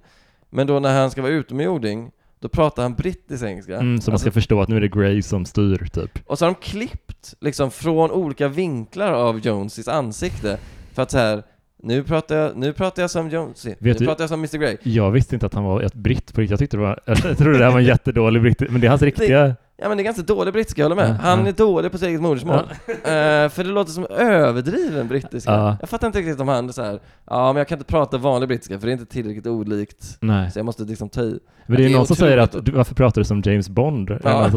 men 0.51 0.67
då 0.67 0.81
när 0.81 1.01
han 1.01 1.11
ska 1.11 1.23
vara 1.23 1.33
utomjording 1.33 2.11
då 2.41 2.49
pratar 2.49 2.83
han 2.83 2.95
brittisk 2.95 3.45
engelska. 3.45 3.75
Mm, 3.75 4.01
så 4.01 4.11
man 4.11 4.19
ska 4.19 4.29
alltså, 4.29 4.41
förstå 4.41 4.61
att 4.61 4.69
nu 4.69 4.77
är 4.77 4.81
det 4.81 4.89
Grey 4.89 5.23
som 5.23 5.45
styr, 5.47 5.89
typ. 5.93 6.19
Och 6.27 6.39
så 6.39 6.45
har 6.45 6.53
de 6.53 6.61
klippt, 6.61 7.35
liksom, 7.41 7.71
från 7.71 8.11
olika 8.11 8.49
vinklar 8.49 9.13
av 9.13 9.39
Joneses 9.39 9.89
ansikte, 9.89 10.59
för 10.93 11.03
att 11.03 11.11
så 11.11 11.19
här 11.19 11.43
nu 11.83 12.03
pratar 12.03 12.37
jag, 12.37 12.57
nu 12.57 12.73
pratar 12.73 13.03
jag 13.03 13.11
som 13.11 13.31
Jonesy, 13.31 13.69
Vet 13.69 13.81
nu 13.81 13.93
du, 13.93 14.05
pratar 14.05 14.23
jag 14.23 14.29
som 14.29 14.41
Mr 14.41 14.59
Grey. 14.59 14.77
Jag 14.83 15.11
visste 15.11 15.37
inte 15.37 15.47
att 15.47 15.55
han 15.55 15.65
var 15.65 15.83
ett 15.83 15.95
britt 15.95 16.35
på 16.35 16.41
riktigt. 16.41 16.51
Jag 16.51 16.59
tyckte 16.59 16.77
det 16.77 16.83
var, 16.83 17.01
jag 17.07 17.39
trodde 17.39 17.59
det 17.59 17.65
här 17.65 17.73
var 17.73 17.79
en 17.79 17.85
jättedålig 17.85 18.43
britt, 18.43 18.61
men 18.61 18.81
det 18.81 18.87
är 18.87 18.89
hans 18.89 19.03
riktiga... 19.03 19.57
Det, 19.77 19.83
ja 19.83 19.89
men 19.89 19.97
det 19.97 20.03
är 20.03 20.05
ganska 20.05 20.23
dålig 20.23 20.53
brittiska, 20.53 20.83
jag 20.83 20.89
håller 20.89 21.03
med. 21.03 21.17
Han 21.17 21.47
är 21.47 21.53
dålig 21.53 21.93
på 21.93 21.99
sitt 21.99 22.09
eget 22.09 22.21
modersmål. 22.21 22.59
Uh, 22.59 22.69
för 23.49 23.65
det 23.65 23.71
låter 23.71 23.93
som 23.93 24.07
överdriven 24.07 25.09
brittiska. 25.09 25.51
Ja. 25.51 25.77
Jag 25.81 25.89
fattar 25.89 26.07
inte 26.07 26.19
riktigt 26.19 26.41
om 26.41 26.49
han 26.49 26.69
är 26.69 26.73
så 26.73 26.83
här. 26.83 27.01
ja 27.27 27.53
men 27.53 27.57
jag 27.57 27.69
kan 27.69 27.79
inte 27.79 27.91
prata 27.91 28.19
vanlig 28.19 28.49
brittiska 28.49 28.79
för 28.81 28.87
det 28.87 28.91
är 28.91 28.93
inte 28.93 29.07
tillräckligt 29.07 29.47
olikt. 29.47 30.17
Nej. 30.21 30.51
Så 30.51 30.59
jag 30.59 30.67
måste 30.67 30.83
liksom 30.83 31.09
ta 31.09 31.23
i. 31.23 31.39
Men 31.67 31.77
det 31.77 31.83
är, 31.83 31.89
det 31.89 31.95
är 31.95 31.97
någon 31.97 32.07
som 32.07 32.17
säger 32.17 32.39
att, 32.39 32.65
du, 32.65 32.73
varför 32.73 32.95
pratar 32.95 33.21
du 33.21 33.25
som 33.25 33.43
James 33.45 33.69
Bond? 33.69 34.11
Ja. 34.25 34.51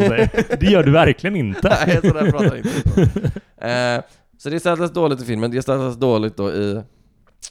det 0.60 0.66
gör 0.66 0.84
du 0.84 0.92
verkligen 0.92 1.36
inte. 1.36 1.78
Nej, 1.88 2.00
sådär 2.02 2.32
pratar 2.32 2.46
jag 2.46 2.58
inte. 2.58 3.22
Uh, 4.02 4.04
så 4.38 4.50
det 4.50 4.56
gestaltas 4.56 4.94
dåligt 4.94 5.22
i 5.22 5.26
filmen, 5.26 5.52
det 5.52 5.58
gestaltas 5.58 5.96
dåligt 5.96 6.38
då 6.38 6.52
i 6.52 6.82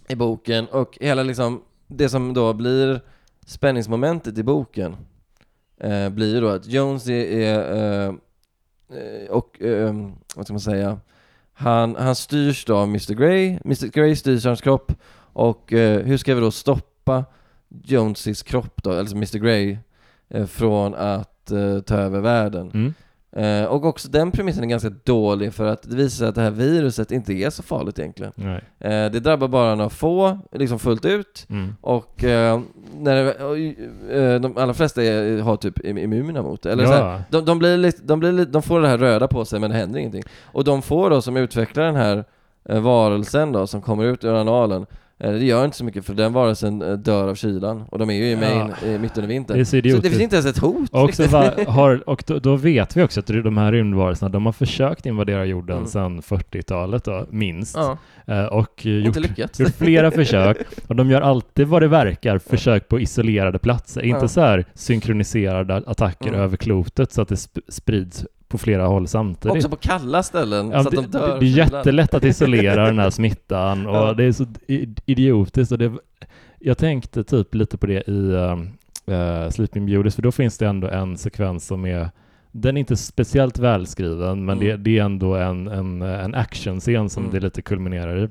i 0.09 0.17
boken 0.17 0.67
och 0.67 0.99
hela 1.01 1.23
liksom 1.23 1.63
det 1.87 2.09
som 2.09 2.35
då 2.35 2.53
blir 2.53 3.01
spänningsmomentet 3.47 4.39
i 4.39 4.43
boken 4.43 4.97
eh, 5.81 6.09
blir 6.09 6.41
då 6.41 6.49
att 6.49 6.67
Jones 6.67 7.09
är, 7.09 7.41
är 7.41 8.09
eh, 8.09 8.15
eh, 8.99 9.31
och 9.31 9.63
eh, 9.63 9.95
vad 10.37 10.45
ska 10.45 10.53
man 10.53 10.61
säga? 10.61 11.01
Han, 11.53 11.97
han 11.97 12.17
styrs 12.17 12.65
då 12.65 12.77
av 12.77 12.89
Mr 12.89 13.15
Grey, 13.15 13.59
Mr 13.65 13.87
Grey 13.87 14.17
styrs 14.17 14.45
hans 14.45 14.61
kropp. 14.61 14.93
Och 15.33 15.73
eh, 15.73 16.03
hur 16.03 16.17
ska 16.17 16.35
vi 16.35 16.41
då 16.41 16.51
stoppa 16.51 17.25
Joneses 17.85 18.43
kropp 18.43 18.83
då, 18.83 18.93
alltså 18.93 19.17
Mr 19.17 19.39
Grey 19.39 19.79
eh, 20.29 20.47
från 20.47 20.95
att 20.95 21.51
eh, 21.51 21.81
ta 21.81 21.95
över 21.95 22.21
världen? 22.21 22.71
Mm. 22.75 22.95
Eh, 23.37 23.65
och 23.65 23.85
också 23.85 24.09
den 24.09 24.31
premissen 24.31 24.65
är 24.65 24.69
ganska 24.69 24.91
dålig 25.05 25.55
för 25.55 25.67
att 25.67 25.83
det 25.83 25.97
visar 25.97 26.17
sig 26.17 26.29
att 26.29 26.35
det 26.35 26.41
här 26.41 26.51
viruset 26.51 27.13
inte 27.13 27.33
är 27.33 27.51
så 27.51 27.63
farligt 27.63 27.99
egentligen. 27.99 28.33
Eh, 28.79 28.91
det 28.91 29.21
drabbar 29.21 29.49
bara 29.49 29.75
några 29.75 29.91
få, 29.91 30.39
liksom 30.53 30.79
fullt 30.79 31.05
ut, 31.05 31.47
mm. 31.51 31.75
och 31.81 32.25
eh, 32.25 32.61
när 32.99 33.25
det, 33.25 34.39
de 34.39 34.57
allra 34.57 34.75
flesta 34.75 35.03
är, 35.03 35.41
har 35.41 35.57
typ 35.57 35.85
immuna 35.85 36.43
mot 36.43 36.63
det. 36.63 36.73
Eller 36.73 36.85
ja. 36.85 36.89
så 36.89 36.95
här, 36.95 37.23
de, 37.31 37.45
de, 37.45 37.59
blir 37.59 37.77
lite, 37.77 38.03
de, 38.03 38.21
blir 38.21 38.33
lite, 38.33 38.51
de 38.51 38.63
får 38.63 38.81
det 38.81 38.89
här 38.89 38.99
röda 38.99 39.29
på 39.29 39.45
sig 39.45 39.61
men 39.61 39.71
det 39.71 39.77
händer 39.77 39.99
ingenting. 39.99 40.25
Och 40.45 40.65
de 40.65 40.83
får 40.83 41.11
då 41.11 41.23
som 41.23 41.37
utvecklar 41.37 41.85
den 41.85 41.97
här 41.97 42.25
varelsen 42.81 43.53
då 43.53 43.67
som 43.67 43.83
kommer 43.83 44.05
ut 44.05 44.25
ur 44.25 44.35
analen 44.35 44.87
det 45.19 45.45
gör 45.45 45.65
inte 45.65 45.77
så 45.77 45.85
mycket 45.85 46.05
för 46.05 46.15
den 46.15 46.33
varelsen 46.33 46.83
eh, 46.83 46.93
dör 46.93 47.29
av 47.29 47.35
kylan 47.35 47.85
och 47.89 47.99
de 47.99 48.11
är 48.11 48.15
ju 48.15 48.31
i 48.31 48.37
Maine 48.37 48.73
ja. 48.87 48.99
mitt 48.99 49.19
under 49.19 49.29
vintern. 49.29 49.59
Det 49.59 49.65
så, 49.65 49.71
så, 49.71 49.81
det 49.81 50.11
finns 50.11 50.21
inte 50.21 50.37
ens 50.37 50.47
ett 50.47 50.59
hot. 50.59 50.91
Och, 50.91 51.05
också 51.05 51.27
var, 51.27 51.65
har, 51.67 52.09
och 52.09 52.25
då, 52.27 52.39
då, 52.39 52.57
vet 52.57 52.97
vi 52.97 53.03
också 53.03 53.21
att 53.21 53.27
de 53.27 53.59
här 53.59 53.73
rymdvarelserna, 53.73 54.29
de 54.29 54.47
har 54.47 54.53
försökt 54.53 55.07
invadera 55.07 55.45
jorden 55.45 55.77
mm. 55.77 55.89
sedan 55.89 56.21
40-talet 56.21 57.05
då, 57.05 57.27
minst. 57.31 57.77
Ja. 57.77 57.99
Eh, 58.27 58.45
och 58.45 58.87
gjort, 58.87 59.39
gjort, 59.39 59.77
flera 59.79 60.11
försök. 60.11 60.57
Och 60.87 60.97
de 60.97 61.11
gör 61.11 61.21
alltid 61.21 61.67
vad 61.67 61.83
det 61.83 61.89
verkar 61.89 62.39
försök 62.39 62.89
på 62.89 63.01
isolerade 63.01 63.59
platser. 63.59 64.03
Ja. 64.03 64.15
Inte 64.15 64.29
så 64.29 64.41
här 64.41 64.65
synkroniserade 64.75 65.77
attacker 65.87 66.29
mm. 66.29 66.41
över 66.41 66.57
klotet 66.57 67.13
så 67.13 67.23
att 67.23 67.29
det 67.29 67.37
sp 67.37 67.57
sprids 67.69 68.25
på 68.49 68.59
flera 68.59 68.87
håll 68.87 69.09
samtidigt. 69.09 69.57
Också 69.57 69.69
på 69.69 69.77
kalla 69.77 70.23
ställen, 70.23 70.71
ja, 70.71 70.83
så 70.83 70.89
att 70.89 70.95
de 70.95 71.07
dör. 71.07 71.41
Det 71.41 71.47
är 71.47 71.49
jättelätt 71.49 72.15
att 72.15 72.25
isolera 72.25 72.87
den 72.87 72.99
här 72.99 73.11
smittan 73.11 73.87
och 73.87 73.97
ja. 73.97 74.15
det 74.15 74.25
är 74.25 74.33
så 74.33 74.47
idiotiskt. 75.07 75.73
Och 75.73 75.79
det, 75.79 75.93
jag 76.59 76.79
tänkte 76.79 77.25
typ 77.25 77.55
lite 77.55 77.79
på 77.79 77.87
det 77.87 78.09
i 78.09 78.33
uh, 79.11 79.51
Sleeping 79.51 79.87
Beauty, 79.87 80.11
för 80.11 80.23
då 80.23 80.33
finns 80.33 80.59
det 80.59 80.67
ändå 80.67 80.89
en 80.89 81.17
sekvens 81.17 81.67
som 81.67 81.87
är 81.87 82.11
den 82.61 82.77
är 82.77 82.81
inte 82.81 82.97
speciellt 82.97 83.59
välskriven, 83.59 84.45
men 84.45 84.59
mm. 84.59 84.69
det, 84.69 84.77
det, 84.77 84.99
är 84.99 85.05
ändå 85.05 85.35
en, 85.35 85.67
en, 85.69 86.03
en 86.03 86.35
actionscen 86.35 87.11
som 87.11 87.23
mm. 87.23 87.35
det 87.35 87.41
lite 87.41 87.63
kulminerar 87.63 88.25
i. 88.25 88.29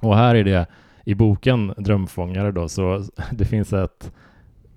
Och 0.00 0.16
här 0.16 0.34
är 0.34 0.44
det 0.44 0.66
i 1.04 1.14
boken 1.14 1.74
Drömfångare 1.76 2.52
då, 2.52 2.68
så 2.68 3.04
det 3.30 3.44
finns 3.44 3.72
ett 3.72 4.12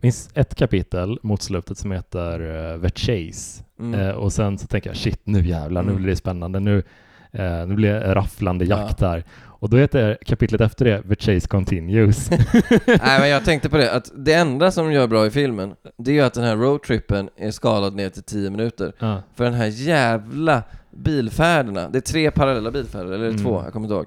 finns 0.02 0.30
ett 0.34 0.56
kapitel 0.56 1.20
mot 1.24 1.42
slutet 1.42 1.78
som 1.78 1.92
heter 1.92 2.42
uh, 2.42 2.82
The 2.82 2.90
Chase. 2.90 3.64
Mm. 3.80 4.00
Uh, 4.00 4.12
och 4.12 4.34
sen 4.34 4.58
så 4.58 4.68
tänker 4.68 4.90
jag 4.90 4.98
shit, 4.98 5.22
nu 5.24 5.48
jävlar, 5.48 5.82
mm. 5.82 5.94
nu 5.94 6.00
blir 6.00 6.10
det 6.10 6.16
spännande. 6.16 6.60
Nu, 6.60 6.78
uh, 6.78 7.68
nu 7.68 7.76
blir 7.76 7.94
det 7.94 8.16
rafflande 8.16 8.66
jakt 8.66 9.02
ja. 9.02 9.08
här. 9.08 9.24
Och 9.62 9.70
då 9.70 9.78
heter 9.78 10.18
kapitlet 10.26 10.62
efter 10.62 10.86
det 10.86 11.16
The 11.16 11.16
Chase 11.16 11.48
Continues. 11.48 12.30
Nej 12.86 13.20
men 13.20 13.30
jag 13.30 13.46
tänkte 13.46 13.70
på 13.70 13.78
det, 13.78 13.94
att 13.94 14.12
det 14.16 14.34
enda 14.34 14.72
som 14.72 14.92
gör 14.92 15.08
bra 15.08 15.26
i 15.26 15.32
filmen, 15.32 15.74
det 15.98 16.12
är 16.12 16.16
ju 16.16 16.22
att 16.22 16.34
den 16.34 16.44
här 16.44 16.56
roadtrippen 16.56 17.30
är 17.38 17.52
skalad 17.52 17.96
ner 17.96 18.10
till 18.10 18.24
10 18.24 18.50
minuter. 18.50 18.94
Ja. 19.00 19.22
För 19.36 19.44
den 19.44 19.54
här 19.54 19.68
jävla 19.68 20.64
bilfärderna, 20.92 21.90
det 21.90 21.98
är 21.98 22.02
tre 22.02 22.32
parallella 22.32 22.72
bilfärder, 22.72 23.12
eller 23.12 23.30
mm. 23.30 23.44
två, 23.44 23.62
jag 23.64 23.74
kommer 23.74 23.86
inte 23.86 23.96
ihåg. 23.96 24.06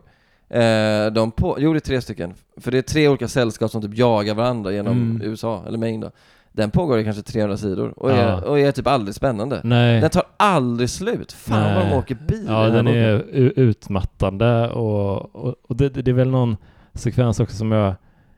Eh, 0.48 1.12
de 1.12 1.30
på, 1.30 1.56
jo 1.60 1.72
det 1.72 1.78
är 1.78 1.80
tre 1.80 2.00
stycken, 2.00 2.34
för 2.56 2.70
det 2.70 2.78
är 2.78 2.82
tre 2.82 3.08
olika 3.08 3.28
sällskap 3.28 3.70
som 3.70 3.82
typ 3.82 3.98
jagar 3.98 4.34
varandra 4.34 4.72
genom 4.72 4.92
mm. 4.92 5.22
USA, 5.22 5.64
eller 5.66 5.78
Maine 5.78 6.00
då. 6.00 6.10
Den 6.52 6.70
pågår 6.70 6.98
i 6.98 7.04
kanske 7.04 7.22
300 7.22 7.56
sidor 7.56 7.98
och, 7.98 8.10
ja. 8.10 8.14
är, 8.14 8.44
och 8.44 8.58
är 8.58 8.72
typ 8.72 8.86
aldrig 8.86 9.14
spännande. 9.14 9.60
Nej. 9.64 10.00
Den 10.00 10.10
tar 10.10 10.22
aldrig 10.36 10.90
slut. 10.90 11.32
Fan 11.32 11.74
vad 11.74 11.86
de 11.86 11.92
åker 11.92 12.14
bil. 12.14 12.46
Ja, 12.48 12.68
den 12.68 12.86
är 12.86 13.22
utmattande 13.58 14.68
och, 14.68 15.34
och, 15.34 15.54
och 15.62 15.76
det, 15.76 15.88
det, 15.88 16.10
är 16.10 16.12
väl 16.12 16.30
någon 16.30 16.56
sekvens 16.94 17.40
också 17.40 17.56
som 17.56 17.72
jag 17.72 17.94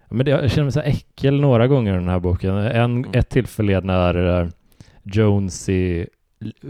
men 0.08 0.24
det, 0.24 0.30
jag 0.30 0.50
känner 0.50 0.64
mig 0.64 0.72
så 0.72 0.80
äckel 0.80 1.40
några 1.40 1.66
gånger 1.66 1.94
i 1.94 1.96
den 1.96 2.08
här 2.08 2.20
boken. 2.20 2.56
En, 2.56 2.96
mm. 2.96 3.10
Ett 3.12 3.28
tillfälle 3.28 3.80
när 3.80 4.16
uh, 4.16 4.48
Jonesy 5.02 6.06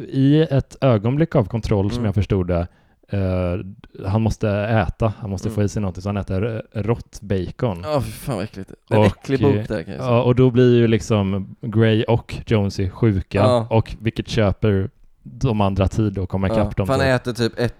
i 0.09 0.41
ett 0.51 0.77
ögonblick 0.81 1.37
av 1.37 1.45
kontroll 1.45 1.85
mm. 1.85 1.95
som 1.95 2.05
jag 2.05 2.15
förstod 2.15 2.47
det 2.47 2.67
Uh, 3.15 3.65
han 4.07 4.23
måste 4.23 4.51
äta, 4.51 5.13
han 5.19 5.31
måste 5.31 5.49
mm. 5.49 5.55
få 5.55 5.63
i 5.63 5.69
sig 5.69 5.83
någonting, 5.83 6.03
så 6.03 6.09
han 6.09 6.17
äter 6.17 6.63
rått 6.73 7.21
bacon. 7.21 7.81
Ja, 7.85 7.97
oh, 7.97 8.01
fan 8.01 8.35
vad 8.35 8.45
äckligt. 8.45 8.73
En 8.91 8.99
och, 8.99 9.07
äcklig 9.07 9.43
bok 9.43 9.55
där 9.55 9.65
kan 9.67 9.77
jag 9.77 9.85
säga. 9.85 9.97
Ja, 9.99 10.23
och 10.23 10.35
då 10.35 10.51
blir 10.51 10.75
ju 10.75 10.87
liksom 10.87 11.57
Gray 11.61 12.05
och 12.05 12.35
Jonesy 12.47 12.91
sjuka, 12.91 13.39
ja. 13.39 13.67
och 13.71 13.97
vilket 14.01 14.29
köper 14.29 14.91
de 15.23 15.61
andra 15.61 15.89
tid 15.89 16.19
att 16.19 16.29
komma 16.29 16.47
ikapp 16.47 16.75
ja, 16.77 16.85
dem. 16.85 16.89
Han 16.89 17.01
äter 17.01 17.33
typ 17.33 17.59
ett, 17.59 17.75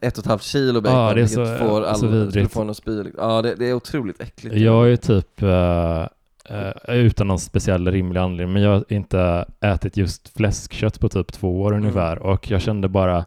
ett 0.00 0.18
och 0.18 0.24
ett 0.24 0.28
halvt 0.28 0.42
kilo 0.42 0.80
bacon, 0.80 0.98
ja, 0.98 1.14
det 1.14 1.22
är 1.22 1.26
så, 1.26 1.46
får 1.46 1.82
all, 1.82 1.96
så 1.96 2.06
vidrigt. 2.06 2.52
Få 2.52 2.74
spy. 2.74 3.04
Ja, 3.16 3.42
det, 3.42 3.54
det, 3.54 3.68
är 3.68 3.74
otroligt 3.74 4.20
äckligt. 4.20 4.56
Jag 4.56 4.92
är 4.92 4.96
typ 4.96 5.42
uh, 5.42 6.06
Uh, 6.50 6.94
utan 6.94 7.28
någon 7.28 7.38
speciell 7.38 7.92
rimlig 7.92 8.20
anledning, 8.20 8.52
men 8.52 8.62
jag 8.62 8.70
har 8.70 8.84
inte 8.88 9.44
ätit 9.60 9.96
just 9.96 10.36
fläskkött 10.36 11.00
på 11.00 11.08
typ 11.08 11.32
två 11.32 11.60
år 11.60 11.72
mm. 11.72 11.82
ungefär 11.82 12.18
och 12.18 12.50
jag 12.50 12.60
kände 12.60 12.88
bara 12.88 13.24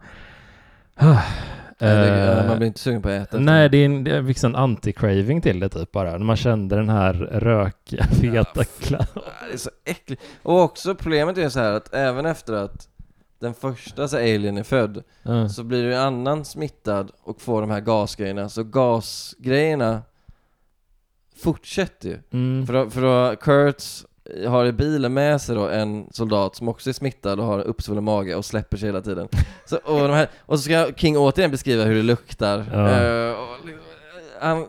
Uh, 1.01 2.47
man 2.47 2.58
blir 2.58 2.67
inte 2.67 2.79
sugen 2.79 3.01
på 3.01 3.10
att 3.10 3.27
äta. 3.27 3.39
Nej, 3.39 3.69
det 3.69 3.77
är 3.77 3.86
en, 3.86 4.03
det 4.03 4.12
är 4.12 4.21
liksom 4.21 4.56
en 4.56 4.77
anti-craving 4.77 5.41
till 5.41 5.60
det 5.60 5.69
typ 5.69 5.91
bara. 5.91 6.12
När 6.12 6.19
man 6.19 6.36
kände 6.36 6.75
den 6.75 6.89
här 6.89 7.13
rökiga, 7.13 8.03
feta 8.03 8.63
ja, 8.89 9.05
Det 9.47 9.53
är 9.53 9.57
så 9.57 9.70
äckligt. 9.86 10.22
Och 10.43 10.61
också 10.61 10.95
problemet 10.95 11.38
är 11.38 11.49
så 11.49 11.59
här 11.59 11.74
att 11.74 11.93
även 11.93 12.26
efter 12.26 12.53
att 12.53 12.88
den 13.39 13.53
första 13.53 14.07
så 14.07 14.17
alien 14.17 14.57
är 14.57 14.63
född 14.63 15.03
mm. 15.24 15.49
så 15.49 15.63
blir 15.63 15.84
det 15.84 15.95
en 15.95 16.01
annan 16.01 16.45
smittad 16.45 17.11
och 17.24 17.41
får 17.41 17.61
de 17.61 17.72
här 17.72 17.82
gasgrejerna. 17.82 18.49
Så 18.49 18.63
gasgrejerna 18.63 20.01
fortsätter 21.43 22.09
ju. 22.09 22.20
Mm. 22.32 22.67
För, 22.67 22.74
då, 22.74 22.89
för 22.89 23.01
då 23.01 23.36
Kurtz 23.36 24.05
har 24.47 24.65
i 24.65 24.71
bilen 24.71 25.13
med 25.13 25.41
sig 25.41 25.55
då 25.55 25.69
en 25.69 26.07
soldat 26.11 26.55
som 26.55 26.67
också 26.67 26.89
är 26.89 26.93
smittad 26.93 27.39
och 27.39 27.45
har 27.45 27.59
uppsvullen 27.59 28.03
mage 28.03 28.36
och 28.36 28.45
släpper 28.45 28.77
sig 28.77 28.88
hela 28.88 29.01
tiden. 29.01 29.27
Så, 29.65 29.77
och, 29.77 30.15
här, 30.15 30.29
och 30.39 30.59
så 30.59 30.63
ska 30.63 30.91
King 30.95 31.17
återigen 31.17 31.51
beskriva 31.51 31.84
hur 31.84 31.95
det 31.95 32.03
luktar. 32.03 32.65
Ja. 32.73 33.29
Uh, 33.29 33.39
och, 33.39 33.57
han, 34.39 34.67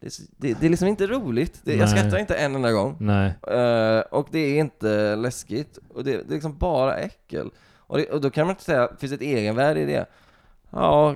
det, 0.00 0.18
det, 0.36 0.60
det, 0.60 0.66
är 0.66 0.70
liksom 0.70 0.88
inte 0.88 1.06
roligt. 1.06 1.60
Det, 1.64 1.74
jag 1.74 1.88
skrattar 1.88 2.18
inte 2.18 2.34
en 2.34 2.54
enda 2.54 2.72
gång. 2.72 3.10
Uh, 3.10 4.00
och 4.10 4.28
det 4.30 4.38
är 4.38 4.58
inte 4.60 5.16
läskigt. 5.16 5.78
Och 5.94 6.04
det, 6.04 6.10
det 6.10 6.30
är 6.30 6.34
liksom 6.34 6.56
bara 6.58 6.96
äckel. 6.96 7.50
Och, 7.76 7.98
och 7.98 8.20
då 8.20 8.30
kan 8.30 8.46
man 8.46 8.52
inte 8.52 8.64
säga, 8.64 8.88
finns 8.98 9.10
det 9.10 9.16
ett 9.16 9.38
egenvärde 9.38 9.80
i 9.80 9.84
det? 9.84 10.06
Ja, 10.70 11.14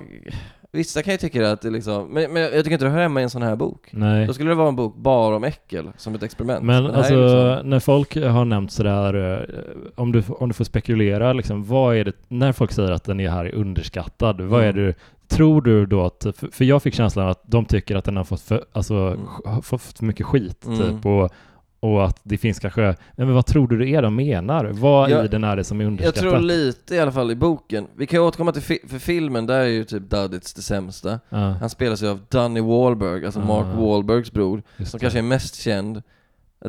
Vissa 0.75 1.03
kan 1.03 1.11
ju 1.11 1.17
tycka 1.17 1.51
att 1.51 1.61
det 1.61 1.69
liksom, 1.69 2.07
men, 2.07 2.33
men 2.33 2.41
jag 2.41 2.51
tycker 2.51 2.71
inte 2.71 2.85
det 2.85 2.91
hör 2.91 3.01
hemma 3.01 3.19
i 3.19 3.23
en 3.23 3.29
sån 3.29 3.41
här 3.41 3.55
bok. 3.55 3.89
Nej. 3.91 4.27
Då 4.27 4.33
skulle 4.33 4.49
det 4.49 4.55
vara 4.55 4.67
en 4.67 4.75
bok 4.75 4.95
bara 4.95 5.35
om 5.35 5.43
äckel, 5.43 5.91
som 5.97 6.15
ett 6.15 6.23
experiment. 6.23 6.63
Men, 6.63 6.83
men 6.83 6.95
alltså, 6.95 7.21
liksom... 7.21 7.69
när 7.69 7.79
folk 7.79 8.15
har 8.15 8.45
nämnt 8.45 8.71
sådär, 8.71 9.33
eh, 9.33 9.91
om 9.95 10.11
du, 10.11 10.23
om 10.27 10.47
du 10.47 10.53
får 10.53 10.65
spekulera, 10.65 11.33
liksom, 11.33 11.63
vad 11.63 11.95
är 11.95 12.03
det, 12.03 12.13
när 12.27 12.51
folk 12.51 12.71
säger 12.71 12.91
att 12.91 13.03
den 13.03 13.19
är 13.19 13.29
här 13.29 13.45
är 13.45 13.55
underskattad, 13.55 14.41
vad 14.41 14.63
är 14.63 14.69
mm. 14.69 14.85
det, 14.85 14.93
tror 15.27 15.61
du 15.61 15.85
då 15.85 16.05
att, 16.05 16.25
för 16.51 16.65
jag 16.65 16.83
fick 16.83 16.93
känslan 16.93 17.29
att 17.29 17.41
de 17.45 17.65
tycker 17.65 17.95
att 17.95 18.05
den 18.05 18.17
har 18.17 18.23
fått 18.23 18.41
för, 18.41 18.65
alltså, 18.71 18.95
mm. 18.95 19.61
fått 19.61 19.81
för 19.81 20.05
mycket 20.05 20.25
skit, 20.25 20.65
mm. 20.65 20.77
typ, 20.77 21.05
och 21.05 21.31
och 21.79 22.05
att 22.05 22.19
det 22.23 22.37
finns 22.37 22.59
kanske, 22.59 22.95
men 23.15 23.33
vad 23.33 23.45
tror 23.45 23.67
du 23.67 23.77
det 23.77 23.89
är 23.89 24.01
de 24.01 24.15
menar? 24.15 24.65
Vad 24.65 25.09
jag, 25.09 25.25
i 25.25 25.27
den 25.27 25.43
är 25.43 25.55
det 25.55 25.63
som 25.63 25.81
är 25.81 25.85
underskattat? 25.85 26.23
Jag 26.23 26.31
tror 26.31 26.41
lite 26.41 26.95
i 26.95 26.99
alla 26.99 27.11
fall 27.11 27.31
i 27.31 27.35
boken. 27.35 27.87
Vi 27.95 28.07
kan 28.07 28.19
återkomma 28.19 28.51
till 28.51 28.61
fi 28.61 28.79
för 28.87 28.99
filmen, 28.99 29.45
där 29.45 29.59
är 29.59 29.65
ju 29.65 29.83
typ 29.83 30.09
Duddits 30.09 30.53
det 30.53 30.61
sämsta. 30.61 31.09
Uh. 31.13 31.49
Han 31.51 31.69
spelas 31.69 32.03
ju 32.03 32.07
av 32.07 32.19
Danny 32.29 32.61
Wahlberg, 32.61 33.25
alltså 33.25 33.39
uh. 33.39 33.47
Mark 33.47 33.77
Wahlbergs 33.77 34.31
bror, 34.31 34.63
Just 34.77 34.91
som 34.91 34.97
det. 34.97 35.01
kanske 35.01 35.19
är 35.19 35.23
mest 35.23 35.55
känd. 35.55 36.03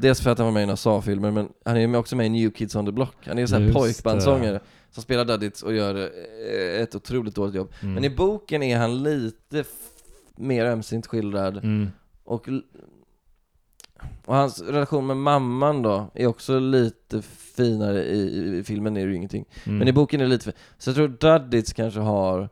Dels 0.00 0.20
för 0.20 0.30
att 0.30 0.38
han 0.38 0.46
var 0.46 0.52
med 0.52 0.62
i 0.62 0.66
några 0.66 0.76
SA-filmer, 0.76 1.30
men 1.30 1.48
han 1.64 1.76
är 1.76 1.80
ju 1.80 1.96
också 1.96 2.16
med 2.16 2.26
i 2.26 2.28
New 2.28 2.50
Kids 2.50 2.76
on 2.76 2.86
the 2.86 2.92
Block. 2.92 3.16
Han 3.26 3.38
är 3.38 3.42
ju 3.42 3.48
såhär 3.48 3.72
pojkbandsångare 3.72 4.60
som 4.90 5.02
spelar 5.02 5.24
Duddits 5.24 5.62
och 5.62 5.74
gör 5.74 5.94
eh, 5.94 6.82
ett 6.82 6.94
otroligt 6.94 7.34
dåligt 7.34 7.54
jobb. 7.54 7.72
Mm. 7.80 7.94
Men 7.94 8.04
i 8.04 8.10
boken 8.10 8.62
är 8.62 8.78
han 8.78 9.02
lite 9.02 9.64
mer 10.36 10.64
ömsint 10.64 11.06
skildrad. 11.06 11.56
Mm. 11.56 11.90
Och 12.24 12.48
och 14.24 14.34
hans 14.34 14.62
relation 14.62 15.06
med 15.06 15.16
mamman 15.16 15.82
då 15.82 16.10
är 16.14 16.26
också 16.26 16.58
lite 16.58 17.22
finare 17.56 18.04
i, 18.04 18.58
i 18.58 18.64
filmen 18.64 18.96
är 18.96 19.00
det 19.00 19.10
ju 19.10 19.16
ingenting. 19.16 19.44
Mm. 19.64 19.78
Men 19.78 19.88
i 19.88 19.92
boken 19.92 20.20
är 20.20 20.24
det 20.24 20.30
lite 20.30 20.44
för, 20.44 20.54
Så 20.78 20.90
jag 20.90 20.96
tror 20.96 21.08
Duddits 21.08 21.72
kanske 21.72 22.00
har 22.00 22.48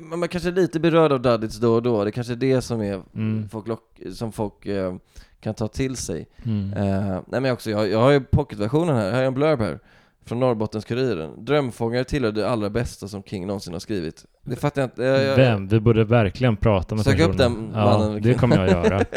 man 0.00 0.28
kanske 0.28 0.48
är 0.48 0.52
lite 0.52 0.80
berörd 0.80 1.12
av 1.12 1.22
Duddits 1.22 1.56
då 1.56 1.74
och 1.74 1.82
då, 1.82 2.04
det 2.04 2.12
kanske 2.12 2.32
är 2.32 2.36
det 2.36 2.62
som 2.62 2.80
är 2.80 3.02
mm. 3.14 3.48
folk, 3.48 3.66
som 4.12 4.32
folk 4.32 4.66
eh, 4.66 4.94
kan 5.40 5.54
ta 5.54 5.68
till 5.68 5.96
sig. 5.96 6.28
Mm. 6.44 6.72
Eh, 6.72 7.20
nej 7.26 7.40
men 7.40 7.52
också, 7.52 7.70
jag, 7.70 7.88
jag 7.88 7.98
har 7.98 8.10
ju 8.10 8.20
pocketversionen 8.20 8.96
här, 8.96 9.10
här 9.10 9.22
är 9.22 9.26
en 9.26 9.34
blurb 9.34 9.60
här 9.60 9.78
från 10.24 10.40
Norrbottens-Kuriren. 10.40 11.44
Drömfångare 11.44 12.04
tillhör 12.04 12.32
det 12.32 12.48
allra 12.48 12.70
bästa 12.70 13.08
som 13.08 13.22
King 13.22 13.46
någonsin 13.46 13.72
har 13.72 13.80
skrivit. 13.80 14.24
Det 14.42 14.56
fattar 14.56 14.82
jag 14.82 14.86
inte. 14.86 15.02
Jag, 15.02 15.24
jag, 15.24 15.36
Vem? 15.36 15.68
Vi 15.68 15.80
borde 15.80 16.04
verkligen 16.04 16.56
prata 16.56 16.94
med 16.94 17.04
Sök 17.04 17.16
personen. 17.16 17.30
upp 17.30 17.38
den 17.38 17.72
mannen. 17.72 18.12
Ja, 18.12 18.18
det 18.20 18.34
kommer 18.34 18.58
jag 18.58 18.68
göra. 18.68 19.04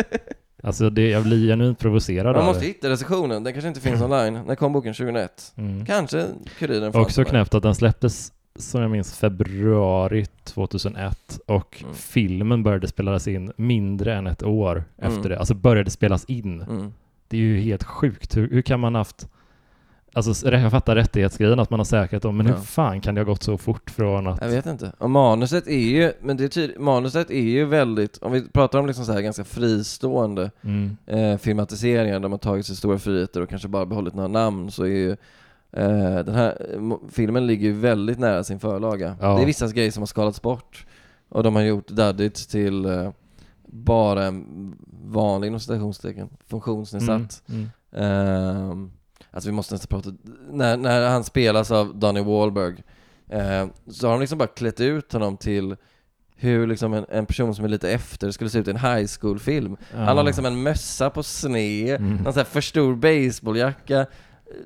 Alltså 0.64 0.90
det, 0.90 1.10
jag 1.10 1.24
blir 1.24 1.48
genuint 1.48 1.80
provocerad 1.80 2.36
Man 2.36 2.46
måste 2.46 2.66
hitta 2.66 2.90
recensionen, 2.90 3.44
den 3.44 3.54
kanske 3.54 3.68
inte 3.68 3.82
finns 3.82 4.02
online. 4.02 4.34
När 4.34 4.56
kom 4.56 4.74
boken? 4.74 4.94
2001? 4.94 5.54
Mm. 5.56 5.86
Kanske 5.86 6.28
Kuriren 6.60 6.94
fanns 6.94 7.06
Också 7.06 7.24
knäppt 7.24 7.54
att 7.54 7.64
den 7.64 7.76
släpptes, 7.76 8.34
som 8.56 8.82
jag 8.82 8.92
minns, 8.92 9.18
februari 9.18 10.26
2001 10.44 11.40
och 11.48 11.82
mm. 11.84 11.96
filmen 11.96 12.64
började 12.64 12.88
spelas 12.88 13.28
in 13.28 13.52
mindre 13.56 14.16
än 14.16 14.28
ett 14.28 14.44
år 14.44 14.72
mm. 14.72 15.12
efter 15.14 15.30
det. 15.30 15.40
Alltså 15.40 15.54
började 15.54 15.92
spelas 15.92 16.26
in. 16.26 16.62
Mm. 16.62 16.94
Det 17.28 17.38
är 17.38 17.42
ju 17.42 17.60
helt 17.60 17.84
sjukt. 17.84 18.38
Hur, 18.38 18.50
hur 18.50 18.62
kan 18.62 18.80
man 18.80 18.96
haft 18.96 19.28
Alltså 20.16 20.52
jag 20.52 20.72
fattar 20.72 20.96
rättighetsgrejen 20.96 21.60
att 21.60 21.70
man 21.70 21.80
har 21.80 21.86
säkrat 21.86 22.22
dem, 22.22 22.38
men 22.38 22.46
ja. 22.46 22.54
hur 22.54 22.62
fan 22.62 23.02
kan 23.02 23.16
det 23.16 23.22
ha 23.22 23.26
gått 23.26 23.44
så 23.44 23.58
fort 23.58 23.90
från 23.90 24.28
att... 24.28 24.42
Jag 24.42 24.50
vet 24.50 24.66
inte. 24.66 24.92
Och 24.98 25.10
manuset 25.10 25.68
är 25.68 25.78
ju, 25.78 26.14
men 26.22 26.38
det 26.38 26.44
är 26.44 26.48
tydligt, 26.48 26.80
manuset 26.80 27.30
är 27.30 27.42
ju 27.42 27.66
väldigt, 27.66 28.18
om 28.18 28.32
vi 28.32 28.50
pratar 28.50 28.80
om 28.80 28.88
liksom 28.88 29.06
så 29.06 29.14
här 29.14 29.22
ganska 29.22 29.44
fristående 29.44 30.52
mm. 30.62 30.98
eh, 31.06 31.38
filmatiseringar 31.38 32.20
där 32.20 32.30
man 32.30 32.40
tagit 32.40 32.66
sig 32.66 32.76
stora 32.76 33.00
friheter 33.00 33.42
och 33.42 33.50
kanske 33.50 33.68
bara 33.68 33.86
behållit 33.86 34.14
några 34.14 34.28
namn 34.28 34.72
så 34.72 34.84
är 34.84 34.88
ju 34.88 35.12
eh, 35.72 36.16
den 36.26 36.36
här 36.36 36.58
filmen 37.12 37.48
ligger 37.48 37.68
ju 37.68 37.74
väldigt 37.74 38.20
nära 38.20 38.44
sin 38.44 38.60
förlaga. 38.60 39.16
Ja. 39.22 39.36
Det 39.36 39.42
är 39.42 39.46
vissa 39.46 39.68
grejer 39.68 39.92
som 39.92 40.02
har 40.02 40.08
skalats 40.08 40.42
bort 40.42 40.86
och 41.30 41.44
de 41.44 41.56
har 41.56 41.64
gjort 41.64 41.88
Duddit 41.88 42.36
till 42.36 42.86
eh, 42.86 43.10
bara 43.66 44.26
en 44.26 44.76
vanlig 45.06 45.48
inom 45.48 45.60
citationstecken, 45.60 46.30
funktionsnedsatt. 46.48 47.44
Mm. 47.50 47.70
Mm. 47.92 48.92
Alltså 49.34 49.50
vi 49.50 49.54
måste 49.54 49.74
nästan 49.74 50.02
prata, 50.02 50.18
när, 50.50 50.78
när 50.78 51.10
han 51.10 51.24
spelas 51.24 51.72
av 51.72 51.96
Donny 51.96 52.22
Wahlberg 52.22 52.84
eh, 53.30 53.68
så 53.88 54.08
har 54.08 54.14
de 54.14 54.20
liksom 54.20 54.38
bara 54.38 54.48
klätt 54.48 54.80
ut 54.80 55.14
honom 55.14 55.38
till 55.38 55.76
hur 56.36 56.68
liksom 56.68 56.94
en, 56.94 57.06
en 57.10 57.26
person 57.26 57.56
som 57.56 57.66
är 57.66 57.70
lite 57.70 57.92
efter 57.92 58.32
skulle 58.32 58.50
se 58.50 58.60
ut 58.60 58.68
i 58.68 58.72
en 58.72 58.78
high 58.78 59.08
school-film. 59.20 59.78
Ja. 59.94 60.00
Han 60.00 60.18
har 60.18 60.24
liksom 60.24 60.46
en 60.46 60.64
mössa 60.64 61.10
på 61.10 61.24
sned, 61.24 62.00
mm. 62.00 62.16
någon 62.16 62.34
sån 62.34 62.40
här 62.40 62.44
för 62.44 62.62
stor 62.62 62.96
baseballjacka, 62.96 64.06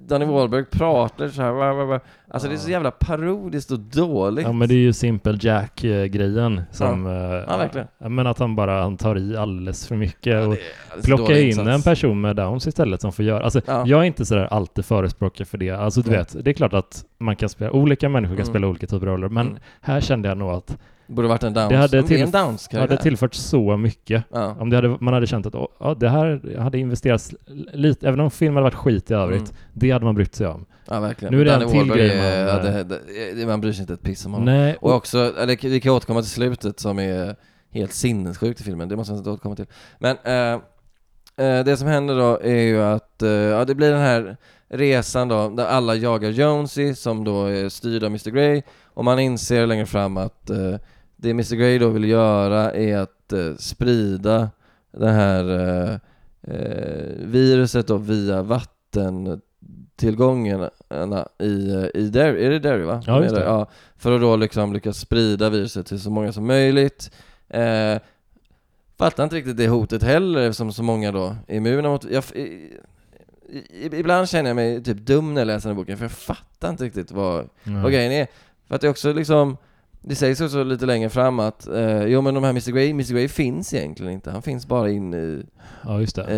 Danny 0.07 0.25
Wahlberg 0.25 0.65
pratar 0.65 1.27
så 1.27 1.41
här. 1.41 1.93
Alltså 1.93 2.47
ja. 2.47 2.49
det 2.49 2.55
är 2.55 2.57
så 2.57 2.69
jävla 2.69 2.91
parodiskt 2.91 3.71
och 3.71 3.79
dåligt. 3.79 4.45
Ja 4.45 4.51
men 4.51 4.67
det 4.67 4.73
är 4.73 4.77
ju 4.77 4.93
Simple 4.93 5.37
Jack-grejen 5.41 6.61
som... 6.71 7.05
Ja. 7.05 7.43
ja, 7.47 7.57
verkligen. 7.57 7.87
Ja, 7.97 8.09
men 8.09 8.27
att 8.27 8.39
han 8.39 8.55
bara 8.55 8.81
han 8.81 8.97
tar 8.97 9.17
i 9.17 9.37
alldeles 9.37 9.87
för 9.87 9.95
mycket 9.95 10.47
och 10.47 10.57
plockar 11.03 11.37
in 11.37 11.47
insats. 11.47 11.69
en 11.69 11.81
person 11.81 12.21
med 12.21 12.35
Downs 12.35 12.67
istället 12.67 13.01
som 13.01 13.11
får 13.11 13.25
göra... 13.25 13.43
Alltså 13.43 13.61
ja. 13.65 13.83
jag 13.87 13.99
är 13.99 14.03
inte 14.03 14.25
sådär 14.25 14.47
alltid 14.53 14.85
förespråkare 14.85 15.45
för 15.45 15.57
det. 15.57 15.71
Alltså 15.71 16.01
du 16.01 16.09
vet, 16.09 16.35
det 16.43 16.51
är 16.51 16.53
klart 16.53 16.73
att 16.73 17.05
man 17.17 17.35
kan 17.35 17.49
spela, 17.49 17.71
olika 17.71 18.09
människor 18.09 18.35
kan 18.35 18.43
mm. 18.43 18.53
spela 18.53 18.67
olika 18.67 18.87
typer 18.87 19.07
av 19.07 19.13
roller, 19.13 19.29
men 19.29 19.47
mm. 19.47 19.59
här 19.81 20.01
kände 20.01 20.29
jag 20.29 20.37
nog 20.37 20.49
att 20.49 20.77
Borde 21.07 21.27
varit 21.27 21.43
en 21.43 21.53
Downs. 21.53 21.69
Det 21.69 21.77
hade, 21.77 22.03
till, 22.03 22.21
en 22.21 22.31
downs 22.31 22.69
hade 22.71 22.97
tillfört 22.97 23.33
så 23.33 23.77
mycket. 23.77 24.23
Ja. 24.31 24.55
Om 24.59 24.69
det 24.69 24.75
hade, 24.75 24.97
man 24.99 25.13
hade 25.13 25.27
känt 25.27 25.45
att 25.45 25.55
oh, 25.55 25.97
det 25.97 26.09
här 26.09 26.57
hade 26.59 26.79
investerats 26.79 27.35
lite, 27.73 28.07
även 28.07 28.19
om 28.19 28.31
filmen 28.31 28.55
hade 28.55 28.63
varit 28.63 28.83
skit 28.83 29.11
i 29.11 29.13
övrigt, 29.13 29.39
mm. 29.39 29.53
det 29.73 29.91
hade 29.91 30.05
man 30.05 30.15
brytt 30.15 30.35
sig 30.35 30.47
om. 30.47 30.65
Ja 30.87 30.99
verkligen. 30.99 31.33
Nu 31.33 31.41
är 31.41 31.45
det 31.45 31.53
en 31.53 31.69
till 31.69 31.93
grej 31.93 32.17
man... 32.17 32.25
Ja, 32.25 32.83
det, 32.83 32.99
det, 33.35 33.47
man 33.47 33.61
bryr 33.61 33.71
sig 33.71 33.81
inte 33.81 33.93
ett 33.93 34.03
piss 34.03 34.25
om 34.25 34.31
honom. 34.31 34.45
Nej, 34.45 34.75
och, 34.75 34.89
och 34.89 34.95
också, 34.95 35.17
eller 35.17 35.69
vi 35.69 35.79
kan 35.79 35.91
återkomma 35.91 36.21
till 36.21 36.31
slutet 36.31 36.79
som 36.79 36.99
är 36.99 37.35
helt 37.71 37.93
sinnessjukt 37.93 38.61
i 38.61 38.63
filmen, 38.63 38.89
det 38.89 38.95
måste 38.95 39.13
jag 39.13 39.19
inte 39.19 39.29
återkomma 39.29 39.55
till. 39.55 39.65
Men 39.99 40.17
äh, 40.23 40.59
äh, 41.45 41.65
det 41.65 41.77
som 41.77 41.87
händer 41.87 42.15
då 42.15 42.39
är 42.41 42.61
ju 42.61 42.81
att, 42.81 43.21
äh, 43.21 43.29
ja 43.29 43.65
det 43.65 43.75
blir 43.75 43.91
den 43.91 43.99
här 44.01 44.37
resan 44.69 45.27
då, 45.27 45.49
där 45.49 45.65
alla 45.65 45.95
jagar 45.95 46.29
Jonesy 46.29 46.93
som 46.93 47.23
då 47.23 47.45
är 47.45 47.69
styrd 47.69 48.03
av 48.03 48.07
Mr 48.07 48.29
Grey 48.29 48.61
och 48.93 49.05
man 49.05 49.19
inser 49.19 49.67
längre 49.67 49.85
fram 49.85 50.17
att 50.17 50.49
det 51.17 51.29
Mr 51.29 51.55
Grey 51.55 51.79
då 51.79 51.89
vill 51.89 52.09
göra 52.09 52.71
är 52.71 52.97
att 52.97 53.33
eh, 53.33 53.55
sprida 53.57 54.49
det 54.91 55.09
här 55.09 55.49
eh, 55.49 55.93
eh 56.53 57.05
viruset 57.17 57.87
då 57.87 57.97
via 57.97 58.41
vattentillgångarna 58.41 60.69
i, 61.39 61.73
eh, 61.73 62.01
i 62.01 62.09
Derry, 62.09 62.45
är 62.45 62.49
det 62.49 62.59
Derry 62.59 62.83
va? 62.83 63.03
Ja, 63.05 63.23
just 63.23 63.35
det. 63.35 63.43
Ja, 63.43 63.69
för 63.97 64.11
att 64.11 64.21
då 64.21 64.35
liksom 64.35 64.73
lyckas 64.73 64.97
sprida 64.97 65.49
viruset 65.49 65.85
till 65.85 65.99
så 65.99 66.09
många 66.09 66.31
som 66.31 66.47
möjligt. 66.47 67.11
Eh, 67.49 67.97
fattar 68.97 69.23
inte 69.23 69.35
riktigt 69.35 69.57
det 69.57 69.67
hotet 69.67 70.03
heller 70.03 70.41
eftersom 70.41 70.73
så 70.73 70.83
många 70.83 71.11
då 71.11 71.35
är 71.47 71.55
immuna 71.55 71.89
mot... 71.89 72.05
Jag, 72.11 72.23
i, 72.35 72.73
ibland 73.91 74.29
känner 74.29 74.49
jag 74.49 74.55
mig 74.55 74.83
typ 74.83 74.97
dum 74.97 75.33
när 75.33 75.41
jag 75.41 75.45
läser 75.45 75.69
den 75.69 75.77
här 75.77 75.83
boken 75.83 75.97
för 75.97 76.05
jag 76.05 76.11
fattar 76.11 76.69
inte 76.69 76.83
riktigt 76.83 77.11
vad, 77.11 77.49
mm. 77.63 77.81
vad 77.81 77.91
grejen 77.91 78.11
är. 78.11 78.27
För 78.67 78.75
att 78.75 78.81
det 78.81 78.87
är 78.87 78.91
också 78.91 79.13
liksom 79.13 79.57
det 80.07 80.15
sägs 80.15 80.41
också 80.41 80.63
lite 80.63 80.85
längre 80.85 81.09
fram 81.09 81.39
att, 81.39 81.67
eh, 81.67 82.05
jo 82.05 82.21
men 82.21 82.33
de 82.33 82.43
här 82.43 82.49
Mr 82.49 82.71
Grey, 82.71 82.89
Mr 82.89 83.13
Grey 83.13 83.27
finns 83.27 83.73
egentligen 83.73 84.13
inte. 84.13 84.31
Han 84.31 84.41
finns 84.41 84.67
bara 84.67 84.89
inne 84.89 85.17
i, 85.17 85.43
ja, 85.85 85.99
just 85.99 86.15
det. 86.15 86.33
i, 86.33 86.37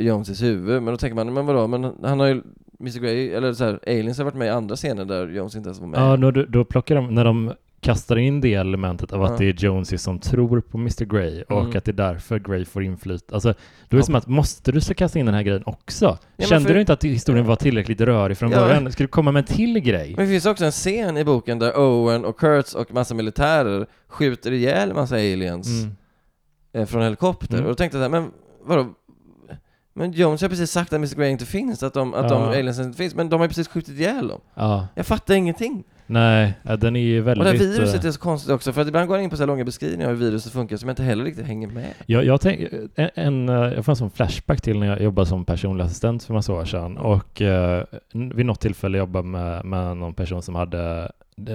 i 0.00 0.06
Joneses 0.06 0.42
huvud. 0.42 0.82
Men 0.82 0.94
då 0.94 0.96
tänker 0.96 1.14
man, 1.14 1.34
men 1.34 1.46
vadå, 1.46 1.66
men 1.66 1.84
han 2.02 2.20
har 2.20 2.26
ju 2.26 2.42
Mr 2.80 3.00
Grey, 3.00 3.30
eller 3.32 3.52
så 3.52 3.64
här, 3.64 3.80
Aliens 3.86 4.18
har 4.18 4.24
varit 4.24 4.34
med 4.34 4.46
i 4.46 4.50
andra 4.50 4.76
scener 4.76 5.04
där 5.04 5.28
Jones 5.28 5.56
inte 5.56 5.68
ens 5.68 5.80
var 5.80 5.86
med. 5.86 6.00
Ja, 6.00 6.16
då, 6.16 6.30
då 6.30 6.64
plockar 6.64 6.94
de, 6.94 7.14
när 7.14 7.24
de 7.24 7.52
kastar 7.80 8.16
in 8.16 8.40
det 8.40 8.54
elementet 8.54 9.12
av 9.12 9.22
att 9.22 9.38
det 9.38 9.44
är 9.44 9.52
Jonesy 9.52 9.98
som 9.98 10.18
tror 10.18 10.60
på 10.60 10.78
Mr 10.78 11.04
Grey 11.04 11.42
och 11.42 11.60
mm. 11.60 11.76
att 11.76 11.84
det 11.84 11.90
är 11.90 11.92
därför 11.92 12.38
Grey 12.38 12.64
får 12.64 12.82
inflytande. 12.82 13.34
Alltså, 13.34 13.54
då 13.88 13.96
är 13.96 13.98
det 13.98 14.06
som 14.06 14.14
att, 14.14 14.26
måste 14.26 14.72
du 14.72 14.80
så 14.80 14.94
kasta 14.94 15.18
in 15.18 15.26
den 15.26 15.34
här 15.34 15.42
grejen 15.42 15.62
också? 15.66 16.18
Ja, 16.36 16.46
Kände 16.46 16.66
för... 16.68 16.74
du 16.74 16.80
inte 16.80 16.92
att 16.92 17.04
historien 17.04 17.46
var 17.46 17.56
tillräckligt 17.56 18.00
rörig 18.00 18.38
från 18.38 18.50
ja. 18.50 18.60
början? 18.60 18.92
Ska 18.92 19.04
du 19.04 19.08
komma 19.08 19.32
med 19.32 19.40
en 19.40 19.56
till 19.56 19.78
grej? 19.78 20.14
Men 20.16 20.24
det 20.24 20.30
finns 20.30 20.46
också 20.46 20.64
en 20.64 20.70
scen 20.70 21.16
i 21.16 21.24
boken 21.24 21.58
där 21.58 21.78
Owen 21.78 22.24
och 22.24 22.38
Kurtz 22.38 22.74
och 22.74 22.94
massa 22.94 23.14
militärer 23.14 23.86
skjuter 24.08 24.52
ihjäl 24.52 24.94
massa 24.94 25.14
aliens 25.14 25.68
mm. 25.82 25.96
Eh, 26.72 26.86
från 26.86 27.02
helikopter. 27.02 27.54
Mm. 27.54 27.64
Och 27.64 27.70
då 27.70 27.74
tänkte 27.74 27.98
jag 27.98 28.06
så 28.06 28.12
här, 28.12 28.20
men 28.20 28.30
vadå? 28.64 28.94
Men 29.94 30.12
Jones 30.12 30.42
har 30.42 30.48
precis 30.48 30.70
sagt 30.70 30.92
att 30.92 30.96
Mr 30.96 31.16
Grey 31.16 31.30
inte 31.30 31.46
finns, 31.46 31.82
att 31.82 31.94
de, 31.94 32.14
att 32.14 32.30
ja. 32.30 32.38
de 32.38 32.42
aliensen 32.42 32.84
inte 32.84 32.98
finns, 32.98 33.14
men 33.14 33.28
de 33.28 33.40
har 33.40 33.44
ju 33.44 33.48
precis 33.48 33.68
skjutit 33.68 33.98
ihjäl 33.98 34.28
dem. 34.28 34.40
Ja. 34.54 34.88
Jag 34.94 35.06
fattar 35.06 35.34
ingenting. 35.34 35.84
Nej, 36.10 36.54
den 36.78 36.96
är 36.96 37.00
ju 37.00 37.20
väldigt... 37.20 37.46
Och 37.46 37.52
det 37.52 37.58
här 37.58 37.72
viruset 37.72 38.04
är 38.04 38.10
så 38.10 38.20
konstigt 38.20 38.50
också, 38.52 38.72
för 38.72 38.80
att 38.80 38.88
ibland 38.88 39.08
går 39.08 39.16
jag 39.16 39.24
in 39.24 39.30
på 39.30 39.36
så 39.36 39.42
här 39.42 39.46
långa 39.46 39.64
beskrivningar 39.64 40.10
av 40.10 40.16
hur 40.16 40.24
viruset 40.24 40.52
funkar 40.52 40.76
som 40.76 40.88
jag 40.88 40.92
inte 40.92 41.02
heller 41.02 41.24
riktigt 41.24 41.46
hänger 41.46 41.68
med. 41.68 41.94
Jag, 42.06 42.24
jag, 42.24 42.40
tänk, 42.40 42.60
en, 42.94 43.10
en, 43.14 43.48
jag 43.48 43.84
får 43.84 43.92
en 43.92 43.96
sån 43.96 44.10
flashback 44.10 44.60
till 44.60 44.78
när 44.78 44.86
jag 44.86 45.02
jobbade 45.02 45.26
som 45.26 45.44
personlig 45.44 45.84
assistent 45.84 46.24
för 46.24 46.34
massa 46.34 46.52
år 46.52 46.64
sedan 46.64 46.96
och 46.96 47.42
eh, 47.42 47.84
vid 48.12 48.46
något 48.46 48.60
tillfälle 48.60 48.98
jobbade 48.98 49.28
med, 49.28 49.64
med 49.64 49.96
någon 49.96 50.14
person 50.14 50.42
som 50.42 50.54
hade 50.54 51.12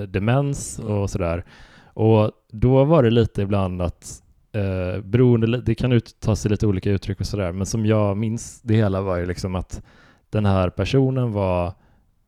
demens 0.08 0.80
mm. 0.80 0.91
och 0.91 1.10
sådär. 1.10 1.45
Och 1.86 2.32
då 2.51 2.84
var 2.84 3.03
det 3.03 3.10
lite 3.10 3.41
ibland 3.41 3.82
att 3.82 4.22
eh, 4.51 5.01
beroende, 5.01 5.62
det 5.62 5.76
kan 5.76 5.91
ut, 5.91 6.16
ta 6.20 6.36
sig 6.36 6.51
lite 6.51 6.68
olika 6.68 6.91
uttryck 6.91 7.20
och 7.20 7.28
sådär, 7.28 7.51
men 7.51 7.66
som 7.66 7.86
jag 7.86 8.18
minns 8.18 8.62
det 8.62 8.76
hela 8.76 9.01
var 9.01 9.18
ju 9.18 9.26
liksom 9.26 9.56
att 9.56 9.82
den 10.30 10.45
här 10.45 10.70
personen 10.70 11.32
var 11.32 11.74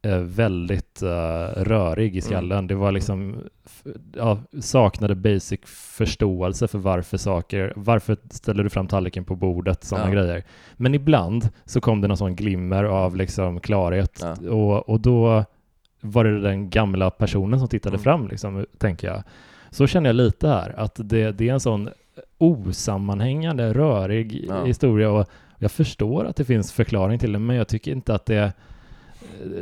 eh, 0.01 0.17
väldigt 0.17 0.86
uh, 1.03 1.09
rörig 1.55 2.15
i 2.15 2.21
skallen. 2.21 2.57
Mm. 2.57 2.67
Det 2.67 2.75
var 2.75 2.91
liksom, 2.91 3.35
ja, 4.15 4.37
saknade 4.59 5.15
basic 5.15 5.59
förståelse 5.65 6.67
för 6.67 6.77
varför 6.77 7.17
saker, 7.17 7.73
varför 7.75 8.17
ställer 8.29 8.63
du 8.63 8.69
fram 8.69 8.87
tallriken 8.87 9.25
på 9.25 9.35
bordet, 9.35 9.83
sådana 9.83 10.07
ja. 10.07 10.13
grejer. 10.13 10.43
Men 10.73 10.95
ibland 10.95 11.49
så 11.65 11.81
kom 11.81 12.01
det 12.01 12.07
någon 12.07 12.17
sån 12.17 12.35
glimmer 12.35 12.83
av 12.83 13.15
liksom 13.15 13.59
klarhet 13.59 14.19
ja. 14.21 14.51
och, 14.51 14.89
och 14.89 14.99
då 14.99 15.45
var 16.01 16.23
det 16.23 16.41
den 16.41 16.69
gamla 16.69 17.09
personen 17.09 17.59
som 17.59 17.67
tittade 17.67 17.95
mm. 17.95 18.03
fram, 18.03 18.27
liksom, 18.27 18.65
tänker 18.77 19.07
jag. 19.07 19.23
Så 19.69 19.87
känner 19.87 20.09
jag 20.09 20.15
lite 20.15 20.47
här, 20.47 20.79
att 20.79 20.95
det, 20.95 21.31
det 21.31 21.49
är 21.49 21.53
en 21.53 21.59
sån 21.59 21.89
osammanhängande, 22.37 23.73
rörig 23.73 24.45
ja. 24.49 24.63
historia 24.63 25.11
och 25.11 25.27
jag 25.57 25.71
förstår 25.71 26.25
att 26.25 26.35
det 26.35 26.45
finns 26.45 26.71
förklaring 26.71 27.19
till 27.19 27.33
det, 27.33 27.39
men 27.39 27.55
jag 27.55 27.67
tycker 27.67 27.91
inte 27.91 28.15
att 28.15 28.25
det 28.25 28.53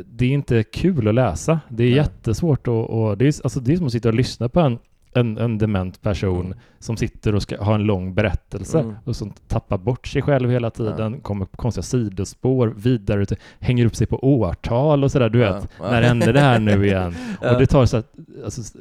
det 0.06 0.24
är 0.24 0.30
inte 0.30 0.62
kul 0.62 1.08
att 1.08 1.14
läsa. 1.14 1.60
Det 1.68 1.84
är 1.84 1.88
Nej. 1.88 1.96
jättesvårt 1.96 2.68
och, 2.68 2.90
och, 2.90 3.18
det, 3.18 3.24
är, 3.24 3.34
alltså 3.44 3.60
det 3.60 3.72
är 3.72 3.76
som 3.76 3.86
att 3.86 3.92
sitta 3.92 4.08
och 4.08 4.14
lyssna 4.14 4.48
på 4.48 4.60
en, 4.60 4.78
en, 5.14 5.38
en 5.38 5.58
dement 5.58 6.02
person 6.02 6.46
mm. 6.46 6.58
som 6.78 6.96
sitter 6.96 7.34
och 7.34 7.42
ska 7.42 7.62
ha 7.62 7.74
en 7.74 7.82
lång 7.82 8.14
berättelse 8.14 8.80
mm. 8.80 8.94
och 9.04 9.16
som 9.16 9.32
tappar 9.48 9.78
bort 9.78 10.06
sig 10.06 10.22
själv 10.22 10.50
hela 10.50 10.70
tiden, 10.70 11.12
ja. 11.12 11.20
kommer 11.20 11.46
på 11.46 11.56
konstiga 11.56 11.82
sidospår, 11.82 12.74
vidare, 12.76 13.36
hänger 13.60 13.86
upp 13.86 13.96
sig 13.96 14.06
på 14.06 14.24
årtal 14.24 15.04
och 15.04 15.12
sådär, 15.12 15.28
du 15.28 15.38
ja. 15.38 15.52
vet. 15.52 15.68
Ja. 15.78 15.90
När 15.90 16.02
hände 16.02 16.32
det 16.32 16.40
här 16.40 16.58
nu 16.58 16.86
igen? 16.86 17.14
Och 17.40 17.58
det 17.58 17.66
tar 17.66 17.86
så 17.86 17.96
att, 17.96 18.14
alltså, 18.44 18.78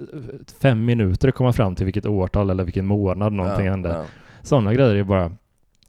fem 0.60 0.86
minuter 0.86 1.28
att 1.28 1.36
komma 1.36 1.54
fram 1.54 1.76
till 1.76 1.86
vilket 1.86 2.06
årtal 2.06 2.50
eller 2.50 2.64
vilken 2.64 2.86
månad 2.86 3.34
någonting 3.34 3.70
hände. 3.70 4.04
Sådana 4.42 4.74
grejer 4.74 4.96
är 4.96 5.04
bara, 5.04 5.32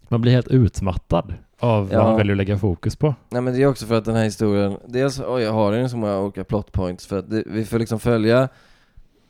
man 0.09 0.21
blir 0.21 0.33
helt 0.33 0.49
utmattad 0.49 1.35
av 1.59 1.89
ja. 1.93 1.99
vad 1.99 2.07
han 2.07 2.17
väljer 2.17 2.33
att 2.33 2.37
lägga 2.37 2.59
fokus 2.59 2.97
på. 2.97 3.15
Nej 3.29 3.43
men 3.43 3.55
det 3.55 3.63
är 3.63 3.67
också 3.67 3.87
för 3.87 3.95
att 3.95 4.05
den 4.05 4.17
här 4.17 4.25
historien, 4.25 4.77
dels, 4.87 5.21
oj 5.21 5.43
jag 5.43 5.53
har 5.53 5.73
den 5.73 5.91
så 5.91 5.97
många 5.97 6.19
olika 6.19 6.45
plot 6.45 6.73
points 6.73 7.07
för 7.07 7.19
att 7.19 7.31
det, 7.31 7.43
vi 7.47 7.65
får 7.65 7.79
liksom 7.79 7.99
följa 7.99 8.49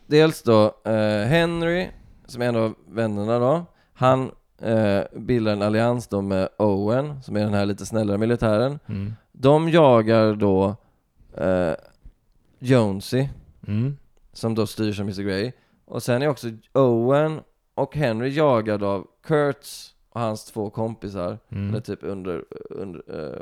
Dels 0.07 0.43
då 0.43 0.65
eh, 0.85 1.27
Henry, 1.29 1.89
som 2.27 2.43
är 2.43 2.47
en 2.47 2.57
av 2.57 2.75
vännerna 2.89 3.39
då, 3.39 3.65
han 3.93 4.31
eh, 4.63 5.01
bildar 5.17 5.53
en 5.53 5.63
allians 5.63 6.09
då 6.09 6.23
med 6.23 6.49
Owen, 6.59 7.23
som 7.23 7.37
är 7.37 7.41
den 7.41 7.55
här 7.55 7.67
lite 7.67 7.87
snällare 7.87 8.19
militären. 8.19 8.79
Mm. 8.87 9.15
De 9.33 9.69
jagar 9.69 10.35
då 10.35 10.77
eh, 11.37 11.75
Jonesy, 12.59 13.29
mm. 13.67 13.97
som 14.33 14.55
då 14.55 14.67
styrs 14.67 15.01
av 15.01 15.05
Mr 15.05 15.23
Grey. 15.23 15.53
Och 15.85 16.03
sen 16.03 16.23
är 16.23 16.29
också 16.29 16.49
Owen 16.73 17.41
och 17.75 17.97
Henry 17.97 18.29
jagade 18.29 18.87
av 18.87 19.07
Kurtz 19.27 19.95
och 20.17 20.23
hans 20.23 20.45
två 20.45 20.71
kompisar, 20.71 21.39
mm. 21.49 21.69
eller 21.69 21.81
typ 21.81 21.99
under, 22.03 22.45
under 22.71 23.03
eh, 23.09 23.41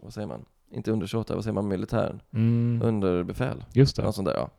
vad 0.00 0.14
säger 0.14 0.26
man? 0.26 0.44
Inte 0.70 0.90
undersåtar, 0.90 1.34
vad 1.34 1.44
säger 1.44 1.54
man 1.54 1.68
militären? 1.68 2.22
Mm. 2.30 2.80
Under 2.84 3.22
befäl. 3.22 3.64
Just 3.72 3.96
det. 3.96 4.02
Något 4.02 4.14
sånt 4.14 4.28
där 4.28 4.34
ja. 4.34 4.50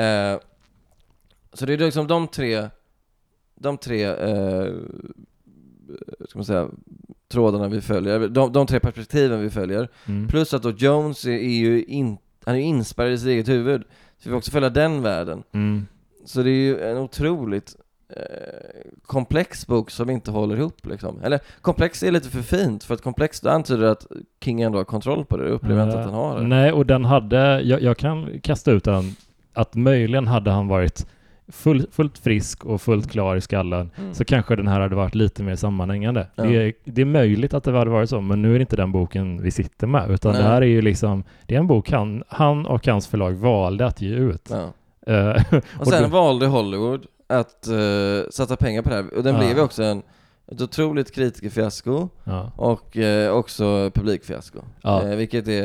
Eh, 0.00 0.40
så 1.52 1.66
det 1.66 1.72
är 1.72 1.78
liksom 1.78 2.06
de 2.06 2.28
tre, 2.28 2.68
de 3.54 3.78
tre, 3.78 4.04
eh, 4.04 4.74
ska 6.28 6.38
man 6.38 6.44
säga, 6.44 6.68
trådarna 7.28 7.68
vi 7.68 7.80
följer, 7.80 8.28
de, 8.28 8.52
de 8.52 8.66
tre 8.66 8.80
perspektiven 8.80 9.40
vi 9.40 9.50
följer. 9.50 9.88
Mm. 10.06 10.28
Plus 10.28 10.54
att 10.54 10.62
då 10.62 10.70
Jones 10.70 11.24
är, 11.24 11.30
är 11.30 11.58
ju 11.58 11.84
in, 11.84 12.18
han 12.44 12.54
är 12.54 12.60
inspärrad 12.60 13.12
i 13.12 13.18
sitt 13.18 13.28
eget 13.28 13.48
huvud. 13.48 13.82
Så 14.18 14.28
vi 14.28 14.30
får 14.30 14.36
också 14.36 14.50
följa 14.50 14.70
den 14.70 15.02
världen. 15.02 15.42
Mm. 15.52 15.86
Så 16.24 16.42
det 16.42 16.50
är 16.50 16.64
ju 16.64 16.80
en 16.80 16.98
otroligt 16.98 17.76
komplex 19.06 19.66
bok 19.66 19.90
som 19.90 20.10
inte 20.10 20.30
håller 20.30 20.56
ihop 20.56 20.86
liksom. 20.86 21.20
Eller 21.22 21.40
komplex 21.60 22.02
är 22.02 22.10
lite 22.10 22.28
för 22.28 22.42
fint, 22.42 22.84
för 22.84 22.94
att 22.94 23.02
komplex 23.02 23.46
antyder 23.46 23.86
att 23.86 24.06
King 24.44 24.60
ändå 24.60 24.78
har 24.78 24.84
kontroll 24.84 25.24
på 25.24 25.36
det, 25.36 25.44
jag 25.44 25.52
upplever 25.52 25.84
inte 25.84 25.98
att 25.98 26.04
han 26.04 26.14
har 26.14 26.40
det. 26.40 26.46
Nej, 26.46 26.72
och 26.72 26.86
den 26.86 27.04
hade, 27.04 27.60
jag, 27.60 27.82
jag 27.82 27.96
kan 27.96 28.40
kasta 28.40 28.72
ut 28.72 28.84
den, 28.84 29.16
att 29.52 29.74
möjligen 29.74 30.26
hade 30.26 30.50
han 30.50 30.68
varit 30.68 31.06
full, 31.48 31.86
fullt 31.90 32.18
frisk 32.18 32.64
och 32.64 32.82
fullt 32.82 33.10
klar 33.10 33.36
i 33.36 33.40
skallen 33.40 33.90
mm. 33.96 34.14
så 34.14 34.24
kanske 34.24 34.56
den 34.56 34.68
här 34.68 34.80
hade 34.80 34.96
varit 34.96 35.14
lite 35.14 35.42
mer 35.42 35.56
sammanhängande. 35.56 36.26
Ja. 36.34 36.44
Det, 36.44 36.56
är, 36.56 36.72
det 36.84 37.00
är 37.00 37.06
möjligt 37.06 37.54
att 37.54 37.64
det 37.64 37.78
hade 37.78 37.90
varit 37.90 38.10
så, 38.10 38.20
men 38.20 38.42
nu 38.42 38.50
är 38.54 38.58
det 38.58 38.60
inte 38.60 38.76
den 38.76 38.92
boken 38.92 39.42
vi 39.42 39.50
sitter 39.50 39.86
med, 39.86 40.10
utan 40.10 40.32
Nej. 40.32 40.42
det 40.42 40.48
här 40.48 40.62
är 40.62 40.66
ju 40.66 40.82
liksom, 40.82 41.24
det 41.46 41.54
är 41.54 41.58
en 41.58 41.66
bok 41.66 41.90
han, 41.90 42.22
han 42.28 42.66
och 42.66 42.86
hans 42.86 43.06
förlag 43.06 43.32
valde 43.32 43.86
att 43.86 44.00
ge 44.00 44.14
ut. 44.14 44.50
Ja. 44.50 44.72
Uh, 45.08 45.42
och 45.78 45.86
sen 45.86 46.04
och 46.04 46.10
då, 46.10 46.16
valde 46.16 46.46
Hollywood 46.46 47.06
att 47.26 47.68
uh, 47.70 48.22
satsa 48.30 48.56
pengar 48.56 48.82
på 48.82 48.88
det 48.88 48.94
här. 48.94 49.14
Och 49.14 49.22
den 49.22 49.34
ja. 49.34 49.40
blev 49.40 49.56
ju 49.56 49.62
också 49.62 49.82
en, 49.82 50.02
ett 50.46 50.60
otroligt 50.60 51.14
kritikerfiasko 51.14 52.08
ja. 52.24 52.52
och 52.56 52.96
uh, 52.96 53.30
också 53.30 53.90
publikfiasko. 53.94 54.58
Ja. 54.82 55.02
Uh, 55.04 55.16
vilket 55.16 55.48
är 55.48 55.62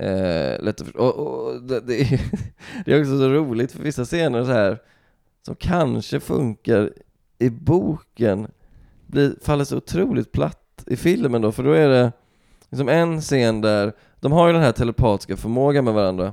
uh, 0.00 0.64
lätt 0.64 0.80
att 0.80 0.86
förstå. 0.86 1.02
Och, 1.02 1.46
och 1.46 1.62
det, 1.62 1.80
det, 1.80 2.00
är, 2.00 2.20
det, 2.84 2.92
är, 2.92 3.00
också 3.00 3.18
så 3.18 3.28
roligt 3.28 3.72
för 3.72 3.82
vissa 3.82 4.04
scener 4.04 4.44
så 4.44 4.52
här 4.52 4.78
som 5.42 5.54
kanske 5.54 6.20
funkar 6.20 6.90
i 7.38 7.50
boken 7.50 8.48
blir, 9.06 9.34
faller 9.42 9.64
så 9.64 9.76
otroligt 9.76 10.32
platt 10.32 10.84
i 10.86 10.96
filmen 10.96 11.42
då, 11.42 11.52
för 11.52 11.62
då 11.62 11.72
är 11.72 11.88
det 11.88 12.12
liksom 12.70 12.88
en 12.88 13.20
scen 13.20 13.60
där 13.60 13.92
de 14.20 14.32
har 14.32 14.46
ju 14.46 14.52
den 14.52 14.62
här 14.62 14.72
telepatiska 14.72 15.36
förmågan 15.36 15.84
med 15.84 15.94
varandra. 15.94 16.32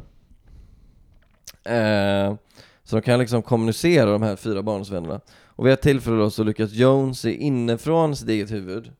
Så 2.91 2.97
de 2.97 3.01
kan 3.01 3.19
liksom 3.19 3.41
kommunicera 3.41 4.11
de 4.11 4.21
här 4.21 4.35
fyra 4.35 4.63
barndomsvännerna. 4.63 5.21
Och 5.45 5.65
vid 5.65 5.73
ett 5.73 5.81
tillfälle 5.81 6.17
då 6.17 6.29
så 6.29 6.43
lyckas 6.43 6.71
Jones 6.71 7.25
inifrån 7.25 8.15
sitt 8.15 8.29
eget 8.29 8.51
huvud 8.51 8.91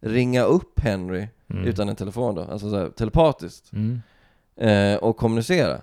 ringa 0.00 0.42
upp 0.42 0.80
Henry 0.80 1.28
mm. 1.50 1.64
utan 1.64 1.88
en 1.88 1.96
telefon 1.96 2.34
då, 2.34 2.42
alltså 2.42 2.70
så 2.70 2.76
här, 2.76 2.88
telepatiskt. 2.88 3.72
Mm. 3.72 4.00
Eh, 4.56 4.98
och 4.98 5.16
kommunicera. 5.16 5.80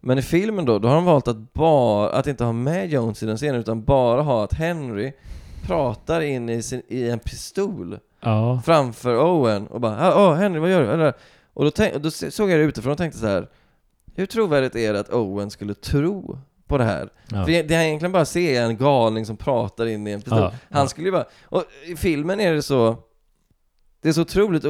Men 0.00 0.18
i 0.18 0.22
filmen 0.22 0.64
då, 0.64 0.78
då 0.78 0.88
har 0.88 0.94
de 0.94 1.04
valt 1.04 1.28
att 1.28 1.52
bara, 1.52 2.10
att 2.10 2.26
inte 2.26 2.44
ha 2.44 2.52
med 2.52 2.90
Jones 2.90 3.22
i 3.22 3.26
den 3.26 3.36
scenen 3.36 3.60
utan 3.60 3.84
bara 3.84 4.22
ha 4.22 4.44
att 4.44 4.52
Henry 4.52 5.12
pratar 5.62 6.20
in 6.20 6.48
i, 6.48 6.62
sin, 6.62 6.82
i 6.88 7.08
en 7.08 7.18
pistol 7.18 7.98
ja. 8.20 8.62
framför 8.64 9.16
Owen 9.16 9.66
och 9.66 9.80
bara 9.80 10.16
Åh 10.16 10.34
Henry 10.34 10.60
vad 10.60 10.70
gör 10.70 10.98
du?” 10.98 11.12
Och 11.52 11.64
då, 11.64 11.70
tänk, 11.70 11.94
då 11.94 12.10
såg 12.10 12.50
jag 12.50 12.60
det 12.60 12.64
utifrån 12.64 12.92
och 12.92 12.98
tänkte 12.98 13.18
så 13.18 13.26
här 13.26 13.48
Hur 14.14 14.26
trovärdigt 14.26 14.76
är 14.76 14.92
det 14.92 15.00
att 15.00 15.12
Owen 15.12 15.50
skulle 15.50 15.74
tro 15.74 16.38
på 16.66 16.78
det 16.78 16.84
här. 16.84 17.08
Ja. 17.30 17.44
För 17.44 17.52
det 17.52 17.74
är 17.74 17.84
egentligen 17.84 18.12
bara 18.12 18.22
att 18.22 18.28
se 18.28 18.56
en 18.56 18.76
galning 18.76 19.26
som 19.26 19.36
pratar 19.36 19.86
in 19.86 20.06
i 20.06 20.10
en 20.10 20.20
pistol. 20.20 20.38
Ja. 20.38 20.52
Han 20.70 20.88
skulle 20.88 21.08
ju 21.08 21.12
bara... 21.12 21.24
Och 21.44 21.64
i 21.86 21.96
filmen 21.96 22.40
är 22.40 22.54
det 22.54 22.62
så... 22.62 22.96
Det 24.02 24.08
är 24.08 24.12
så 24.12 24.20
otroligt 24.20 24.64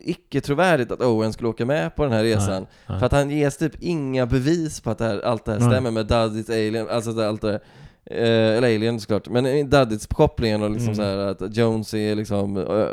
icke-trovärdigt 0.00 0.92
att 0.92 1.00
Owen 1.00 1.32
skulle 1.32 1.48
åka 1.48 1.66
med 1.66 1.96
på 1.96 2.02
den 2.02 2.12
här 2.12 2.22
resan. 2.22 2.62
Nej, 2.62 2.66
nej. 2.86 2.98
För 2.98 3.06
att 3.06 3.12
han 3.12 3.30
ges 3.30 3.56
typ 3.56 3.82
inga 3.82 4.26
bevis 4.26 4.80
på 4.80 4.90
att 4.90 4.98
det 4.98 5.04
här, 5.04 5.20
allt 5.20 5.44
det 5.44 5.52
här 5.52 5.60
stämmer 5.60 5.90
med 5.90 6.06
Duddits 6.06 6.50
Alien, 6.50 6.88
alltså 6.88 7.12
det, 7.12 7.28
allt 7.28 7.42
det 7.42 7.60
Eh, 8.04 8.56
eller 8.56 8.74
Alien 8.74 9.00
såklart, 9.00 9.28
men 9.28 9.70
Duddits 9.70 10.06
kopplingen 10.06 10.62
och 10.62 10.70
liksom 10.70 10.92
mm. 10.92 10.96
så 10.96 11.02
här 11.02 11.16
att 11.16 11.56
Jones 11.56 11.94
är 11.94 12.14
liksom 12.14 12.56
uh, 12.56 12.88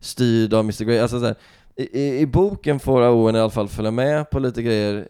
styrd 0.00 0.54
av 0.54 0.60
Mr 0.60 0.84
Grey, 0.84 0.98
alltså 0.98 1.20
så 1.20 1.26
här, 1.26 1.34
i, 1.76 2.20
i, 2.20 2.26
boken 2.26 2.80
får 2.80 3.02
Owen 3.02 3.36
i 3.36 3.38
alla 3.38 3.50
fall 3.50 3.68
följa 3.68 3.90
med 3.90 4.30
på 4.30 4.38
lite 4.38 4.62
grejer. 4.62 5.06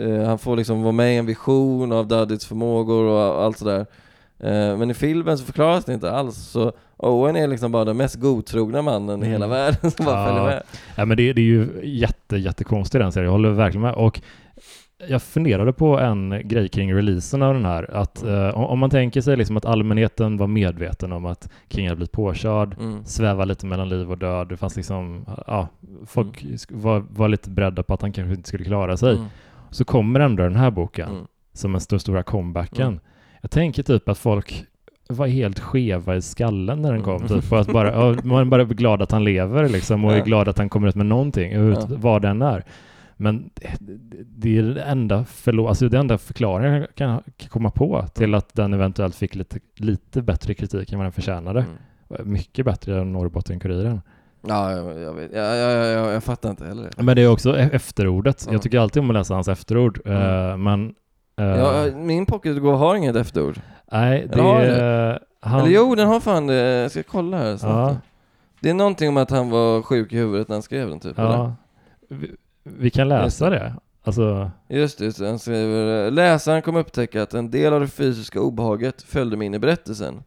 Uh, 0.00 0.24
han 0.24 0.38
får 0.38 0.56
liksom 0.56 0.82
vara 0.82 0.92
med 0.92 1.14
i 1.14 1.16
en 1.16 1.26
vision 1.26 1.92
av 1.92 2.08
Duddits 2.08 2.46
förmågor 2.46 3.04
och 3.04 3.44
allt 3.44 3.58
sådär. 3.58 3.86
Uh, 4.44 4.78
men 4.78 4.90
i 4.90 4.94
filmen 4.94 5.38
så 5.38 5.44
förklaras 5.44 5.84
det 5.84 5.94
inte 5.94 6.10
alls. 6.10 6.36
Så 6.36 6.72
Owen 6.96 7.36
är 7.36 7.46
liksom 7.46 7.72
bara 7.72 7.84
den 7.84 7.96
mest 7.96 8.14
godtrogna 8.14 8.82
mannen 8.82 9.14
mm. 9.14 9.28
i 9.28 9.32
hela 9.32 9.44
mm. 9.44 9.58
världen 9.58 9.90
som 9.96 10.06
bara 10.06 10.20
ja. 10.20 10.26
följer 10.26 10.44
med. 10.44 10.62
Ja 10.96 11.04
men 11.04 11.16
det, 11.16 11.32
det 11.32 11.40
är 11.40 11.44
ju 11.44 11.80
jätte, 11.82 12.36
jättekonstigt 12.36 13.02
den 13.02 13.12
serien, 13.12 13.24
jag 13.24 13.32
håller 13.32 13.50
verkligen 13.50 13.82
med. 13.82 13.94
Och 13.94 14.20
jag 15.06 15.22
funderade 15.22 15.72
på 15.72 15.98
en 15.98 16.42
grej 16.44 16.68
kring 16.68 16.94
releasen 16.94 17.42
av 17.42 17.54
den 17.54 17.64
här. 17.64 17.90
Att 17.90 18.22
mm. 18.22 18.34
eh, 18.34 18.54
om 18.54 18.78
man 18.78 18.90
tänker 18.90 19.20
sig 19.20 19.36
liksom 19.36 19.56
att 19.56 19.64
allmänheten 19.64 20.36
var 20.36 20.46
medveten 20.46 21.12
om 21.12 21.26
att 21.26 21.50
King 21.68 21.86
hade 21.86 21.96
blivit 21.96 22.12
påkörd, 22.12 22.76
mm. 22.80 23.04
sväva 23.04 23.44
lite 23.44 23.66
mellan 23.66 23.88
liv 23.88 24.10
och 24.10 24.18
död. 24.18 24.48
Det 24.48 24.56
fanns 24.56 24.76
liksom, 24.76 25.24
ja, 25.46 25.68
folk 26.06 26.42
mm. 26.42 26.58
var, 26.70 27.04
var 27.10 27.28
lite 27.28 27.50
beredda 27.50 27.82
på 27.82 27.94
att 27.94 28.02
han 28.02 28.12
kanske 28.12 28.34
inte 28.34 28.48
skulle 28.48 28.64
klara 28.64 28.96
sig. 28.96 29.14
Mm. 29.14 29.26
Så 29.70 29.84
kommer 29.84 30.20
ändå 30.20 30.42
den 30.42 30.56
här 30.56 30.70
boken 30.70 31.10
mm. 31.10 31.26
som 31.52 31.74
en 31.74 31.80
stor, 31.80 31.98
stora 31.98 32.22
comebacken. 32.22 32.88
Mm. 32.88 33.00
Jag 33.40 33.50
tänker 33.50 33.82
typ 33.82 34.08
att 34.08 34.18
folk 34.18 34.64
var 35.08 35.26
helt 35.26 35.58
skeva 35.58 36.16
i 36.16 36.22
skallen 36.22 36.82
när 36.82 36.92
den 36.92 37.02
kom. 37.02 37.28
Typ, 37.28 37.52
att 37.52 37.72
bara, 37.72 38.16
man 38.24 38.40
är 38.40 38.44
bara 38.44 38.64
glad 38.64 39.02
att 39.02 39.12
han 39.12 39.24
lever 39.24 39.68
liksom, 39.68 40.04
och 40.04 40.12
är 40.12 40.24
glad 40.24 40.48
att 40.48 40.58
han 40.58 40.68
kommer 40.68 40.88
ut 40.88 40.94
med 40.94 41.06
någonting, 41.06 41.52
ut, 41.52 41.78
vad 41.88 42.22
den 42.22 42.42
är. 42.42 42.64
Men 43.20 43.50
det 44.24 44.58
är 44.58 44.62
det 44.62 44.82
enda, 44.82 45.24
förlåt, 45.24 45.68
alltså 45.68 45.88
det 45.88 45.98
enda 45.98 46.18
förklaringen 46.18 46.80
jag 46.80 46.94
kan, 46.94 47.22
kan 47.36 47.48
komma 47.48 47.70
på 47.70 48.06
till 48.14 48.34
att 48.34 48.54
den 48.54 48.74
eventuellt 48.74 49.14
fick 49.14 49.34
lite, 49.34 49.58
lite 49.76 50.22
bättre 50.22 50.54
kritik 50.54 50.92
än 50.92 50.98
vad 50.98 51.04
den 51.06 51.12
förtjänade. 51.12 51.66
Mm. 52.10 52.30
Mycket 52.30 52.64
bättre 52.64 53.00
än 53.00 53.12
Norrbotten-Kuriren. 53.12 54.00
Ja, 54.46 54.72
jag, 54.72 55.00
jag, 55.00 55.14
vet. 55.14 55.30
Ja, 55.32 55.54
ja, 55.54 55.70
ja, 55.70 56.12
jag 56.12 56.24
fattar 56.24 56.50
inte 56.50 56.64
heller. 56.64 56.90
Men 56.96 57.16
det 57.16 57.22
är 57.22 57.28
också 57.28 57.58
e- 57.58 57.70
efterordet. 57.72 58.42
Mm. 58.42 58.52
Jag 58.52 58.62
tycker 58.62 58.78
alltid 58.78 59.02
om 59.02 59.10
att 59.10 59.14
läsa 59.14 59.34
hans 59.34 59.48
efterord. 59.48 60.00
Mm. 60.04 60.22
Uh, 60.22 60.56
men... 60.56 60.94
Uh, 61.40 61.46
ja, 61.46 61.86
min 61.96 62.26
pocket 62.26 62.62
har 62.62 62.94
inget 62.94 63.16
efterord. 63.16 63.60
Nej, 63.92 64.28
det 64.32 64.40
är... 64.40 65.18
Han... 65.40 65.60
Eller 65.60 65.70
jo, 65.70 65.94
den 65.94 66.08
har 66.08 66.20
fan 66.20 66.46
det. 66.46 66.54
Jag 66.54 66.90
ska 66.90 67.02
kolla 67.02 67.36
här 67.36 67.56
snart. 67.56 67.92
Ja. 67.92 67.96
Det 68.60 68.70
är 68.70 68.74
någonting 68.74 69.08
om 69.08 69.16
att 69.16 69.30
han 69.30 69.50
var 69.50 69.82
sjuk 69.82 70.12
i 70.12 70.16
huvudet 70.16 70.48
när 70.48 70.56
han 70.56 70.62
skrev 70.62 70.88
den 70.88 71.00
typ, 71.00 71.18
ja. 71.18 71.54
Vi 72.78 72.90
kan 72.90 73.08
läsa 73.08 73.50
det. 73.50 73.74
Alltså... 74.02 74.50
Just 74.68 74.98
det, 74.98 75.18
han 75.18 75.38
skriver 75.38 76.10
Läsaren 76.10 76.62
kommer 76.62 76.80
upptäcka 76.80 77.22
att 77.22 77.34
en 77.34 77.50
del 77.50 77.72
av 77.72 77.80
det 77.80 77.88
fysiska 77.88 78.40
obehaget 78.40 79.02
följde 79.02 79.36
med 79.36 79.46
in 79.46 79.54
i 79.54 79.58
berättelsen. 79.58 80.22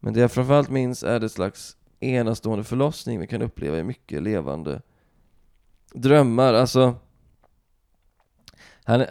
Men 0.00 0.14
det 0.14 0.20
jag 0.20 0.32
framförallt 0.32 0.70
minns 0.70 1.02
är 1.02 1.20
det 1.20 1.28
slags 1.28 1.76
enastående 2.00 2.64
förlossning 2.64 3.20
vi 3.20 3.26
kan 3.26 3.42
uppleva 3.42 3.78
i 3.78 3.82
mycket 3.82 4.22
levande 4.22 4.82
drömmar. 5.94 6.54
Alltså, 6.54 6.94
han, 8.84 9.04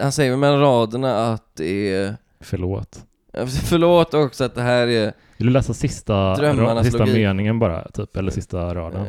han 0.00 0.12
säger 0.12 0.36
mellan 0.36 0.60
raderna 0.60 1.32
att 1.32 1.56
det 1.56 1.94
är... 1.94 2.16
Förlåt. 2.40 3.06
Förlåt 3.68 4.14
också 4.14 4.44
att 4.44 4.54
det 4.54 4.62
här 4.62 4.86
är... 4.86 5.12
Vill 5.36 5.46
du 5.46 5.52
läsa 5.52 5.74
sista, 5.74 6.36
sista 6.82 7.06
meningen 7.06 7.58
bara, 7.58 7.88
typ? 7.88 8.16
Eller 8.16 8.30
sista 8.30 8.74
raden? 8.74 9.06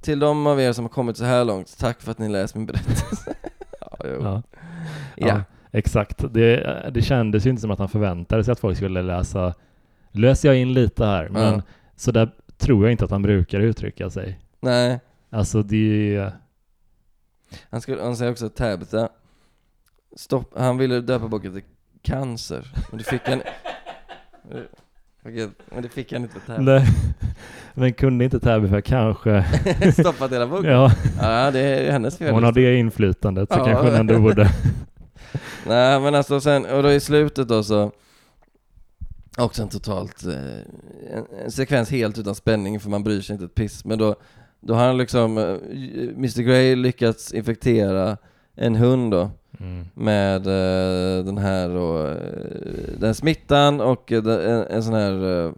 Till 0.00 0.18
de 0.18 0.46
av 0.46 0.60
er 0.60 0.72
som 0.72 0.84
har 0.84 0.88
kommit 0.88 1.16
så 1.16 1.24
här 1.24 1.44
långt, 1.44 1.78
tack 1.78 2.02
för 2.02 2.10
att 2.10 2.18
ni 2.18 2.28
läst 2.28 2.54
min 2.54 2.66
berättelse. 2.66 3.34
ja, 3.80 3.96
ja. 4.20 4.42
ja. 5.16 5.42
exakt. 5.70 6.24
Det, 6.34 6.90
det 6.94 7.02
kändes 7.02 7.46
ju 7.46 7.50
inte 7.50 7.62
som 7.62 7.70
att 7.70 7.78
han 7.78 7.88
förväntade 7.88 8.44
sig 8.44 8.52
att 8.52 8.60
folk 8.60 8.76
skulle 8.76 9.02
läsa. 9.02 9.54
Löser 10.12 10.48
jag 10.48 10.58
in 10.58 10.72
lite 10.72 11.04
här, 11.04 11.28
men 11.28 11.54
ja. 11.54 11.62
så 11.96 12.10
där 12.12 12.30
tror 12.56 12.84
jag 12.84 12.92
inte 12.92 13.04
att 13.04 13.10
han 13.10 13.22
brukar 13.22 13.60
uttrycka 13.60 14.10
sig. 14.10 14.40
Nej. 14.60 15.00
Alltså 15.30 15.62
det... 15.62 16.32
Han, 17.70 17.80
skulle, 17.80 18.02
han 18.02 18.16
säger 18.16 18.32
också 18.32 18.48
Tabitha, 18.48 19.08
stopp, 20.16 20.58
han 20.58 20.78
ville 20.78 21.00
döpa 21.00 21.28
boken 21.28 21.52
till 21.52 21.62
Cancer, 22.02 22.72
men 22.90 22.98
det 22.98 23.04
fick 23.04 23.22
men 25.22 25.82
det 25.82 25.88
fick 25.88 26.12
han 26.12 26.22
inte 26.22 26.40
Täby. 26.40 26.64
Nej, 26.64 26.86
men 27.74 27.92
kunde 27.92 28.24
inte 28.24 28.40
Täby 28.40 28.68
för 28.68 28.80
kanske 28.80 29.44
Stoppat 29.92 30.32
hela 30.32 30.46
boken? 30.46 30.70
Ja. 30.70 30.92
ja, 31.20 31.50
det 31.50 31.60
är 31.60 31.92
hennes 31.92 32.18
fel. 32.18 32.34
Hon 32.34 32.44
har 32.44 32.52
det 32.52 32.74
inflytandet 32.74 33.52
så 33.52 33.58
ja. 33.58 33.64
kanske 33.64 33.86
hon 33.86 33.94
ändå 33.94 34.18
borde 34.18 34.50
Nej 35.66 36.00
men 36.00 36.14
alltså 36.14 36.40
sen, 36.40 36.66
och 36.66 36.82
då 36.82 36.92
i 36.92 37.00
slutet 37.00 37.48
då 37.48 37.62
så 37.62 37.92
Också 39.38 39.62
en 39.62 39.68
totalt, 39.68 40.24
eh, 40.26 40.58
en, 41.12 41.26
en, 41.44 41.50
sekvens 41.50 41.90
helt 41.90 42.18
utan 42.18 42.34
spänning 42.34 42.80
för 42.80 42.90
man 42.90 43.04
bryr 43.04 43.20
sig 43.20 43.32
inte 43.34 43.44
ett 43.44 43.54
piss 43.54 43.84
Men 43.84 43.98
då, 43.98 44.16
då 44.60 44.74
har 44.74 44.86
han 44.86 44.98
liksom, 44.98 45.38
eh, 45.38 45.44
Mr 46.16 46.42
Grey 46.42 46.76
lyckats 46.76 47.32
infektera 47.32 48.16
en 48.56 48.76
hund 48.76 49.10
då 49.10 49.30
Mm. 49.60 49.86
Med 49.94 50.46
uh, 50.46 51.24
den 51.24 51.38
här 51.38 51.70
och, 51.70 52.10
uh, 52.10 52.98
den 52.98 53.14
smittan 53.14 53.80
och 53.80 54.12
uh, 54.12 54.18
en, 54.28 54.62
en, 54.62 54.82
sån 54.82 54.94
här 54.94 55.52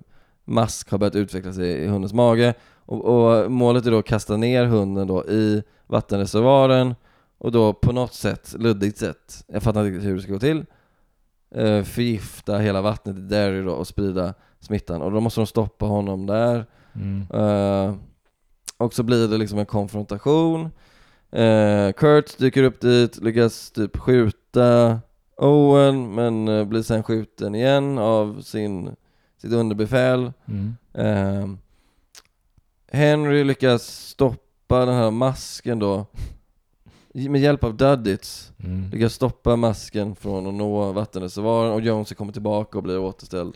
mask 0.45 0.91
har 0.91 0.99
börjat 0.99 1.17
utvecklas 1.17 1.59
i, 1.59 1.67
i 1.67 1.87
hundens 1.87 2.13
mage 2.13 2.55
och, 2.87 3.05
och, 3.05 3.51
målet 3.51 3.87
är 3.87 3.91
då 3.91 3.99
att 3.99 4.07
kasta 4.07 4.37
ner 4.37 4.65
hunden 4.65 5.07
då 5.07 5.25
i 5.25 5.63
vattenreservoaren 5.87 6.95
och 7.39 7.53
då 7.53 7.73
på 7.73 7.93
något 7.93 8.15
sätt, 8.15 8.55
luddigt 8.59 8.99
sätt, 8.99 9.45
jag 9.47 9.63
fattar 9.63 9.87
inte 9.87 10.07
hur 10.07 10.17
det 10.17 10.23
ska 10.23 10.33
gå 10.33 10.39
till, 10.39 10.65
förgifta 11.85 12.59
hela 12.59 12.83
vattnet 12.83 13.17
i 13.17 13.21
Derry 13.21 13.63
då 13.63 13.73
och 13.73 13.87
sprida 13.87 14.35
smittan 14.61 15.03
och 15.03 15.13
då 15.13 15.21
måste 15.21 15.41
de 15.41 15.47
stoppa 15.47 15.87
honom 15.87 16.27
där. 16.27 16.67
Mm. 16.95 17.27
och 18.77 18.95
så 18.95 19.03
blir 19.03 19.29
det 19.29 19.39
liksom 19.39 19.59
en 19.59 19.67
konfrontation 19.67 20.71
Eh, 21.33 21.93
Kurt 21.93 22.39
dyker 22.39 22.62
upp 22.62 22.81
dit, 22.81 23.22
lyckas 23.22 23.70
typ 23.70 23.97
skjuta 23.97 25.01
Owen 25.37 26.14
men 26.14 26.49
eh, 26.49 26.64
blir 26.64 26.83
sen 26.83 27.03
skjuten 27.03 27.55
igen 27.55 27.99
av 27.99 28.41
sin, 28.43 28.97
sitt 29.39 29.53
underbefäl. 29.53 30.33
Mm. 30.47 30.76
Eh, 30.95 31.49
Henry 32.93 33.45
lyckas 33.45 34.09
stoppa 34.09 34.87
den 34.87 34.95
här 34.95 35.11
masken 35.11 35.78
då 35.78 36.07
med 37.14 37.41
hjälp 37.41 37.64
av 37.64 37.76
Duddits 37.76 38.53
mm. 38.59 38.91
lyckas 38.91 39.14
stoppa 39.14 39.57
masken 39.57 40.16
från 40.16 40.47
att 40.47 40.55
nå 40.55 40.93
vattenreservoaren 40.93 41.72
och 41.72 41.81
Jonesy 41.81 42.14
kommer 42.14 42.33
tillbaka 42.33 42.78
och 42.78 42.85
blir 42.85 42.99
återställd. 42.99 43.55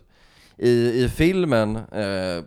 I, 0.56 0.70
i 1.04 1.08
filmen, 1.08 1.76
eh, 1.76 2.44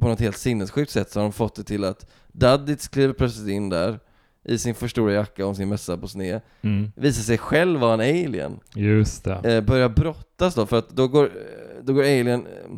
på 0.00 0.08
något 0.08 0.20
helt 0.20 0.36
sinnessjukt 0.36 0.90
sätt, 0.90 1.10
så 1.10 1.20
har 1.20 1.24
de 1.24 1.32
fått 1.32 1.54
det 1.54 1.64
till 1.64 1.84
att 1.84 2.10
Duddits 2.32 2.88
kliver 2.88 3.14
plötsligt 3.14 3.48
in 3.48 3.68
där 3.68 4.00
i 4.44 4.58
sin 4.58 4.74
för 4.74 4.88
stora 4.88 5.12
jacka 5.12 5.46
och 5.46 5.56
sin 5.56 5.68
mössa 5.68 5.96
på 5.96 6.08
sned 6.08 6.40
mm. 6.62 6.92
Visar 6.96 7.22
sig 7.22 7.38
själv 7.38 7.80
vara 7.80 7.94
en 7.94 8.00
alien 8.00 8.60
Just 8.74 9.24
det 9.24 9.54
eh, 9.54 9.60
Börjar 9.60 9.88
brottas 9.88 10.54
då, 10.54 10.66
för 10.66 10.78
att 10.78 10.88
då 10.88 11.08
går, 11.08 11.30
då 11.82 11.92
går 11.92 12.02
alien 12.02 12.46
eh, 12.46 12.72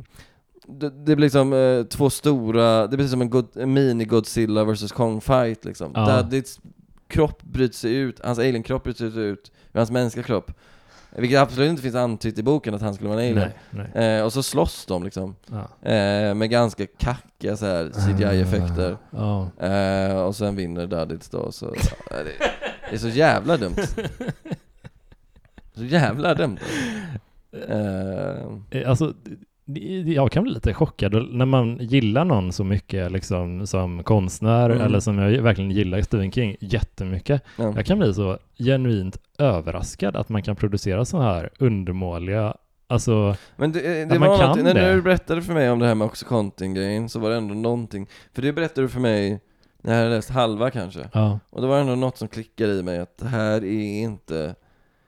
det, 0.67 0.91
det, 0.91 1.17
blir 1.17 1.27
liksom 1.27 1.53
eh, 1.53 1.85
två 1.85 2.11
stora, 2.11 2.87
det 2.87 2.97
blir 2.97 3.07
som 3.07 3.21
en, 3.21 3.31
God, 3.31 3.57
en 3.57 3.79
mini-Godzilla 3.79 4.65
vs 4.65 4.93
Kong 4.93 5.21
fight 5.21 5.65
liksom 5.65 5.93
ja. 5.95 6.07
Där 6.07 6.23
ditt 6.23 6.59
kropp 7.09 7.43
bryter 7.43 7.75
sig 7.75 7.95
ut, 7.95 8.21
hans 8.25 8.39
alien-kropp 8.39 8.85
bryter 8.85 9.11
sig 9.11 9.25
ut 9.25 9.53
ur 9.73 9.79
hans 9.79 9.91
mänskliga 9.91 10.25
kropp 10.25 10.53
vilket 11.15 11.41
absolut 11.41 11.71
inte 11.71 11.83
finns 11.83 11.95
antytt 11.95 12.39
i 12.39 12.43
boken 12.43 12.75
att 12.75 12.83
han 12.83 12.95
skulle 12.95 13.11
vara 13.11 13.21
alien. 13.21 13.51
Nej, 13.71 13.89
nej. 13.95 14.19
Eh, 14.19 14.25
och 14.25 14.33
så 14.33 14.43
slåss 14.43 14.87
de 14.87 15.05
liksom. 15.05 15.37
Ja. 15.47 15.91
Eh, 15.91 16.35
med 16.35 16.51
ganska 16.51 16.87
kackiga 16.87 17.57
så 17.57 17.67
här 17.67 17.91
CGI-effekter. 17.91 18.97
Oh. 19.11 19.65
Eh, 19.71 20.17
och 20.17 20.37
sen 20.37 20.57
vinner 20.57 20.87
Duddits 20.87 21.29
då. 21.29 21.53
Så, 21.53 21.75
ja, 22.11 22.17
det, 22.17 22.25
det, 22.91 22.95
är 22.95 22.99
så 22.99 23.09
jävla 23.09 23.57
dumt. 23.57 23.77
Så 25.77 25.85
jävla 25.85 26.35
dumt. 26.35 26.59
Eh. 27.69 28.91
Alltså, 28.91 29.15
jag 30.07 30.33
kan 30.33 30.43
bli 30.43 30.53
lite 30.53 30.75
chockad 30.75 31.35
när 31.35 31.47
man 31.47 31.79
gillar 31.81 32.25
någon 32.25 32.53
så 32.53 32.65
mycket 32.65 33.13
liksom, 33.13 33.67
som 33.67 34.03
konstnär 34.03 34.71
mm. 34.71 34.83
eller 34.83 35.01
som 35.01 35.19
jag 35.19 35.43
verkligen 35.43 35.71
gillar 35.71 36.03
Stephen 36.03 36.33
King 36.33 36.57
jättemycket. 36.61 37.43
Mm. 37.59 37.77
Jag 37.77 37.87
kan 37.87 37.99
bli 37.99 38.15
så 38.15 38.39
genuint 38.59 39.19
överraskad 39.39 40.17
att 40.17 40.29
man 40.29 40.43
kan 40.43 40.57
producera 40.57 41.05
så 41.05 41.21
här 41.21 41.51
undermåliga 41.59 42.55
Alltså, 42.87 43.37
Men 43.57 43.73
det, 43.73 44.05
det 44.05 44.19
var 44.19 44.49
något, 44.49 44.63
när 44.63 44.75
det. 44.75 44.95
du 44.95 45.03
berättade 45.03 45.43
för 45.43 45.55
mig 45.55 45.71
om 45.71 45.79
det 45.79 45.87
här 45.87 45.95
med 45.95 46.07
Oxycontin-grejen 46.07 47.09
så 47.09 47.19
var 47.19 47.31
det 47.31 47.37
ändå 47.37 47.55
någonting, 47.55 48.07
för 48.35 48.43
det 48.43 48.53
berättade 48.53 48.87
du 48.87 48.89
för 48.89 49.01
mig 49.01 49.41
när 49.83 49.93
jag 49.93 50.03
hade 50.03 50.17
läst 50.17 50.31
halva 50.31 50.71
kanske, 50.71 51.09
ja. 51.13 51.39
och 51.51 51.61
det 51.63 51.67
var 51.67 51.79
ändå 51.79 51.95
något 51.95 52.19
som 52.19 52.29
klickade 52.29 52.73
i 52.73 52.83
mig 52.83 52.99
att 52.99 53.19
det 53.19 53.29
här 53.29 53.65
är 53.65 54.03
inte 54.03 54.55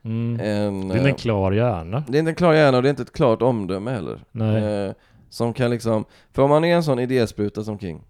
Mm. 0.06 0.40
En, 0.40 0.88
det 0.88 0.94
är 0.94 0.96
inte 0.96 0.98
en 0.98 1.06
eh, 1.06 1.14
klar 1.14 1.52
hjärna. 1.52 2.04
Det 2.08 2.16
är 2.16 2.18
inte 2.18 2.30
en 2.30 2.34
klar 2.34 2.52
hjärna 2.52 2.76
och 2.76 2.82
det 2.82 2.88
är 2.88 2.90
inte 2.90 3.02
ett 3.02 3.12
klart 3.12 3.42
omdöme 3.42 3.90
heller. 3.90 4.24
Nej. 4.32 4.64
Eh, 4.64 4.92
som 5.30 5.52
kan 5.52 5.70
liksom, 5.70 6.04
för 6.32 6.42
om 6.42 6.50
man 6.50 6.64
är 6.64 6.76
en 6.76 6.84
sån 6.84 6.98
idéspruta 6.98 7.64
som 7.64 7.78
King, 7.78 8.02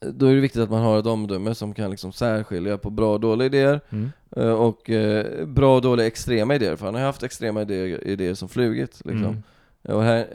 då 0.00 0.26
är 0.26 0.34
det 0.34 0.40
viktigt 0.40 0.62
att 0.62 0.70
man 0.70 0.82
har 0.82 0.98
ett 0.98 1.06
omdöme 1.06 1.54
som 1.54 1.74
kan 1.74 1.90
liksom 1.90 2.12
särskilja 2.12 2.78
på 2.78 2.90
bra 2.90 3.12
och 3.12 3.20
dåliga 3.20 3.46
idéer 3.46 3.80
mm. 3.90 4.12
Eh, 4.36 4.52
och 4.52 4.90
bra 5.46 5.76
och 5.76 5.82
dåliga 5.82 6.06
extrema 6.06 6.54
idéer, 6.54 6.76
för 6.76 6.86
han 6.86 6.94
har 6.94 7.02
haft 7.02 7.22
extrema 7.22 7.62
idéer, 7.62 8.04
idéer 8.06 8.34
som 8.34 8.48
flugit 8.48 9.02
liksom. 9.04 9.24
Mm. 9.24 9.42
Och 9.88 10.02
här, 10.02 10.26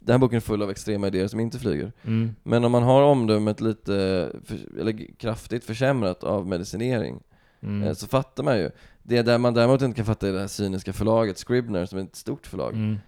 den 0.00 0.12
här 0.12 0.18
boken 0.18 0.36
är 0.36 0.40
full 0.40 0.62
av 0.62 0.70
extrema 0.70 1.06
idéer 1.06 1.28
som 1.28 1.40
inte 1.40 1.58
flyger. 1.58 1.92
Mm. 2.04 2.34
Men 2.42 2.64
om 2.64 2.72
man 2.72 2.82
har 2.82 3.02
omdömet 3.02 3.60
lite, 3.60 4.28
för, 4.44 4.80
eller 4.80 5.16
kraftigt 5.18 5.64
försämrat 5.64 6.24
av 6.24 6.46
medicinering, 6.46 7.20
mm. 7.62 7.94
så 7.94 8.06
fattar 8.06 8.42
man 8.42 8.58
ju. 8.58 8.70
Det 9.02 9.22
där 9.22 9.38
man 9.38 9.54
däremot 9.54 9.82
inte 9.82 9.96
kan 9.96 10.06
fatta 10.06 10.28
är 10.28 10.32
det 10.32 10.40
här 10.40 10.46
cyniska 10.46 10.92
förlaget, 10.92 11.38
Scribner, 11.38 11.86
som 11.86 11.98
är 11.98 12.02
ett 12.02 12.16
stort 12.16 12.46
förlag. 12.46 12.72
Mm. 12.72 12.98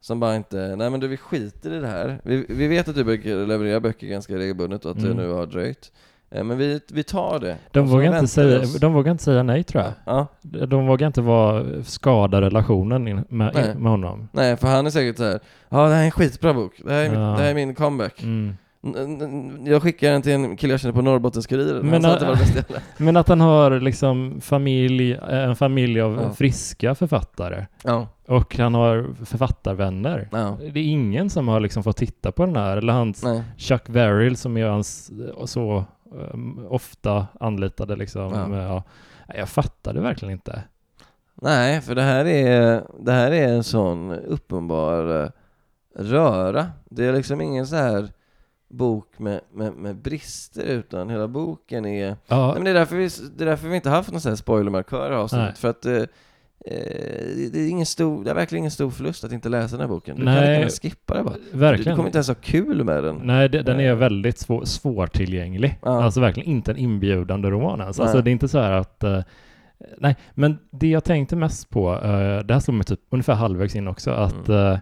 Som 0.00 0.20
bara 0.20 0.36
inte, 0.36 0.76
nej 0.76 0.90
men 0.90 1.00
du 1.00 1.08
vi 1.08 1.16
skiter 1.16 1.72
i 1.72 1.80
det 1.80 1.86
här. 1.86 2.20
Vi, 2.24 2.46
vi 2.48 2.68
vet 2.68 2.88
att 2.88 2.94
du 2.94 3.04
levererar 3.46 3.80
böcker 3.80 4.06
ganska 4.06 4.36
regelbundet 4.36 4.84
och 4.84 4.90
att 4.90 4.98
mm. 4.98 5.16
det 5.16 5.22
nu 5.22 5.30
har 5.30 5.46
dröjt. 5.46 5.92
Eh, 6.30 6.44
men 6.44 6.58
vi, 6.58 6.80
vi 6.92 7.02
tar 7.02 7.38
det. 7.38 7.56
De 7.70 7.86
vågar, 7.86 8.14
inte 8.14 8.28
säga, 8.28 8.62
de 8.80 8.92
vågar 8.92 9.12
inte 9.12 9.24
säga 9.24 9.42
nej 9.42 9.64
tror 9.64 9.82
jag. 9.82 9.92
Ja. 10.06 10.26
De 10.66 10.86
vågar 10.86 11.06
inte 11.06 11.20
vara, 11.20 11.82
skada 11.84 12.40
relationen 12.40 13.24
med, 13.28 13.76
med 13.78 13.90
honom. 13.90 14.28
Nej, 14.32 14.56
för 14.56 14.68
han 14.68 14.86
är 14.86 14.90
säkert 14.90 15.16
så 15.16 15.24
här. 15.24 15.40
ja 15.68 15.88
det 15.88 15.94
här 15.94 16.00
är 16.00 16.04
en 16.04 16.10
skitbra 16.10 16.54
bok, 16.54 16.80
det 16.84 16.92
här 16.92 17.00
är, 17.00 17.14
ja. 17.14 17.20
det 17.20 17.42
här 17.42 17.50
är 17.50 17.54
min 17.54 17.74
comeback. 17.74 18.22
Mm. 18.22 18.56
Jag 19.64 19.82
skickar 19.82 20.10
den 20.10 20.22
till 20.22 20.32
en 20.32 20.56
kille 20.56 20.72
jag 20.72 20.80
känner 20.80 20.94
på 20.94 21.02
Norrbottenskuriren. 21.02 21.86
Men, 21.86 22.04
att, 22.04 22.24
men 22.96 23.16
att 23.16 23.28
han 23.28 23.40
har 23.40 23.80
liksom 23.80 24.40
familj, 24.40 25.12
en 25.28 25.56
familj 25.56 26.00
av 26.00 26.22
ja. 26.22 26.32
friska 26.32 26.94
författare. 26.94 27.66
Ja. 27.82 28.08
Och 28.26 28.56
han 28.56 28.74
har 28.74 29.24
författarvänner. 29.24 30.28
Ja. 30.32 30.58
Det 30.60 30.80
är 30.80 30.84
ingen 30.84 31.30
som 31.30 31.48
har 31.48 31.60
liksom 31.60 31.82
fått 31.82 31.96
titta 31.96 32.32
på 32.32 32.46
den 32.46 32.56
här. 32.56 32.76
Eller 32.76 32.92
hans 32.92 33.22
Nej. 33.22 33.42
Chuck 33.56 33.88
Verrill 33.88 34.36
som 34.36 34.56
är 34.56 34.66
hans 34.66 35.10
så 35.44 35.84
um, 36.12 36.66
ofta 36.68 37.26
anlitade 37.40 37.96
liksom. 37.96 38.52
Ja. 38.52 38.82
Jag 39.36 39.48
fattar 39.48 39.94
det 39.94 40.00
verkligen 40.00 40.32
inte. 40.32 40.62
Nej, 41.34 41.80
för 41.80 41.94
det 41.94 42.02
här 42.02 42.24
är, 42.24 42.84
det 43.00 43.12
här 43.12 43.30
är 43.30 43.48
en 43.48 43.64
sån 43.64 44.10
uppenbar 44.10 45.32
röra. 45.96 46.66
Det 46.84 47.04
är 47.04 47.12
liksom 47.12 47.40
ingen 47.40 47.66
så 47.66 47.76
här 47.76 48.08
bok 48.76 49.18
med, 49.18 49.40
med, 49.52 49.72
med 49.72 49.96
brister 49.96 50.62
utan 50.62 51.10
hela 51.10 51.28
boken 51.28 51.86
är... 51.86 52.16
Ja. 52.26 52.46
Nej, 52.46 52.54
men 52.54 52.64
det, 52.64 52.70
är 52.70 52.74
därför 52.74 52.96
vi, 52.96 53.08
det 53.36 53.44
är 53.44 53.46
därför 53.46 53.68
vi 53.68 53.76
inte 53.76 53.90
haft 53.90 54.12
någon 54.12 54.20
sån 54.20 54.30
här 54.30 54.36
spoilermarkör 54.36 55.12
i 55.12 55.14
avsnittet, 55.14 55.58
för 55.58 55.68
att 55.68 55.86
eh, 55.86 56.02
Eh, 56.66 57.50
det, 57.52 57.58
är 57.58 57.68
ingen 57.68 57.86
stor, 57.86 58.24
det 58.24 58.30
är 58.30 58.34
verkligen 58.34 58.58
ingen 58.62 58.70
stor 58.70 58.90
förlust 58.90 59.24
att 59.24 59.32
inte 59.32 59.48
läsa 59.48 59.76
den 59.76 59.80
här 59.80 59.88
boken. 59.88 60.16
Du 60.16 60.24
Nej, 60.24 60.62
kan 60.62 60.70
skippa 60.70 61.14
det 61.14 61.22
bara. 61.22 61.34
Verkligen. 61.52 61.92
Du 61.92 61.96
kommer 61.96 62.08
inte 62.08 62.18
ens 62.18 62.28
ha 62.28 62.34
kul 62.34 62.84
med 62.84 63.04
den. 63.04 63.20
Nej, 63.24 63.48
det, 63.48 63.62
den 63.62 63.80
är 63.80 63.90
eh. 63.90 63.96
väldigt 63.96 64.38
svår, 64.38 64.64
svårtillgänglig. 64.64 65.78
Ja. 65.82 66.04
Alltså 66.04 66.20
verkligen 66.20 66.48
inte 66.48 66.70
en 66.70 66.76
inbjudande 66.76 67.50
roman 67.50 67.80
ens. 67.80 68.00
Alltså 68.00 68.22
det 68.22 68.30
är 68.30 68.32
inte 68.32 68.48
så 68.48 68.58
här 68.58 68.72
att 68.72 69.04
uh, 69.04 69.20
Nej, 69.98 70.16
men 70.34 70.58
det 70.70 70.88
jag 70.88 71.04
tänkte 71.04 71.36
mest 71.36 71.70
på, 71.70 71.92
uh, 71.92 72.00
det 72.44 72.54
här 72.54 72.60
slog 72.60 72.74
mig 72.74 72.84
typ 72.84 73.00
ungefär 73.10 73.34
halvvägs 73.34 73.76
in 73.76 73.88
också, 73.88 74.10
att 74.10 74.48
mm. 74.48 74.60
uh, 74.60 74.78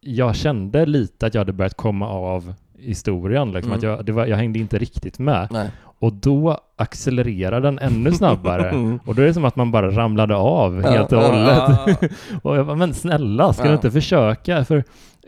jag 0.00 0.36
kände 0.36 0.86
lite 0.86 1.26
att 1.26 1.34
jag 1.34 1.40
hade 1.40 1.52
börjat 1.52 1.76
komma 1.76 2.08
av 2.08 2.54
historien, 2.80 3.52
liksom, 3.52 3.72
mm. 3.72 3.78
att 3.78 3.82
jag, 3.82 4.04
det 4.04 4.12
var, 4.12 4.26
jag 4.26 4.36
hängde 4.36 4.58
inte 4.58 4.78
riktigt 4.78 5.18
med. 5.18 5.48
Nej. 5.50 5.70
Och 5.98 6.12
då 6.12 6.58
accelererar 6.76 7.60
den 7.60 7.78
ännu 7.78 8.12
snabbare. 8.12 8.98
och 9.04 9.14
då 9.14 9.22
är 9.22 9.26
det 9.26 9.34
som 9.34 9.44
att 9.44 9.56
man 9.56 9.70
bara 9.70 9.90
ramlade 9.90 10.36
av 10.36 10.82
helt 10.82 11.12
och 11.12 11.22
hållet. 11.22 12.12
och 12.42 12.56
jag 12.56 12.66
bara, 12.66 12.76
men 12.76 12.94
snälla, 12.94 13.52
ska 13.52 13.68
du 13.68 13.74
inte 13.74 13.90
försöka? 13.90 14.64
För 14.64 14.84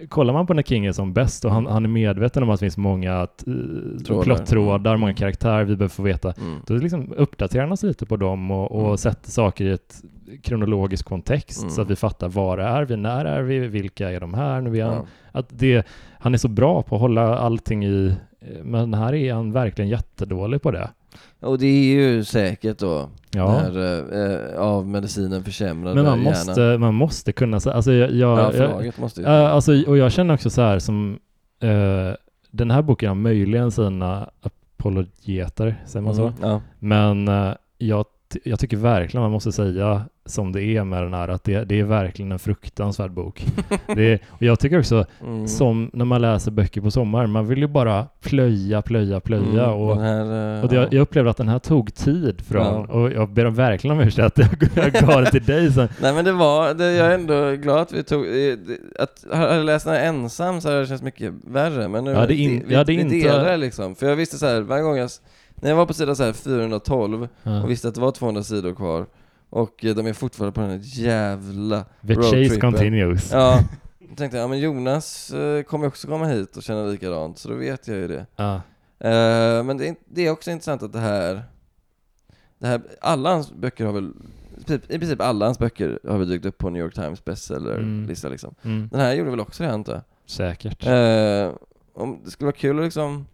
kollar 0.09 0.33
man 0.33 0.47
på 0.47 0.55
när 0.55 0.63
King 0.63 0.87
är 0.87 0.93
som 0.93 1.13
bäst 1.13 1.45
och 1.45 1.51
han, 1.51 1.67
han 1.67 1.85
är 1.85 1.89
medveten 1.89 2.43
om 2.43 2.51
att 2.51 2.61
det 2.61 2.65
finns 2.65 2.77
många 2.77 3.27
uh, 3.49 4.23
plottrådar, 4.23 4.97
många 4.97 5.15
karaktärer 5.15 5.65
vi 5.65 5.77
behöver 5.77 5.95
få 5.95 6.03
veta, 6.03 6.33
mm. 6.33 6.61
då 6.67 6.75
liksom 6.75 7.13
uppdaterar 7.17 7.63
han 7.63 7.73
oss 7.73 7.83
lite 7.83 8.07
på 8.07 8.17
dem 8.17 8.51
och, 8.51 8.73
och 8.73 8.85
mm. 8.85 8.97
sätter 8.97 9.31
saker 9.31 9.65
i 9.65 9.71
ett 9.71 10.03
kronologisk 10.43 11.07
kontext 11.07 11.63
mm. 11.63 11.71
så 11.71 11.83
att 11.83 11.91
vi 11.91 11.97
fattar 11.97 12.29
var 12.29 12.59
är 12.59 12.85
vi, 12.85 12.97
när 12.97 13.25
är 13.25 13.43
vi, 13.43 13.59
vilka 13.59 14.11
är 14.11 14.21
de 14.21 14.35
här, 14.35 14.61
nu 14.61 14.79
är 14.79 14.85
han, 14.85 15.07
att 15.33 15.47
det, 15.49 15.87
han 16.19 16.35
är 16.35 16.39
så 16.39 16.49
bra 16.49 16.83
på 16.83 16.95
att 16.95 17.01
hålla 17.01 17.39
allting 17.39 17.85
i, 17.85 18.15
men 18.63 18.95
här 18.95 19.15
är 19.15 19.35
han 19.35 19.53
verkligen 19.53 19.89
jättedålig 19.89 20.63
på 20.63 20.71
det. 20.71 20.91
Och 21.41 21.59
det 21.59 21.67
är 21.67 21.95
ju 21.95 22.25
säkert 22.25 22.79
då 22.79 23.09
ja. 23.31 23.63
när 23.63 24.55
äh, 24.55 24.61
av 24.61 24.87
medicinen 24.89 25.45
försämrade 25.45 25.95
Men 25.95 26.05
man 26.05 26.21
måste, 26.21 26.79
man 26.79 26.95
måste 26.95 27.33
kunna 27.33 27.57
alltså 27.57 27.93
jag, 27.93 28.13
jag, 28.13 28.39
ja, 28.39 28.51
förlaget 28.51 28.99
måste 28.99 29.21
ju. 29.21 29.27
Alltså, 29.27 29.73
och 29.87 29.97
jag 29.97 30.13
känner 30.13 30.35
också 30.35 30.51
så 30.51 30.63
här 30.63 30.79
som, 30.79 31.19
äh, 31.61 32.15
den 32.51 32.71
här 32.71 32.83
boken 32.83 33.09
har 33.09 33.15
möjligen 33.15 33.71
sina 33.71 34.31
apologeter, 34.41 35.83
säger 35.87 36.03
man 36.03 36.15
mm, 36.15 36.33
så? 36.33 36.47
Ja. 36.47 36.61
Men 36.79 37.29
jag, 37.79 38.07
jag 38.45 38.59
tycker 38.59 38.77
verkligen 38.77 39.23
man 39.23 39.33
måste 39.33 39.53
säga 39.53 40.05
som 40.27 40.53
det 40.53 40.63
är 40.63 40.85
med 40.85 41.03
den 41.03 41.15
här, 41.15 41.29
att 41.29 41.45
det, 41.45 41.65
det 41.65 41.81
är 41.81 41.85
verkligen 41.85 42.33
en 42.33 42.39
fruktansvärd 42.39 43.11
bok. 43.11 43.47
är, 43.87 44.19
och 44.29 44.43
jag 44.43 44.59
tycker 44.61 44.79
också, 44.79 45.05
mm. 45.21 45.49
som 45.49 45.91
när 45.93 46.05
man 46.05 46.21
läser 46.21 46.51
böcker 46.51 46.81
på 46.81 46.91
sommaren, 46.91 47.31
man 47.31 47.47
vill 47.47 47.59
ju 47.59 47.67
bara 47.67 48.07
plöja, 48.21 48.83
plöja, 48.83 49.21
plöja. 49.21 49.65
Mm, 49.65 49.77
och, 49.77 50.01
här, 50.01 50.57
uh, 50.57 50.63
och 50.63 50.69
det, 50.69 50.75
jag, 50.75 50.95
jag 50.95 51.01
upplevde 51.03 51.31
att 51.31 51.37
den 51.37 51.49
här 51.49 51.59
tog 51.59 51.95
tid 51.95 52.41
från, 52.41 52.87
ja. 52.89 52.95
och 52.95 53.13
jag 53.13 53.31
ber 53.31 53.47
verkligen 53.47 53.97
om 53.97 54.03
ursäkt 54.03 54.39
att 54.39 54.39
jag 54.75 54.93
gav 54.93 55.25
det 55.25 55.31
till 55.31 55.45
dig 55.45 55.73
sen. 55.73 55.89
Nej 56.01 56.15
men 56.15 56.25
det 56.25 56.33
var, 56.33 56.75
det, 56.75 56.93
jag 56.93 57.07
är 57.07 57.15
ändå 57.15 57.51
glad 57.51 57.81
att 57.81 57.93
vi 57.93 58.03
tog, 58.03 58.27
att 58.99 59.25
hade 59.33 59.55
jag 59.57 59.65
läst 59.65 59.85
den 59.85 59.95
här 59.95 60.03
ensam 60.03 60.61
så 60.61 60.69
hade 60.69 60.81
det 60.81 60.87
känts 60.87 61.03
mycket 61.03 61.33
värre, 61.45 61.89
men 61.89 62.05
nu, 62.05 62.11
ja, 62.11 62.27
det 62.27 62.35
in, 62.35 62.65
vi, 62.67 62.75
ja, 62.75 62.85
det 62.85 62.97
vi 62.97 63.01
inte... 63.01 63.15
delar 63.15 63.57
liksom. 63.57 63.95
För 63.95 64.07
jag 64.07 64.17
visste 64.17 64.39
så 64.39 64.47
här, 64.47 64.61
varje 64.61 64.83
gång 64.83 64.97
jag, 64.97 65.11
när 65.55 65.69
jag 65.69 65.77
var 65.77 65.87
på 65.87 65.95
sida 65.95 66.15
så 66.15 66.25
här 66.25 66.33
412 66.33 67.29
ja. 67.43 67.63
och 67.63 67.71
visste 67.71 67.89
att 67.89 67.95
det 67.95 68.01
var 68.01 68.11
200 68.11 68.43
sidor 68.43 68.75
kvar, 68.75 69.07
och 69.53 69.85
eh, 69.85 69.95
de 69.95 70.07
är 70.07 70.13
fortfarande 70.13 70.55
på 70.55 70.61
den 70.61 70.71
här 70.71 70.81
jävla 70.83 71.85
The 72.07 72.15
chase 72.15 72.61
continues. 72.61 73.33
Ja. 73.33 73.65
Då 73.99 74.15
tänkte 74.15 74.37
jag, 74.37 74.45
ja 74.45 74.49
men 74.49 74.59
Jonas 74.59 75.31
eh, 75.31 75.63
kommer 75.63 75.87
också 75.87 76.09
komma 76.09 76.27
hit 76.27 76.57
och 76.57 76.63
känna 76.63 76.87
likadant, 76.87 77.39
så 77.39 77.49
då 77.49 77.55
vet 77.55 77.89
jag 77.89 77.97
ju 77.97 78.09
det. 78.09 78.27
Ja. 78.37 78.55
Uh, 78.55 79.65
men 79.65 79.77
det 79.77 79.89
är, 79.89 79.97
det 80.09 80.27
är, 80.27 80.31
också 80.31 80.51
intressant 80.51 80.83
att 80.83 80.93
det 80.93 80.99
här, 80.99 81.43
det 82.59 82.67
här, 82.67 82.83
alla 83.01 83.31
hans 83.31 83.53
böcker 83.53 83.85
har 83.85 83.93
väl, 83.93 84.13
typ, 84.67 84.91
i 84.91 84.99
princip 84.99 85.21
alla 85.21 85.45
hans 85.45 85.59
böcker 85.59 85.99
har 86.09 86.19
väl 86.19 86.29
dykt 86.29 86.45
upp 86.45 86.59
på 86.59 86.71
New 86.71 86.83
York 86.83 86.95
Times 86.95 87.25
bestseller-lista 87.25 88.27
mm. 88.27 88.33
liksom. 88.33 88.55
Mm. 88.63 88.89
Den 88.93 89.01
här 89.01 89.15
gjorde 89.15 89.31
väl 89.31 89.41
också 89.41 89.63
det 89.63 89.73
antar 89.73 89.93
jag? 89.93 90.03
Säkert. 90.27 90.87
Uh, 90.87 91.57
om 91.95 92.21
det 92.25 92.31
skulle 92.31 92.47
vara 92.47 92.57
kul 92.57 92.79
att 92.79 92.85
liksom 92.85 93.27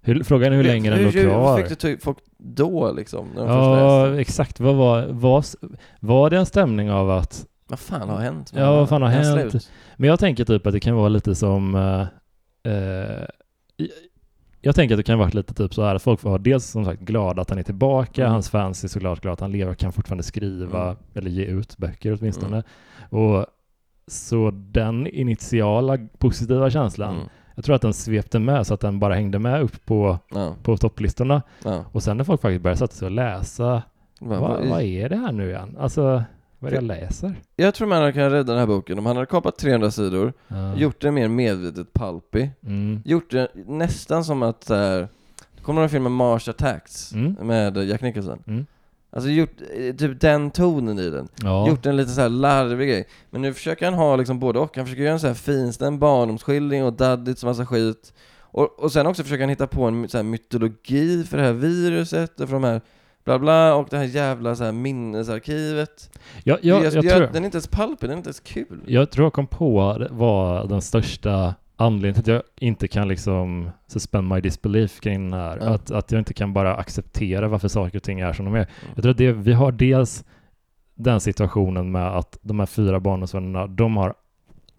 hur, 0.00 0.24
frågan 0.24 0.52
är 0.52 0.56
hur 0.56 0.64
länge 0.64 0.90
den 0.90 1.02
låg 1.02 1.12
kvar. 1.12 1.58
Hur 1.58 1.66
fick 1.68 1.80
du 1.80 1.98
folk 1.98 2.18
då 2.42 2.92
liksom? 2.92 3.28
När 3.34 3.46
de 3.46 3.56
ja, 3.56 4.20
exakt. 4.20 4.60
Vad 4.60 4.74
var, 4.74 5.06
var, 5.06 5.44
var 6.00 6.30
det 6.30 6.38
en 6.38 6.46
stämning 6.46 6.90
av 6.90 7.10
att... 7.10 7.46
Vad 7.66 7.78
fan 7.78 8.08
har 8.08 8.18
hänt? 8.18 8.52
Ja, 8.54 8.76
vad 8.76 8.88
fan 8.88 9.02
har 9.02 9.08
hänt? 9.08 9.50
Slut? 9.50 9.70
Men 9.96 10.08
jag 10.08 10.20
tänker 10.20 10.44
typ 10.44 10.66
att 10.66 10.72
det 10.72 10.80
kan 10.80 10.94
vara 10.94 11.08
lite 11.08 11.34
som... 11.34 11.74
Uh, 11.74 12.06
uh, 12.72 13.26
jag 14.62 14.74
tänker 14.74 14.94
att 14.94 14.98
det 14.98 15.02
kan 15.02 15.18
vara 15.18 15.28
lite 15.28 15.54
typ 15.54 15.74
så 15.74 15.82
här 15.82 15.94
att 15.94 16.02
folk 16.02 16.20
får 16.20 16.30
vara 16.30 16.42
dels 16.42 16.66
som 16.66 16.84
sagt 16.84 17.00
glada 17.00 17.42
att 17.42 17.50
han 17.50 17.58
är 17.58 17.62
tillbaka, 17.62 18.22
mm. 18.22 18.32
hans 18.32 18.50
fans 18.50 18.84
är 18.84 18.88
såklart 18.88 19.20
glada 19.20 19.32
att 19.32 19.40
han 19.40 19.52
lever 19.52 19.72
och 19.72 19.78
kan 19.78 19.92
fortfarande 19.92 20.22
skriva 20.22 20.82
mm. 20.82 20.96
eller 21.14 21.30
ge 21.30 21.44
ut 21.44 21.76
böcker 21.76 22.18
åtminstone. 22.20 22.62
Mm. 23.10 23.24
Och 23.24 23.46
så 24.06 24.50
den 24.50 25.06
initiala 25.06 25.98
positiva 26.18 26.70
känslan 26.70 27.14
mm. 27.14 27.28
Jag 27.54 27.64
tror 27.64 27.76
att 27.76 27.82
den 27.82 27.92
svepte 27.92 28.38
med 28.38 28.66
så 28.66 28.74
att 28.74 28.80
den 28.80 28.98
bara 28.98 29.14
hängde 29.14 29.38
med 29.38 29.62
upp 29.62 29.86
på, 29.86 30.18
ja. 30.28 30.54
på 30.62 30.76
topplistorna. 30.76 31.42
Ja. 31.64 31.84
Och 31.92 32.02
sen 32.02 32.16
när 32.16 32.24
folk 32.24 32.40
faktiskt 32.40 32.62
började 32.62 32.78
sätta 32.78 32.94
sig 32.94 33.06
och 33.06 33.12
läsa, 33.12 33.82
vad, 34.20 34.40
vad, 34.40 34.66
vad 34.68 34.82
är 34.82 35.08
det 35.08 35.16
här 35.16 35.32
nu 35.32 35.48
igen? 35.48 35.76
Alltså, 35.80 36.24
vad 36.58 36.68
är 36.68 36.70
det 36.70 36.74
jag 36.74 36.84
läser? 36.84 37.34
Jag 37.56 37.74
tror 37.74 37.88
man 37.88 38.12
kunnat 38.12 38.32
rädda 38.32 38.52
den 38.52 38.58
här 38.58 38.66
boken 38.66 38.98
om 38.98 39.06
han 39.06 39.16
hade 39.16 39.26
kapat 39.26 39.58
300 39.58 39.90
sidor, 39.90 40.32
ja. 40.48 40.76
gjort 40.76 41.00
det 41.00 41.10
mer 41.10 41.28
medvetet 41.28 41.92
palpy, 41.92 42.48
mm. 42.66 43.02
gjort 43.04 43.30
det 43.30 43.48
nästan 43.54 44.24
som 44.24 44.42
att 44.42 44.64
så 44.64 44.74
här, 44.74 45.08
kommer 45.62 45.80
du 45.80 45.84
ihåg 45.84 45.90
filmen 45.90 46.12
Mars 46.12 46.48
Attacks 46.48 47.12
mm. 47.12 47.36
med 47.46 47.76
Jack 47.76 48.00
Nicholson? 48.02 48.42
Mm. 48.46 48.66
Alltså 49.12 49.30
gjort 49.30 49.60
eh, 49.76 49.94
typ 49.96 50.20
den 50.20 50.50
tonen 50.50 50.98
i 50.98 51.10
den. 51.10 51.28
Ja. 51.42 51.68
Gjort 51.68 51.86
en 51.86 51.96
lite 51.96 52.10
så 52.10 52.20
här 52.20 52.28
larvig 52.28 52.88
grej. 52.88 53.08
Men 53.30 53.42
nu 53.42 53.54
försöker 53.54 53.84
han 53.84 53.94
ha 53.94 54.16
liksom 54.16 54.38
både 54.38 54.58
och. 54.58 54.76
Han 54.76 54.86
försöker 54.86 55.02
göra 55.02 55.12
en 55.12 55.20
så 55.20 55.26
här 55.26 55.34
finstämd 55.34 55.98
barndomsskildring 55.98 56.84
och 56.84 56.92
daddits 56.92 57.44
massa 57.44 57.66
skit. 57.66 58.12
Och, 58.40 58.78
och 58.78 58.92
sen 58.92 59.06
också 59.06 59.22
försöker 59.22 59.42
han 59.42 59.50
hitta 59.50 59.66
på 59.66 59.84
en 59.84 60.08
så 60.08 60.18
här 60.18 60.24
mytologi 60.24 61.24
för 61.24 61.36
det 61.36 61.42
här 61.42 61.52
viruset 61.52 62.40
och 62.40 62.48
för 62.48 62.54
de 62.54 62.64
här 62.64 62.80
bla 63.24 63.38
bla 63.38 63.74
och 63.74 63.88
det 63.90 63.96
här 63.96 64.04
jävla 64.04 64.56
så 64.56 64.64
här 64.64 64.72
minnesarkivet. 64.72 66.10
Ja, 66.44 66.58
ja, 66.62 66.74
jag, 66.74 66.84
jag, 66.84 67.04
jag, 67.04 67.16
tror, 67.16 67.28
den 67.32 67.42
är 67.42 67.44
inte 67.44 67.56
ens 67.56 67.68
palpig, 67.68 68.08
den 68.08 68.10
är 68.10 68.16
inte 68.16 68.28
ens 68.28 68.40
kul. 68.40 68.80
Jag 68.86 69.10
tror 69.10 69.24
jag 69.24 69.32
kom 69.32 69.46
på 69.46 70.06
vad 70.10 70.68
den 70.68 70.82
största 70.82 71.54
anledningen 71.80 72.14
till 72.14 72.32
att 72.32 72.42
jag 72.58 72.68
inte 72.68 72.88
kan 72.88 73.08
liksom 73.08 73.70
suspend 73.86 74.28
my 74.28 74.40
disbelief 74.40 75.00
kring 75.00 75.30
den 75.30 75.40
här, 75.40 75.56
mm. 75.56 75.72
att, 75.72 75.90
att 75.90 76.12
jag 76.12 76.18
inte 76.18 76.34
kan 76.34 76.52
bara 76.52 76.76
acceptera 76.76 77.48
varför 77.48 77.68
saker 77.68 77.98
och 77.98 78.02
ting 78.02 78.20
är 78.20 78.32
som 78.32 78.44
de 78.44 78.54
är. 78.54 78.66
Jag 78.94 79.02
tror 79.02 79.10
att 79.10 79.18
det, 79.18 79.32
vi 79.32 79.52
har 79.52 79.72
dels 79.72 80.24
den 80.94 81.20
situationen 81.20 81.92
med 81.92 82.16
att 82.16 82.38
de 82.42 82.58
här 82.58 82.66
fyra 82.66 83.00
barndomsvännerna, 83.00 83.66
de 83.66 83.96
har 83.96 84.14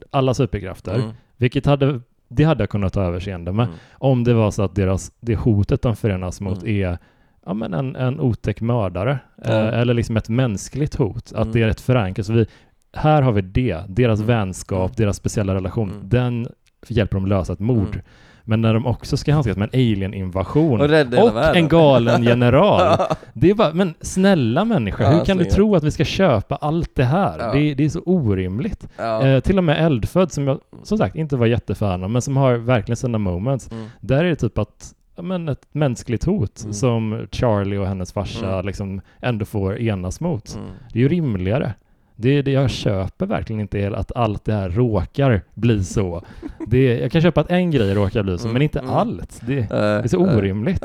alla 0.10 0.34
superkrafter, 0.34 0.96
mm. 0.96 1.12
vilket 1.38 1.66
hade, 1.66 2.02
det 2.28 2.44
hade 2.44 2.62
jag 2.62 2.70
kunnat 2.70 2.94
ta 2.94 3.04
överseende 3.04 3.52
med, 3.52 3.66
mm. 3.66 3.78
om 3.92 4.24
det 4.24 4.34
var 4.34 4.52
så 4.52 4.64
att 4.64 4.76
deras, 4.76 5.12
det 5.20 5.36
hotet 5.36 5.82
de 5.82 5.96
förenas 5.96 6.42
mot 6.42 6.64
mm. 6.64 6.84
är 6.84 6.98
ja, 7.46 7.54
men 7.54 7.74
en, 7.74 7.96
en 7.96 8.20
otäck 8.20 8.62
mördare, 8.62 9.20
eh, 9.46 9.80
eller 9.80 9.94
liksom 9.94 10.18
ett 10.18 10.30
mänskligt 10.30 10.96
hot, 10.96 11.32
att 11.32 11.46
mm. 11.46 11.52
det 11.52 11.62
är 11.62 11.68
ett 11.68 11.82
förankrat. 11.82 12.26
Så 12.26 12.34
vi, 12.34 12.46
här 12.94 13.22
har 13.22 13.32
vi 13.32 13.42
det, 13.42 13.84
deras 13.88 14.20
mm. 14.20 14.28
vänskap, 14.28 14.98
deras 14.98 15.18
speciella 15.18 15.56
relation, 15.56 15.94
den 16.04 16.48
hjälper 16.88 17.16
dem 17.18 17.26
lösa 17.26 17.54
ett 17.54 17.60
mord. 17.60 17.94
Mm. 17.94 18.02
Men 18.44 18.62
när 18.62 18.74
de 18.74 18.86
också 18.86 19.18
ska 19.18 19.34
handskas 19.34 19.58
med 19.58 19.70
en 19.74 19.80
alien-invasion 19.80 20.82
och, 20.82 21.24
och 21.24 21.56
en 21.56 21.68
galen 21.68 22.24
general. 22.32 22.98
det 23.34 23.50
är 23.50 23.54
bara, 23.54 23.74
men 23.74 23.94
snälla 24.02 24.66
människa, 24.66 25.04
ja, 25.04 25.10
hur 25.10 25.26
kan 25.26 25.38
du 25.38 25.46
tro 25.46 25.76
att 25.76 25.84
vi 25.84 25.92
ska 25.92 26.06
köpa 26.06 26.56
allt 26.56 26.96
det 26.96 27.04
här? 27.04 27.40
Ja. 27.40 27.54
Det, 27.54 27.74
det, 27.74 27.86
är 27.86 27.90
så 27.90 28.02
orimligt. 28.06 28.88
Ja. 28.98 29.28
Eh, 29.28 29.40
till 29.40 29.58
och 29.58 29.64
med 29.64 29.86
Eldfödd, 29.86 30.32
som 30.32 30.48
jag 30.48 30.60
som 30.84 30.98
sagt 30.98 31.16
inte 31.16 31.36
var 31.36 31.46
jättefan 31.46 32.04
av, 32.04 32.10
men 32.10 32.22
som 32.22 32.38
har 32.38 32.54
verkligen 32.54 32.98
sina 32.98 33.18
moments. 33.18 33.72
Mm. 33.72 33.86
Där 34.00 34.24
är 34.24 34.30
det 34.30 34.36
typ 34.36 34.58
att 34.58 34.94
men 35.22 35.50
ett 35.50 35.68
mänskligt 35.72 36.24
hot 36.24 36.62
mm. 36.64 36.74
som 36.74 37.28
Charlie 37.32 37.78
och 37.78 37.88
hennes 37.88 38.14
farsa 38.14 38.54
mm. 38.54 38.66
liksom 38.66 39.02
ändå 39.20 39.46
får 39.46 39.80
enas 39.80 40.20
mot. 40.20 40.56
Mm. 40.56 40.68
Det 40.94 41.00
är 41.00 41.04
ju 41.04 41.10
rimligare. 41.10 41.74
Det, 42.22 42.42
det 42.42 42.52
jag 42.52 42.70
köper 42.70 43.26
verkligen 43.26 43.60
inte 43.60 43.96
att 43.96 44.12
allt 44.16 44.46
det 44.46 44.54
här 44.54 44.70
råkar 44.70 45.42
bli 45.54 45.84
så. 45.84 46.24
Det, 46.68 47.00
jag 47.00 47.12
kan 47.12 47.22
köpa 47.22 47.42
att 47.42 47.52
en 47.52 47.72
grej 47.72 47.94
råkar 47.94 48.24
bli 48.24 48.38
så, 48.38 48.44
mm, 48.44 48.54
men 48.54 48.62
inte 48.62 48.80
mm. 48.80 48.92
allt. 48.92 49.42
Det, 49.48 49.56
det, 49.56 49.76
är 49.76 50.08
så 50.08 50.18
orimligt. 50.18 50.84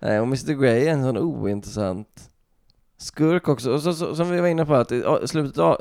Nej, 0.00 0.20
och 0.20 0.26
Mr 0.26 0.52
Grey 0.52 0.86
är 0.86 0.92
en 0.92 1.02
sån 1.02 1.18
ointressant 1.18 2.30
skurk 2.98 3.48
också. 3.48 3.72
Och 3.72 3.82
så, 3.82 3.92
så, 3.92 4.14
som 4.14 4.30
vi 4.30 4.40
var 4.40 4.48
inne 4.48 4.66
på, 4.66 4.74
att 4.74 4.92
i 4.92 5.02
slutet 5.24 5.58
av... 5.58 5.76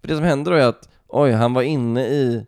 För 0.00 0.08
det 0.08 0.14
som 0.14 0.24
händer 0.24 0.52
då 0.52 0.56
är 0.56 0.66
att, 0.66 0.88
oj, 1.08 1.32
han 1.32 1.54
var 1.54 1.62
inne 1.62 2.06
i 2.06 2.46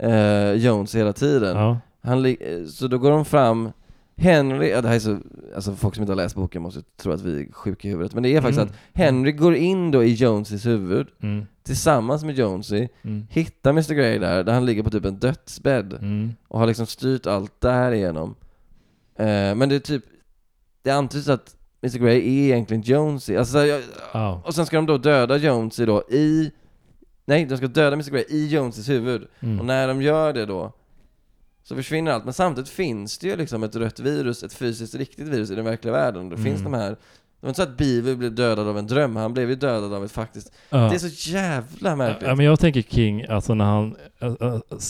eh, 0.00 0.52
Jones 0.52 0.94
hela 0.94 1.12
tiden. 1.12 1.56
Ja. 1.56 1.78
Han, 2.02 2.36
så 2.68 2.86
då 2.86 2.98
går 2.98 3.10
de 3.10 3.24
fram 3.24 3.70
Henry, 4.20 4.70
ja 4.70 4.80
det 4.80 4.88
här 4.88 4.94
är 4.94 5.00
så, 5.00 5.18
alltså 5.54 5.74
folk 5.74 5.94
som 5.94 6.02
inte 6.02 6.12
har 6.12 6.16
läst 6.16 6.34
boken 6.34 6.62
måste 6.62 6.82
tro 6.96 7.12
att 7.12 7.22
vi 7.22 7.40
är 7.40 7.52
sjuka 7.52 7.88
i 7.88 7.90
huvudet, 7.90 8.14
men 8.14 8.22
det 8.22 8.36
är 8.36 8.40
faktiskt 8.40 8.60
mm. 8.60 8.68
att 8.68 8.98
Henry 8.98 9.32
går 9.32 9.54
in 9.54 9.90
då 9.90 10.04
i 10.04 10.14
Joneses 10.14 10.66
huvud, 10.66 11.06
mm. 11.22 11.46
tillsammans 11.62 12.24
med 12.24 12.34
Jonesy, 12.38 12.88
mm. 13.02 13.26
hittar 13.30 13.70
Mr 13.70 13.94
Grey 13.94 14.18
där, 14.18 14.44
där 14.44 14.52
han 14.52 14.66
ligger 14.66 14.82
på 14.82 14.90
typ 14.90 15.04
en 15.04 15.18
dödsbädd, 15.18 15.92
mm. 15.92 16.32
och 16.48 16.58
har 16.58 16.66
liksom 16.66 16.86
styrt 16.86 17.26
allt 17.26 17.60
därigenom. 17.60 18.34
Eh, 19.16 19.54
men 19.54 19.68
det 19.68 19.74
är 19.74 19.80
typ, 19.80 20.04
det 20.82 20.90
antyds 20.90 21.28
att 21.28 21.56
Mr 21.82 21.98
Grey 21.98 22.18
är 22.18 22.44
egentligen 22.44 22.82
Jonesy. 22.82 23.36
Alltså, 23.36 23.52
så 23.52 23.66
jag, 23.66 23.82
oh. 24.14 24.46
Och 24.46 24.54
sen 24.54 24.66
ska 24.66 24.76
de 24.76 24.86
då 24.86 24.98
döda 24.98 25.36
Jonesy 25.36 25.84
då 25.86 26.02
i... 26.10 26.50
Nej, 27.24 27.44
de 27.44 27.56
ska 27.56 27.66
döda 27.66 27.92
Mr 27.92 28.10
Grey 28.10 28.24
i 28.28 28.48
Jonesys 28.48 28.88
huvud. 28.88 29.28
Mm. 29.40 29.60
Och 29.60 29.66
när 29.66 29.88
de 29.88 30.02
gör 30.02 30.32
det 30.32 30.46
då 30.46 30.72
så 31.70 31.76
försvinner 31.76 32.12
allt. 32.12 32.24
Men 32.24 32.34
samtidigt 32.34 32.70
finns 32.70 33.18
det 33.18 33.26
ju 33.26 33.36
liksom 33.36 33.62
ett 33.62 33.76
rött 33.76 34.00
virus, 34.00 34.42
ett 34.42 34.52
fysiskt 34.52 34.94
riktigt 34.94 35.28
virus 35.28 35.50
i 35.50 35.54
den 35.54 35.64
verkliga 35.64 35.92
världen. 35.92 36.28
Det 36.28 36.36
mm. 36.36 36.44
finns 36.44 36.62
de 36.62 36.74
här 36.74 36.90
det 36.90 37.46
var 37.46 37.48
inte 37.48 37.56
så 37.56 37.62
att 37.62 37.76
Beaver 37.76 38.14
blev 38.14 38.34
dödad 38.34 38.68
av 38.68 38.78
en 38.78 38.86
dröm, 38.86 39.16
han 39.16 39.32
blev 39.32 39.48
ju 39.48 39.54
dödad 39.54 39.94
av 39.94 40.04
ett 40.04 40.12
faktiskt... 40.12 40.52
Ja. 40.70 40.78
Det 40.78 40.94
är 40.94 40.98
så 40.98 41.30
jävla 41.30 41.96
märkligt. 41.96 42.28
Ja, 42.28 42.34
men 42.34 42.46
jag 42.46 42.60
tänker 42.60 42.82
King, 42.82 43.26
alltså 43.28 43.54
när 43.54 43.64
han, 43.64 43.96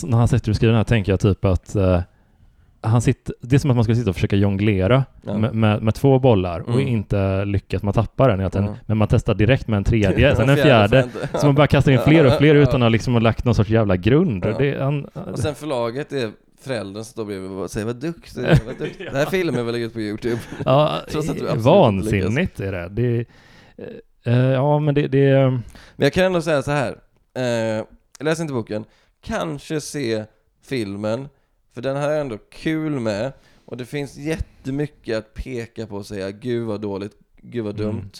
när 0.04 0.16
han 0.16 0.28
sitter 0.28 0.50
och 0.50 0.56
skriver 0.56 0.72
den 0.72 0.76
här, 0.76 0.84
tänker 0.84 1.12
jag 1.12 1.20
typ 1.20 1.44
att 1.44 1.76
uh, 1.76 2.00
han 2.80 3.02
sitter, 3.02 3.34
det 3.40 3.56
är 3.56 3.58
som 3.58 3.70
att 3.70 3.76
man 3.76 3.84
ska 3.84 3.94
sitta 3.94 4.10
och 4.10 4.16
försöka 4.16 4.36
jonglera 4.36 5.04
ja. 5.22 5.38
med, 5.38 5.54
med, 5.54 5.82
med, 5.82 5.94
två 5.94 6.18
bollar 6.18 6.60
och 6.60 6.74
mm. 6.74 6.88
inte 6.88 7.44
lyckas, 7.44 7.82
man 7.82 7.94
tappar 7.94 8.28
den, 8.28 8.40
mm. 8.40 8.74
men 8.86 8.96
man 8.96 9.08
testar 9.08 9.34
direkt 9.34 9.68
med 9.68 9.76
en 9.76 9.84
tredje, 9.84 10.36
sen 10.36 10.48
en 10.48 10.56
fjärde, 10.56 11.08
så 11.34 11.46
man 11.46 11.54
bara 11.54 11.66
kastar 11.66 11.92
in 11.92 11.98
fler 11.98 12.26
och 12.26 12.32
fler 12.32 12.54
utan 12.54 12.82
att 12.82 12.92
liksom 12.92 13.12
ha 13.12 13.20
lagt 13.20 13.44
någon 13.44 13.54
sorts 13.54 13.70
jävla 13.70 13.96
grund. 13.96 14.42
Det, 14.42 14.82
han, 14.82 15.04
och 15.04 15.38
sen 15.38 15.54
förlaget 15.54 16.12
är 16.12 16.30
föräldern 16.64 17.04
som 17.04 17.12
står 17.12 17.24
bredvid 17.24 17.50
och 17.50 17.70
säger 17.70 17.86
vad 17.86 17.96
duktig, 17.96 18.42
vad 18.66 18.78
duktig. 18.78 19.06
Den 19.06 19.14
här 19.14 19.26
filmen 19.26 19.66
vill 19.66 19.72
lägga 19.72 19.86
ut 19.86 19.92
på 19.92 20.00
Youtube. 20.00 20.40
Ja, 20.64 21.00
vansinnigt 21.56 22.60
är 22.60 22.72
det. 22.72 22.88
det 22.88 23.26
uh, 24.30 24.52
ja, 24.52 24.78
men 24.78 24.94
det, 24.94 25.08
det... 25.08 25.50
Men 25.50 25.62
jag 25.96 26.12
kan 26.12 26.24
ändå 26.24 26.42
säga 26.42 26.62
så 26.62 26.70
här. 26.70 26.92
Uh, 27.38 27.84
läs 28.20 28.40
inte 28.40 28.52
boken. 28.52 28.84
Kanske 29.20 29.80
se 29.80 30.24
filmen, 30.62 31.28
för 31.74 31.82
den 31.82 31.96
här 31.96 32.10
är 32.10 32.20
ändå 32.20 32.38
kul 32.38 33.00
med. 33.00 33.32
Och 33.64 33.76
det 33.76 33.86
finns 33.86 34.16
jättemycket 34.16 35.18
att 35.18 35.34
peka 35.34 35.86
på 35.86 35.96
och 35.96 36.06
säga 36.06 36.30
gud 36.30 36.66
vad 36.66 36.80
dåligt, 36.80 37.12
gud 37.42 37.64
vad 37.64 37.80
mm. 37.80 37.92
dumt. 37.92 38.12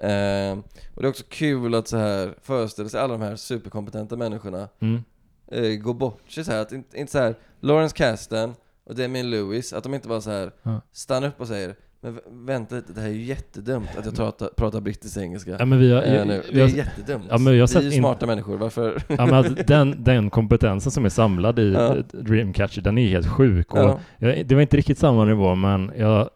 Mm. 0.00 0.58
Uh, 0.58 0.64
och 0.94 1.02
det 1.02 1.06
är 1.06 1.10
också 1.10 1.24
kul 1.28 1.74
att 1.74 1.88
så 1.88 1.96
här 1.96 2.34
föreställa 2.42 2.88
sig 2.88 3.00
alla 3.00 3.12
de 3.12 3.22
här 3.22 3.36
superkompetenta 3.36 4.16
människorna 4.16 4.68
mm 4.80 5.02
eh, 5.50 5.62
gå 5.62 5.92
bort 5.92 6.30
sig 6.30 6.44
så 6.44 6.52
här, 6.52 6.62
att 6.62 6.72
inte, 6.72 6.98
inte 6.98 7.12
så 7.12 7.18
här, 7.18 7.34
Lawrence 7.60 7.96
Kasten 7.96 8.54
och 8.84 8.94
Damien 8.94 9.30
Lewis, 9.30 9.72
att 9.72 9.82
de 9.82 9.94
inte 9.94 10.08
bara 10.08 10.20
så 10.20 10.30
här 10.30 10.52
ja. 10.62 10.80
stannar 10.92 11.28
upp 11.28 11.40
och 11.40 11.48
säger 11.48 11.74
men 12.02 12.20
vänta 12.46 12.74
lite, 12.74 12.92
det 12.92 13.00
här 13.00 13.08
är 13.08 13.12
ju 13.12 13.22
jättedumt 13.22 13.88
att 13.98 14.04
jag 14.04 14.16
pratar, 14.16 14.48
pratar 14.56 14.80
brittisk 14.80 15.16
engelska 15.16 15.56
ja, 15.58 15.64
men 15.64 15.78
vi 15.78 15.92
har, 15.92 16.02
äh, 16.02 16.26
nu. 16.26 16.42
Det 16.52 16.60
är 16.60 16.68
jättedumt. 16.68 17.24
Ja, 17.30 17.38
men 17.38 17.56
jag 17.56 17.68
vi 17.68 17.76
är 17.76 17.82
ju 17.82 17.90
smarta 17.90 18.24
in... 18.24 18.28
människor, 18.28 18.56
varför? 18.56 19.02
Ja, 19.08 19.26
men 19.26 19.34
alltså, 19.34 19.54
den, 19.66 20.04
den 20.04 20.30
kompetensen 20.30 20.92
som 20.92 21.04
är 21.04 21.08
samlad 21.08 21.58
i 21.58 21.72
ja. 21.72 21.96
Dreamcatcher, 22.12 22.80
den 22.80 22.98
är 22.98 23.08
helt 23.08 23.28
sjuk. 23.28 23.74
Och 23.74 23.78
ja. 23.78 24.00
jag, 24.18 24.46
det 24.46 24.54
var 24.54 24.62
inte 24.62 24.76
riktigt 24.76 24.98
samma 24.98 25.24
nivå, 25.24 25.54
men 25.54 25.92
jag 25.98 26.30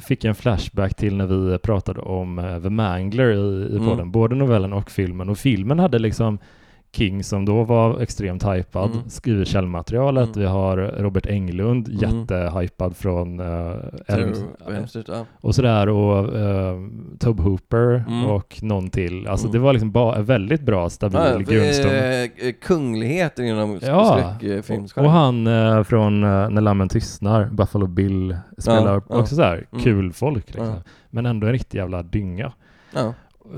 fick 0.00 0.24
en 0.24 0.34
flashback 0.34 0.94
till 0.94 1.16
när 1.16 1.26
vi 1.26 1.58
pratade 1.58 2.00
om 2.00 2.38
uh, 2.38 2.62
The 2.62 2.70
Mangler 2.70 3.30
i, 3.30 3.72
i 3.72 3.76
mm. 3.76 3.88
podden, 3.88 4.10
både 4.10 4.34
novellen 4.34 4.72
och 4.72 4.90
filmen. 4.90 5.28
Och 5.28 5.38
filmen 5.38 5.78
hade 5.78 5.98
liksom 5.98 6.38
King 6.92 7.24
som 7.24 7.44
då 7.44 7.64
var 7.64 8.00
extremt 8.00 8.44
hypad, 8.44 8.90
mm. 8.90 9.08
skriver 9.08 9.44
källmaterialet. 9.44 10.36
Mm. 10.36 10.40
Vi 10.40 10.46
har 10.46 10.76
Robert 10.76 11.26
Englund, 11.26 11.88
mm. 11.88 12.00
jättehypad 12.00 12.96
från 12.96 13.40
uh, 13.40 13.76
Elmstedt. 14.06 15.08
Ja. 15.08 15.26
Och 15.40 15.54
sådär 15.54 15.88
och 15.88 16.34
uh, 16.34 16.88
Tob 17.18 17.40
Hooper 17.40 18.04
mm. 18.08 18.26
och 18.26 18.58
någon 18.62 18.90
till. 18.90 19.26
Alltså 19.26 19.46
mm. 19.46 19.52
det 19.52 19.58
var 19.58 19.72
liksom 19.72 19.92
bara 19.92 20.22
väldigt 20.22 20.62
bra, 20.62 20.90
stabil 20.90 21.20
ja, 21.20 21.38
grundstomme. 21.38 22.24
Eh, 22.24 22.52
kungligheten 22.62 23.44
inom 23.44 23.78
ja. 23.82 24.34
skräckfilmsgenren. 24.38 25.06
Och 25.06 25.12
han 25.12 25.46
uh, 25.46 25.82
från 25.82 26.24
uh, 26.24 26.50
När 26.50 26.60
lammen 26.60 26.88
tystnar, 26.88 27.44
Buffalo 27.44 27.86
Bill, 27.86 28.36
spelar 28.58 29.02
ja, 29.08 29.20
också 29.20 29.34
ja. 29.34 29.36
såhär 29.36 29.66
mm. 29.72 29.84
kul 29.84 30.12
folk 30.12 30.46
liksom. 30.46 30.74
Men 31.10 31.26
ändå 31.26 31.46
en 31.46 31.52
riktig 31.52 31.78
jävla 31.78 32.02
dynga. 32.02 32.52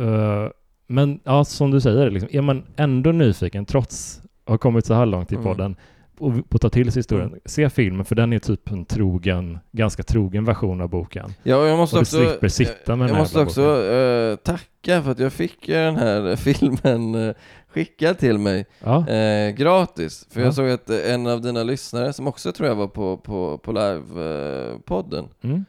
Uh, 0.01 0.49
men 0.93 1.21
ja, 1.25 1.45
som 1.45 1.71
du 1.71 1.81
säger, 1.81 2.11
liksom, 2.11 2.29
är 2.33 2.41
man 2.41 2.65
ändå 2.77 3.13
nyfiken 3.13 3.67
trots 3.67 4.21
att 4.45 4.51
ha 4.51 4.59
kommit 4.59 4.87
så 4.87 4.95
här 4.95 5.07
långt 5.07 5.33
i 5.33 5.35
mm. 5.35 5.45
podden 5.45 5.77
och 6.19 6.33
på 6.51 6.57
att 6.57 6.61
ta 6.61 6.69
till 6.69 6.93
sig 6.93 6.99
historien, 7.01 7.29
mm. 7.29 7.41
se 7.45 7.71
filmen 7.71 8.05
för 8.05 8.15
den 8.15 8.33
är 8.33 8.39
typ 8.39 8.71
en 8.71 8.85
trogen, 8.85 9.59
ganska 9.73 10.03
trogen 10.03 10.45
version 10.45 10.81
av 10.81 10.89
boken. 10.89 11.35
Ja, 11.43 11.67
jag 11.67 11.79
måste 11.79 11.97
och 11.97 12.03
också, 12.03 12.17
slipper 12.17 12.49
sitta 12.49 12.97
med 12.97 13.05
Jag, 13.05 13.15
jag 13.15 13.19
måste 13.19 13.41
också 13.41 13.63
uh, 13.63 14.37
tacka 14.37 15.03
för 15.03 15.11
att 15.11 15.19
jag 15.19 15.33
fick 15.33 15.67
den 15.67 15.97
här 15.97 16.37
filmen 16.57 17.15
uh, 17.15 17.35
skickad 17.69 18.19
till 18.19 18.39
mig 18.39 18.67
ja. 18.85 18.99
uh, 18.99 19.55
gratis. 19.55 20.27
För 20.31 20.41
ja. 20.41 20.47
jag 20.47 20.55
såg 20.55 20.71
att 20.71 20.91
en 20.91 21.27
av 21.27 21.41
dina 21.41 21.63
lyssnare, 21.63 22.13
som 22.13 22.27
också 22.27 22.53
tror 22.53 22.69
jag 22.69 22.75
var 22.75 22.89
på, 22.89 23.17
på, 23.17 23.59
på 23.59 23.73
live-podden, 23.73 25.29
mm. 25.43 25.65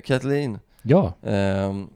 Kathleen, 0.00 0.58
ja. 0.82 1.14
Um, 1.22 1.88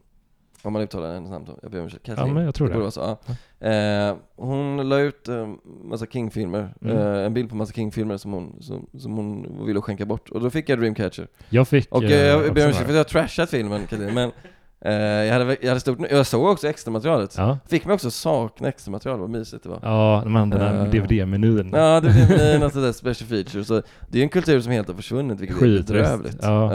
om 0.61 0.73
man 0.73 0.81
uttalar 0.81 1.13
hennes 1.13 1.31
namn 1.31 1.47
Jag 1.61 1.71
ber 1.71 1.79
om 1.79 1.85
ursäkt. 1.85 2.07
Ja, 2.07 2.25
men 2.25 2.43
jag 2.45 2.55
tror 2.55 2.69
det. 2.69 2.83
det. 2.83 2.91
Så, 2.91 3.17
ja. 3.59 3.67
eh, 3.67 4.15
hon 4.35 4.89
la 4.89 4.99
ut 4.99 5.27
en 5.27 5.51
eh, 5.51 5.57
massa 5.83 6.05
King-filmer, 6.05 6.73
mm. 6.81 6.97
eh, 6.97 7.25
en 7.25 7.33
bild 7.33 7.49
på 7.49 7.55
massa 7.55 7.73
King-filmer 7.73 8.17
som 8.17 8.33
hon, 8.33 8.57
som, 8.61 8.89
som 8.99 9.17
hon 9.17 9.65
ville 9.65 9.81
skänka 9.81 10.05
bort. 10.05 10.29
Och 10.29 10.41
då 10.41 10.49
fick 10.49 10.69
jag 10.69 10.79
Dreamcatcher. 10.79 11.27
Jag 11.49 11.67
fick... 11.67 11.91
Och 11.91 12.03
eh, 12.03 12.27
jag 12.27 12.53
ber 12.53 12.63
om 12.63 12.69
ursäkt 12.69 12.77
för 12.77 12.83
att 12.83 12.89
jag 12.89 12.97
har 12.97 13.03
trashat 13.03 13.49
filmen, 13.49 13.87
Katlin, 13.87 14.13
men 14.13 14.31
Uh, 14.85 14.93
jag, 14.93 15.33
hade, 15.33 15.57
jag, 15.61 15.67
hade 15.67 15.79
stort, 15.79 15.99
jag 16.11 16.25
såg 16.27 16.45
också 16.51 16.67
extra 16.67 16.91
materialet. 16.91 17.35
Ja. 17.37 17.57
Fick 17.67 17.85
mig 17.85 17.93
också 17.93 18.11
sakna 18.11 18.67
extra 18.67 18.91
material, 18.91 19.19
vad 19.19 19.29
mysigt 19.29 19.63
det 19.63 19.69
var. 19.69 19.79
Ja, 19.81 20.21
den 20.25 20.49
där 20.49 20.73
uh, 20.73 20.81
eh, 20.81 20.89
DVD-menyn. 20.91 21.71
Ja, 21.73 21.99
DVD-menyn 21.99 22.63
och 22.63 22.71
sådär 22.71 22.91
special 22.91 23.27
features. 23.29 23.67
Så 23.67 23.81
det 24.07 24.19
är 24.19 24.23
en 24.23 24.29
kultur 24.29 24.61
som 24.61 24.71
helt 24.71 24.87
har 24.87 24.95
försvunnit, 24.95 25.39
vilket 25.39 25.57
Skit, 25.57 25.89
är 25.89 25.93
bedrövligt. 25.93 26.37
Ja. 26.41 26.71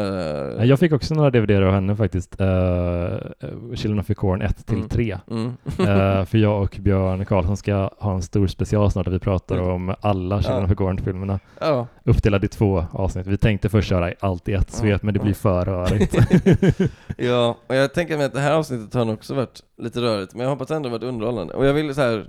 Uh, 0.58 0.64
jag 0.64 0.78
fick 0.78 0.92
också 0.92 1.14
några 1.14 1.30
DVD 1.30 1.50
av 1.50 1.72
henne 1.72 1.96
faktiskt. 1.96 2.40
Uh, 2.40 2.46
Children 3.74 4.00
of 4.00 4.06
the 4.06 4.14
Corn 4.14 4.42
1 4.42 4.66
till 4.66 4.88
3. 4.88 5.18
Mm. 5.30 5.56
Mm. 5.78 6.26
för 6.26 6.38
jag 6.38 6.62
och 6.62 6.76
Björn 6.80 7.24
Karlsson 7.24 7.56
ska 7.56 7.90
ha 7.98 8.14
en 8.14 8.22
stor 8.22 8.46
special 8.46 8.90
snart 8.90 9.04
där 9.04 9.12
vi 9.12 9.18
pratar 9.18 9.56
mm. 9.56 9.68
om 9.68 9.94
alla 10.00 10.42
Children 10.42 10.64
of 10.64 10.70
the 10.70 10.74
Corn-filmerna. 10.74 11.40
Ja. 11.60 11.86
Uppdelade 12.04 12.46
i 12.46 12.48
två 12.48 12.84
avsnitt. 12.90 13.26
Vi 13.26 13.36
tänkte 13.36 13.68
först 13.68 13.88
köra 13.88 14.12
allt 14.20 14.48
i 14.48 14.52
ett 14.52 14.70
svep, 14.70 15.02
men 15.02 15.14
det 15.14 15.20
blir 15.20 15.34
för 15.34 15.64
rörigt. 15.64 16.16
ja, 17.16 17.56
och 17.66 17.74
jag 17.74 17.92
tänker 17.96 18.16
mig 18.16 18.26
att 18.26 18.32
det 18.32 18.40
här 18.40 18.52
avsnittet 18.52 18.94
har 18.94 19.12
också 19.12 19.34
varit 19.34 19.62
lite 19.76 20.00
rörigt, 20.00 20.34
men 20.34 20.42
jag 20.42 20.50
hoppas 20.50 20.70
ändå 20.70 20.88
varit 20.88 21.02
underhållande. 21.02 21.54
Och 21.54 21.66
jag 21.66 21.74
vill 21.74 21.94
så 21.94 22.00
här, 22.00 22.26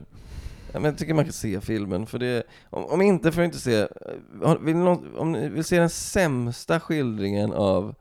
men 0.74 0.84
jag 0.84 0.98
tycker 0.98 1.14
man 1.14 1.24
kan 1.24 1.34
se 1.34 1.62
filmen, 1.62 2.06
för 2.06 2.20
det, 2.20 2.44
om, 2.70 2.86
om 2.86 3.02
inte 3.02 3.32
får 3.32 3.44
inte 3.44 3.58
se, 3.58 3.88
vill 4.62 4.76
någon, 4.76 5.18
om 5.18 5.32
ni 5.32 5.50
vill 5.50 5.64
se 5.64 5.80
den 5.80 5.90
sämsta 5.90 6.80
skildringen 6.80 7.54
av 7.54 7.96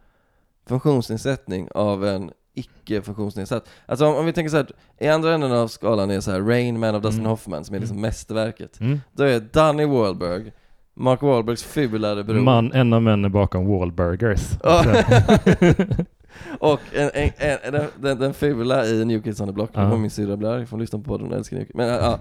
funktionsnedsättning 0.66 1.68
av 1.74 2.06
en 2.06 2.30
icke-funktionsnedsatt. 2.54 3.68
Alltså 3.86 4.06
om, 4.06 4.16
om, 4.16 4.26
vi 4.26 4.32
tänker 4.32 4.50
så 4.50 4.56
här, 4.56 4.70
i 4.98 5.08
andra 5.08 5.34
änden 5.34 5.52
av 5.52 5.68
skalan 5.68 6.10
är 6.10 6.20
så 6.20 6.30
här 6.30 6.40
Rain 6.40 6.80
Man 6.80 6.94
of 6.94 7.02
Dustin 7.02 7.20
mm. 7.20 7.30
Hoffman 7.30 7.64
som 7.64 7.74
är 7.74 7.80
liksom 7.80 7.96
mm. 7.96 8.08
mästerverket. 8.08 8.80
Mm. 8.80 9.00
Då 9.12 9.24
är 9.24 9.40
Danny 9.40 9.84
Wahlberg, 9.84 10.52
Mark 10.94 11.22
Wahlbergs 11.22 11.62
fulare 11.62 12.24
bror. 12.24 12.40
Man, 12.40 12.72
en 12.72 12.92
av 12.92 13.02
männen 13.02 13.32
bakom 13.32 13.66
Wahlburgers. 13.66 14.40
Och 16.60 16.80
en, 16.92 17.10
en, 17.14 17.30
en, 17.38 17.82
den, 18.00 18.18
den 18.18 18.34
fula 18.34 18.86
i 18.86 19.04
New 19.04 19.22
Kids 19.22 19.40
on 19.40 19.46
the 19.46 19.52
Block, 19.52 19.76
uh 19.76 19.82
-huh. 19.82 19.98
min 19.98 20.10
syrra 20.10 20.36
Blair, 20.36 20.64
får 20.64 20.78
lyssna 20.78 20.98
på 20.98 21.04
podden 21.04 21.32
och 21.32 21.36
älskar 21.36 21.56
New 21.56 21.66
Kids. 21.66 21.76
Men 21.76 21.88
ja, 21.88 22.18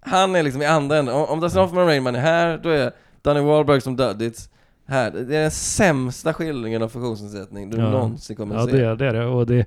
han 0.00 0.36
är 0.36 0.42
liksom 0.42 0.62
i 0.62 0.66
andra 0.66 0.96
änden. 0.96 1.14
Om, 1.14 1.24
om 1.24 1.40
Dustin 1.40 1.60
Hoffman 1.60 1.82
och 1.82 1.88
Rainman 1.88 2.16
är 2.16 2.20
här, 2.20 2.58
då 2.62 2.68
är 2.68 2.92
Danny 3.22 3.40
Wahlberg 3.40 3.80
som 3.80 3.96
Duddits 3.96 4.50
här. 4.86 5.10
Det 5.10 5.36
är 5.36 5.42
den 5.42 5.50
sämsta 5.50 6.34
skildringen 6.34 6.82
av 6.82 6.88
funktionsnedsättning 6.88 7.70
du 7.70 7.76
ja. 7.76 7.90
någonsin 7.90 8.36
kommer 8.36 8.56
att 8.56 8.70
se. 8.70 8.80
Ja, 8.80 8.94
det 8.94 9.06
är 9.06 9.12
det. 9.12 9.26
Och 9.26 9.46
det 9.46 9.66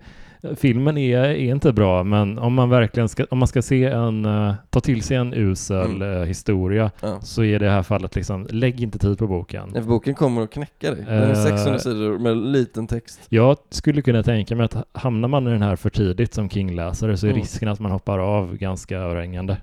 filmen 0.56 0.98
är, 0.98 1.20
är 1.20 1.36
inte 1.36 1.74
bra, 1.74 2.04
men 2.04 2.40
om 2.40 2.54
man 2.54 2.70
verkligen 2.70 3.10
ska, 3.10 3.26
om 3.30 3.38
man 3.38 3.48
ska 3.48 3.62
se 3.62 3.86
en, 3.86 4.26
uh, 4.26 4.54
ta 4.70 4.80
till 4.80 5.04
sig 5.04 5.18
en 5.18 5.34
usel 5.34 5.96
mm. 5.96 6.02
uh, 6.02 6.24
historia, 6.24 6.92
ja. 7.02 7.22
så 7.22 7.44
är 7.44 7.60
det 7.60 7.70
här 7.70 7.84
fallet 7.84 8.16
liksom, 8.16 8.48
lägg 8.50 8.82
inte 8.82 9.00
tid 9.00 9.18
på 9.18 9.28
boken. 9.28 9.72
Ja, 9.76 9.82
för 9.82 9.90
boken 9.90 10.16
kommer 10.16 10.42
att 10.42 10.52
knäcka 10.52 10.92
dig. 10.92 11.06
Den 11.06 11.30
är 11.30 11.36
600 11.36 11.72
uh, 11.72 11.78
sidor 11.78 12.20
med 12.20 12.38
liten 12.38 12.88
text. 12.88 13.22
Jag 13.30 13.58
skulle 13.70 14.02
kunna 14.02 14.24
tänka 14.24 14.56
mig 14.56 14.66
att 14.66 14.76
hamnar 14.92 15.28
man 15.28 15.48
i 15.48 15.52
den 15.52 15.62
här 15.62 15.76
för 15.76 15.90
tidigt 15.90 16.34
som 16.34 16.50
King-läsare 16.50 17.18
så 17.18 17.26
är 17.26 17.32
mm. 17.32 17.42
risken 17.42 17.68
att 17.68 17.80
man 17.80 17.92
hoppar 17.92 18.20
av 18.20 18.58
ganska 18.58 18.98
överhängande. 18.98 19.58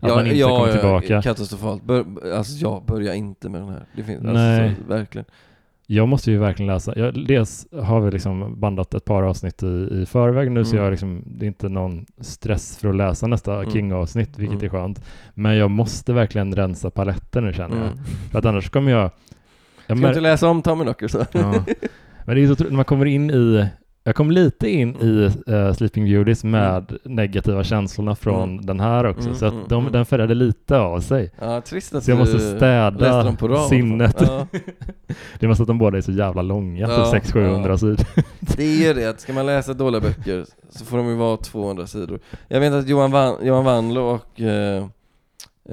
Att 0.00 0.08
ja, 0.08 0.14
man 0.14 0.26
inte 0.26 0.38
ja, 0.38 0.58
kommer 0.58 0.72
tillbaka. 0.72 1.22
Katastrofalt. 1.22 1.82
Bör, 1.84 2.04
alltså 2.34 2.52
jag 2.52 2.84
börjar 2.84 3.14
inte 3.14 3.48
med 3.48 3.60
den 3.60 3.68
här. 3.68 3.84
Det 3.96 4.02
finns, 4.02 4.22
Nej. 4.22 4.68
Alltså, 4.68 4.84
verkligen. 4.88 5.24
Jag 5.90 6.08
måste 6.08 6.30
ju 6.30 6.38
verkligen 6.38 6.72
läsa. 6.74 6.98
Jag, 6.98 7.26
dels 7.26 7.66
har 7.72 8.00
vi 8.00 8.10
liksom 8.10 8.60
bandat 8.60 8.94
ett 8.94 9.04
par 9.04 9.22
avsnitt 9.22 9.62
i, 9.62 9.88
i 10.02 10.06
förväg 10.06 10.50
nu, 10.50 10.60
mm. 10.60 10.64
så 10.64 10.76
jag 10.76 10.90
liksom, 10.90 11.22
det 11.26 11.44
är 11.44 11.46
inte 11.46 11.68
någon 11.68 12.06
stress 12.20 12.78
för 12.78 12.88
att 12.88 12.96
läsa 12.96 13.26
nästa 13.26 13.58
mm. 13.58 13.70
King-avsnitt, 13.70 14.38
vilket 14.38 14.62
mm. 14.62 14.64
är 14.64 14.68
skönt. 14.68 15.04
Men 15.34 15.56
jag 15.56 15.70
måste 15.70 16.12
verkligen 16.12 16.54
rensa 16.54 16.90
paletten 16.90 17.44
nu 17.44 17.52
känner 17.52 17.76
jag. 17.76 17.86
Mm. 17.86 17.98
För 18.30 18.38
att 18.38 18.44
annars 18.44 18.70
kommer 18.70 18.90
jag... 18.90 19.10
jag 19.86 19.98
Ska 19.98 20.08
inte 20.08 20.20
läsa 20.20 20.48
om 20.48 20.62
Tommy 20.62 20.84
Knocker 20.84 21.08
så? 21.08 21.24
Ja. 21.32 21.64
Men 22.24 22.36
det 22.36 22.42
är 22.42 22.54
så 22.54 22.64
när 22.64 22.70
man 22.70 22.84
kommer 22.84 23.06
in 23.06 23.30
i 23.30 23.66
jag 24.08 24.16
kom 24.16 24.30
lite 24.30 24.70
in 24.70 24.96
i 24.96 25.30
uh, 25.52 25.72
Sleeping 25.72 26.04
Beauties 26.04 26.44
med 26.44 26.90
mm. 26.90 27.00
negativa 27.02 27.64
känslorna 27.64 28.16
från 28.16 28.50
mm. 28.50 28.66
den 28.66 28.80
här 28.80 29.04
också, 29.04 29.28
mm, 29.28 29.34
så 29.34 29.46
att 29.46 29.52
mm, 29.52 29.64
de, 29.68 29.92
den 29.92 30.06
färgade 30.06 30.34
lite 30.34 30.78
av 30.78 31.00
sig. 31.00 31.30
Ja, 31.40 31.60
trist 31.60 31.94
att 31.94 32.04
så 32.04 32.10
jag 32.10 32.18
måste 32.18 32.56
städa 32.56 33.36
sinnet. 33.68 34.16
Ja. 34.20 34.46
det 35.38 35.46
är 35.46 35.48
mest 35.48 35.60
att 35.60 35.66
de 35.66 35.78
båda 35.78 35.98
är 35.98 36.02
så 36.02 36.12
jävla 36.12 36.42
långa, 36.42 36.88
ja, 36.88 37.10
typ 37.12 37.34
600-700 37.34 37.68
ja. 37.68 37.78
sidor. 37.78 38.06
det 38.56 38.64
är 38.64 38.86
ju 38.86 38.94
det, 38.94 39.20
ska 39.20 39.32
man 39.32 39.46
läsa 39.46 39.74
dåliga 39.74 40.00
böcker 40.00 40.44
så 40.70 40.84
får 40.84 40.96
de 40.96 41.08
ju 41.08 41.14
vara 41.14 41.36
200 41.36 41.86
sidor. 41.86 42.20
Jag 42.48 42.60
vet 42.60 42.72
att 42.72 42.88
Johan, 42.88 43.10
Van, 43.10 43.46
Johan 43.46 43.64
Wanlo 43.64 44.00
och 44.00 44.40
uh, 44.40 44.86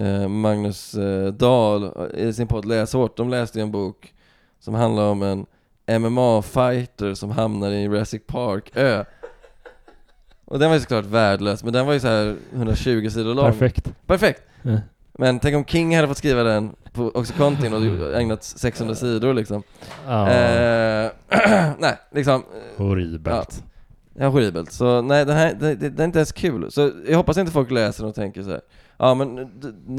uh, 0.05 0.27
Magnus 0.27 0.95
Dahl 1.33 1.91
i 2.17 2.33
sin 2.33 2.47
podd 2.47 2.65
Läshårt, 2.65 3.17
de 3.17 3.29
läste 3.29 3.59
ju 3.59 3.63
en 3.63 3.71
bok 3.71 4.13
som 4.59 4.73
handlar 4.73 5.03
om 5.03 5.23
en 5.23 5.45
MMA-fighter 5.87 7.13
som 7.13 7.31
hamnar 7.31 7.71
i 7.71 7.81
Jurassic 7.81 8.21
Park-ö. 8.27 9.05
Och 10.45 10.59
den 10.59 10.69
var 10.69 10.75
ju 10.75 10.81
såklart 10.81 11.05
värdelös, 11.05 11.63
men 11.63 11.73
den 11.73 11.85
var 11.85 11.93
ju 11.93 11.99
så 11.99 12.07
här 12.07 12.35
120 12.53 13.09
sidor 13.09 13.33
lång. 13.33 13.45
Perfekt. 13.45 13.91
Perfekt! 14.05 14.41
Mm. 14.63 14.79
Men 15.17 15.39
tänk 15.39 15.55
om 15.55 15.65
King 15.65 15.95
hade 15.95 16.07
fått 16.07 16.17
skriva 16.17 16.43
den 16.43 16.75
på 16.93 17.11
Oxycontin 17.13 17.73
och 17.73 18.15
ägnat 18.15 18.43
600 18.43 18.95
sidor 18.95 19.33
liksom. 19.33 19.63
Ja. 20.07 20.29
Eh, 20.29 21.11
nej, 21.79 21.97
liksom. 22.11 22.43
Horribelt. 22.77 23.63
Ja, 24.13 24.23
ja, 24.23 24.27
horribelt. 24.27 24.71
Så 24.71 25.01
nej, 25.01 25.25
den 25.25 25.37
här, 25.37 25.53
det, 25.53 25.75
det, 25.75 25.89
det 25.89 26.03
är 26.03 26.05
inte 26.05 26.19
ens 26.19 26.31
kul. 26.31 26.71
Så 26.71 26.91
jag 27.07 27.17
hoppas 27.17 27.37
inte 27.37 27.51
folk 27.51 27.71
läser 27.71 28.03
den 28.03 28.09
och 28.09 28.15
tänker 28.15 28.43
så 28.43 28.49
här. 28.49 28.61
Ja 28.97 29.15
men 29.15 29.37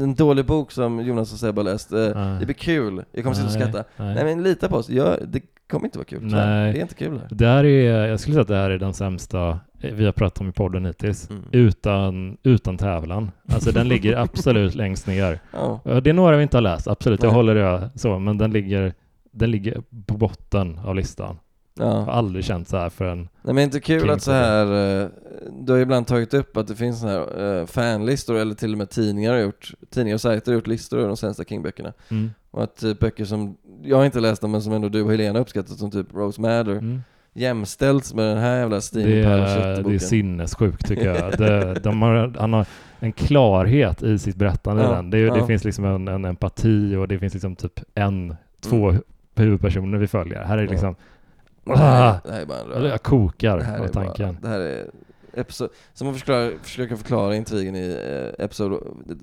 en 0.01 0.15
dålig 0.15 0.45
bok 0.45 0.71
som 0.71 0.99
Jonas 0.99 1.33
och 1.33 1.39
Sebbe 1.39 1.59
har 1.59 1.65
läst, 1.65 1.93
eh, 1.93 2.37
det 2.39 2.45
blir 2.45 2.53
kul, 2.53 3.03
jag 3.11 3.23
kommer 3.23 3.35
sitta 3.35 3.47
och 3.47 3.53
skratta. 3.53 3.83
Nej. 3.97 4.15
nej 4.15 4.23
men 4.23 4.43
lita 4.43 4.69
på 4.69 4.75
oss, 4.75 4.89
jag, 4.89 5.17
det 5.27 5.41
kommer 5.69 5.85
inte 5.85 5.97
vara 5.97 6.05
kul. 6.05 6.23
Nej. 6.23 6.73
Det 6.73 6.79
är 6.79 6.81
inte 6.81 6.95
kul 6.95 7.19
här. 7.19 7.27
Det 7.31 7.47
här 7.47 7.63
är, 7.63 8.07
jag 8.07 8.19
skulle 8.19 8.33
säga 8.33 8.41
att 8.41 8.47
det 8.47 8.55
här 8.55 8.69
är 8.69 8.77
den 8.77 8.93
sämsta 8.93 9.59
vi 9.79 10.05
har 10.05 10.11
pratat 10.11 10.41
om 10.41 10.49
i 10.49 10.51
podden 10.51 10.85
hittills, 10.85 11.29
mm. 11.29 11.43
utan, 11.51 12.37
utan 12.43 12.77
tävlan. 12.77 13.31
Alltså 13.53 13.71
den 13.71 13.87
ligger 13.87 14.17
absolut 14.21 14.75
längst 14.75 15.07
ner. 15.07 15.39
Oh. 15.53 15.97
Det 16.01 16.09
är 16.09 16.13
några 16.13 16.37
vi 16.37 16.43
inte 16.43 16.57
har 16.57 16.61
läst, 16.61 16.87
absolut, 16.87 17.23
jag 17.23 17.31
håller 17.31 17.55
det 17.55 17.89
så, 17.95 18.19
men 18.19 18.37
den 18.37 18.51
ligger, 18.51 18.93
den 19.31 19.51
ligger 19.51 19.81
på 20.05 20.17
botten 20.17 20.79
av 20.79 20.95
listan. 20.95 21.37
Ja. 21.79 21.85
Jag 21.85 22.01
har 22.01 22.13
aldrig 22.13 22.45
känt 22.45 22.67
så 22.67 22.77
här 22.77 22.89
för 22.89 23.05
en 23.05 23.29
Nej 23.41 23.53
men 23.53 23.63
inte 23.63 23.79
kul 23.79 24.09
att 24.09 24.21
så 24.21 24.31
här, 24.31 25.01
eh, 25.01 25.09
du 25.59 25.71
har 25.73 25.79
ibland 25.79 26.07
tagit 26.07 26.33
upp 26.33 26.57
att 26.57 26.67
det 26.67 26.75
finns 26.75 26.99
såna 26.99 27.11
här 27.11 27.59
eh, 27.59 27.65
fanlistor 27.65 28.37
eller 28.37 28.55
till 28.55 28.71
och 28.71 28.77
med 28.77 28.89
tidningar 28.89 29.33
har 29.33 29.39
gjort, 29.39 29.73
tidningar 29.89 30.15
och 30.15 30.21
sajter 30.21 30.51
har 30.51 30.55
gjort 30.55 30.67
listor 30.67 30.97
över 30.97 31.07
de 31.07 31.17
sämsta 31.17 31.43
King-böckerna. 31.43 31.93
Mm. 32.09 32.31
Och 32.51 32.63
att 32.63 32.77
typ 32.77 32.99
böcker 32.99 33.25
som, 33.25 33.57
jag 33.83 33.97
har 33.97 34.05
inte 34.05 34.19
läst 34.19 34.41
dem 34.41 34.51
men 34.51 34.61
som 34.61 34.73
ändå 34.73 34.89
du 34.89 35.01
och 35.01 35.11
Helena 35.11 35.39
uppskattat 35.39 35.77
som 35.77 35.91
typ 35.91 36.13
Rose 36.13 36.41
Madder 36.41 36.71
mm. 36.71 37.01
jämställs 37.33 38.13
med 38.13 38.25
den 38.25 38.37
här 38.37 38.57
jävla 38.59 38.81
Steam 38.81 39.09
det 39.09 39.23
är, 39.23 39.83
det 39.83 39.95
är 39.95 39.99
sinnessjukt 39.99 40.87
tycker 40.87 41.05
jag. 41.05 41.31
det, 41.37 41.73
de 41.73 42.01
har, 42.01 42.33
han 42.39 42.53
har 42.53 42.65
en 42.99 43.11
klarhet 43.11 44.03
i 44.03 44.19
sitt 44.19 44.35
berättande 44.35 44.83
ja, 44.83 44.91
den. 44.91 45.09
Det, 45.09 45.19
ja. 45.19 45.33
det 45.33 45.45
finns 45.45 45.63
liksom 45.63 45.85
en, 45.85 46.07
en, 46.07 46.25
empati 46.25 46.95
och 46.95 47.07
det 47.07 47.19
finns 47.19 47.33
liksom 47.33 47.55
typ 47.55 47.79
en, 47.95 48.35
två 48.61 48.89
mm. 48.89 49.01
huvudpersoner 49.35 49.97
vi 49.97 50.07
följer. 50.07 50.43
Här 50.43 50.57
är 50.57 50.61
det 50.63 50.71
liksom 50.71 50.95
Ah, 51.71 52.19
det 52.23 52.31
här 52.31 52.41
är 52.41 52.45
bara 52.45 52.59
en 52.59 52.67
röra. 52.67 52.87
Jag 52.87 53.03
kokar 53.03 53.81
av 53.81 53.87
tanken. 53.87 54.37
Bara, 54.41 54.41
det 54.41 54.47
här 54.47 54.59
är 54.59 54.85
episode, 55.37 55.73
som 55.93 56.07
att 56.07 56.17
förklara, 56.17 56.51
försöka 56.63 56.97
förklara 56.97 57.35
intrigen 57.35 57.75
i 57.75 57.99
eh, 58.37 58.45
episode, 58.45 58.77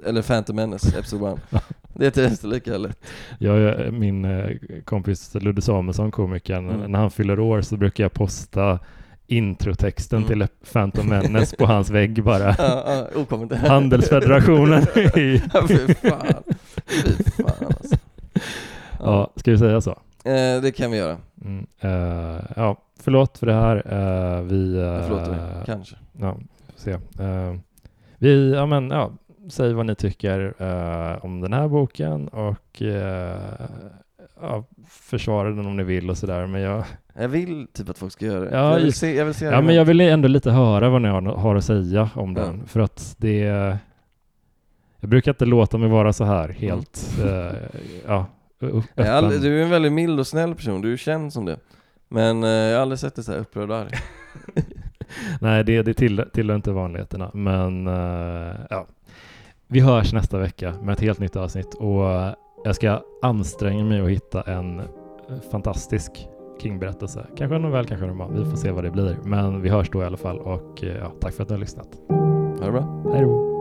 eller 0.06 0.22
Phantom 0.22 0.56
Menace, 0.56 0.98
episode 0.98 1.32
1. 1.50 1.62
det 1.94 2.16
är 2.16 2.30
inte 2.30 2.46
lika 2.46 2.78
lätt. 2.78 2.98
Jag, 3.38 3.92
min 3.92 4.24
eh, 4.24 4.50
kompis 4.84 5.34
Ludde 5.34 5.62
Samuelsson, 5.62 6.10
komikern, 6.10 6.70
mm. 6.70 6.92
när 6.92 6.98
han 6.98 7.10
fyller 7.10 7.40
år 7.40 7.62
så 7.62 7.76
brukar 7.76 8.04
jag 8.04 8.12
posta 8.12 8.78
introtexten 9.26 10.16
mm. 10.16 10.28
till 10.28 10.46
Phantom 10.72 11.08
Menace 11.08 11.56
på 11.56 11.66
hans 11.66 11.90
vägg 11.90 12.24
bara. 12.24 12.54
Ja, 12.58 13.08
ja, 13.50 13.56
Handelsfederationen 13.56 14.82
i... 15.16 15.42
ja, 15.54 15.66
fy 15.68 15.94
fan. 15.94 16.42
Fy 16.86 17.24
fan 17.24 17.66
alltså. 17.66 17.96
Ja, 18.98 19.32
ska 19.36 19.50
vi 19.50 19.58
säga 19.58 19.80
så? 19.80 19.98
Eh, 20.24 20.62
det 20.62 20.76
kan 20.76 20.90
vi 20.90 20.96
göra. 20.96 21.16
Mm, 21.44 21.66
uh, 21.84 22.40
ja, 22.56 22.76
förlåt 23.00 23.38
för 23.38 23.46
det 23.46 23.54
här. 23.54 23.76
Uh, 23.76 24.42
vi... 24.42 24.76
Uh, 24.76 25.02
förlåt 25.02 25.28
vi, 25.28 25.66
kanske. 25.66 25.96
Ja, 26.20 26.36
får 26.72 26.80
se. 26.80 26.98
vi, 28.18 28.54
ja 28.54 28.66
men, 28.66 28.90
ja, 28.90 29.12
säg 29.48 29.72
vad 29.72 29.86
ni 29.86 29.94
tycker 29.94 30.62
om 31.24 31.40
den 31.40 31.52
här 31.52 31.68
boken 31.68 32.28
och 32.28 32.82
ja, 34.40 34.64
försvara 34.88 35.48
den 35.48 35.66
om 35.66 35.76
ni 35.76 35.82
vill 35.82 36.10
och 36.10 36.18
sådär, 36.18 36.46
men 36.46 36.60
jag... 36.60 36.84
Jag 37.16 37.28
vill 37.28 37.66
typ 37.72 37.88
att 37.88 37.98
folk 37.98 38.12
ska 38.12 38.26
göra 38.26 38.40
det. 38.40 38.56
Ja, 38.56 38.72
jag 38.72 38.80
vill 38.80 38.92
se, 38.92 39.14
jag 39.14 39.24
vill 39.24 39.34
se 39.34 39.44
ja 39.44 39.60
men 39.60 39.74
jag 39.74 39.84
vill 39.84 40.00
ändå 40.00 40.28
lite 40.28 40.50
höra 40.50 40.88
vad 40.88 41.02
ni 41.02 41.08
har, 41.08 41.22
har 41.22 41.56
att 41.56 41.64
säga 41.64 42.10
om 42.14 42.34
den, 42.34 42.66
för 42.66 42.80
att 42.80 43.16
det... 43.18 43.38
Jag 45.00 45.10
brukar 45.10 45.32
inte 45.32 45.44
låta 45.44 45.78
mig 45.78 45.88
vara 45.88 46.12
så 46.12 46.24
här 46.24 46.48
helt, 46.48 47.18
mm. 47.22 47.54
ja, 48.06 48.26
Aldrig, 48.96 49.42
du 49.42 49.58
är 49.60 49.64
en 49.64 49.70
väldigt 49.70 49.92
mild 49.92 50.20
och 50.20 50.26
snäll 50.26 50.54
person, 50.54 50.80
du 50.80 50.92
är 50.92 50.96
känd 50.96 51.32
som 51.32 51.44
det. 51.44 51.56
Men 52.08 52.44
eh, 52.44 52.50
jag 52.50 52.76
har 52.76 52.82
aldrig 52.82 52.98
sett 52.98 53.14
dig 53.14 53.24
så 53.24 53.32
här 53.32 53.38
upprörd 53.38 53.70
och 53.70 53.76
arg. 53.76 53.90
Nej, 55.40 55.64
det, 55.64 55.82
det 55.82 55.94
tillhör, 55.94 56.28
tillhör 56.32 56.56
inte 56.56 56.72
vanligheterna, 56.72 57.30
men 57.34 57.86
uh, 57.86 58.54
ja. 58.70 58.86
Vi 59.66 59.80
hörs 59.80 60.12
nästa 60.12 60.38
vecka 60.38 60.74
med 60.82 60.92
ett 60.92 61.00
helt 61.00 61.18
nytt 61.18 61.36
avsnitt 61.36 61.74
och 61.74 62.04
jag 62.64 62.74
ska 62.74 63.02
anstränga 63.22 63.84
mig 63.84 64.00
att 64.00 64.08
hitta 64.08 64.42
en 64.42 64.82
fantastisk 65.50 66.28
King-berättelse. 66.62 67.26
Kanske 67.36 67.56
en 67.56 67.62
novell, 67.62 67.86
kanske 67.86 68.06
en 68.06 68.10
roman. 68.10 68.44
Vi 68.44 68.50
får 68.50 68.56
se 68.56 68.70
vad 68.70 68.84
det 68.84 68.90
blir. 68.90 69.18
Men 69.24 69.62
vi 69.62 69.68
hörs 69.68 69.90
då 69.90 70.02
i 70.02 70.04
alla 70.04 70.16
fall 70.16 70.38
och 70.38 70.82
ja, 70.82 71.12
tack 71.20 71.34
för 71.34 71.42
att 71.42 71.48
du 71.48 71.54
har 71.54 71.60
lyssnat. 71.60 71.88
Ha 72.58 72.66
det 72.66 72.72
bra. 72.72 73.12
Hej 73.12 73.22
då. 73.22 73.53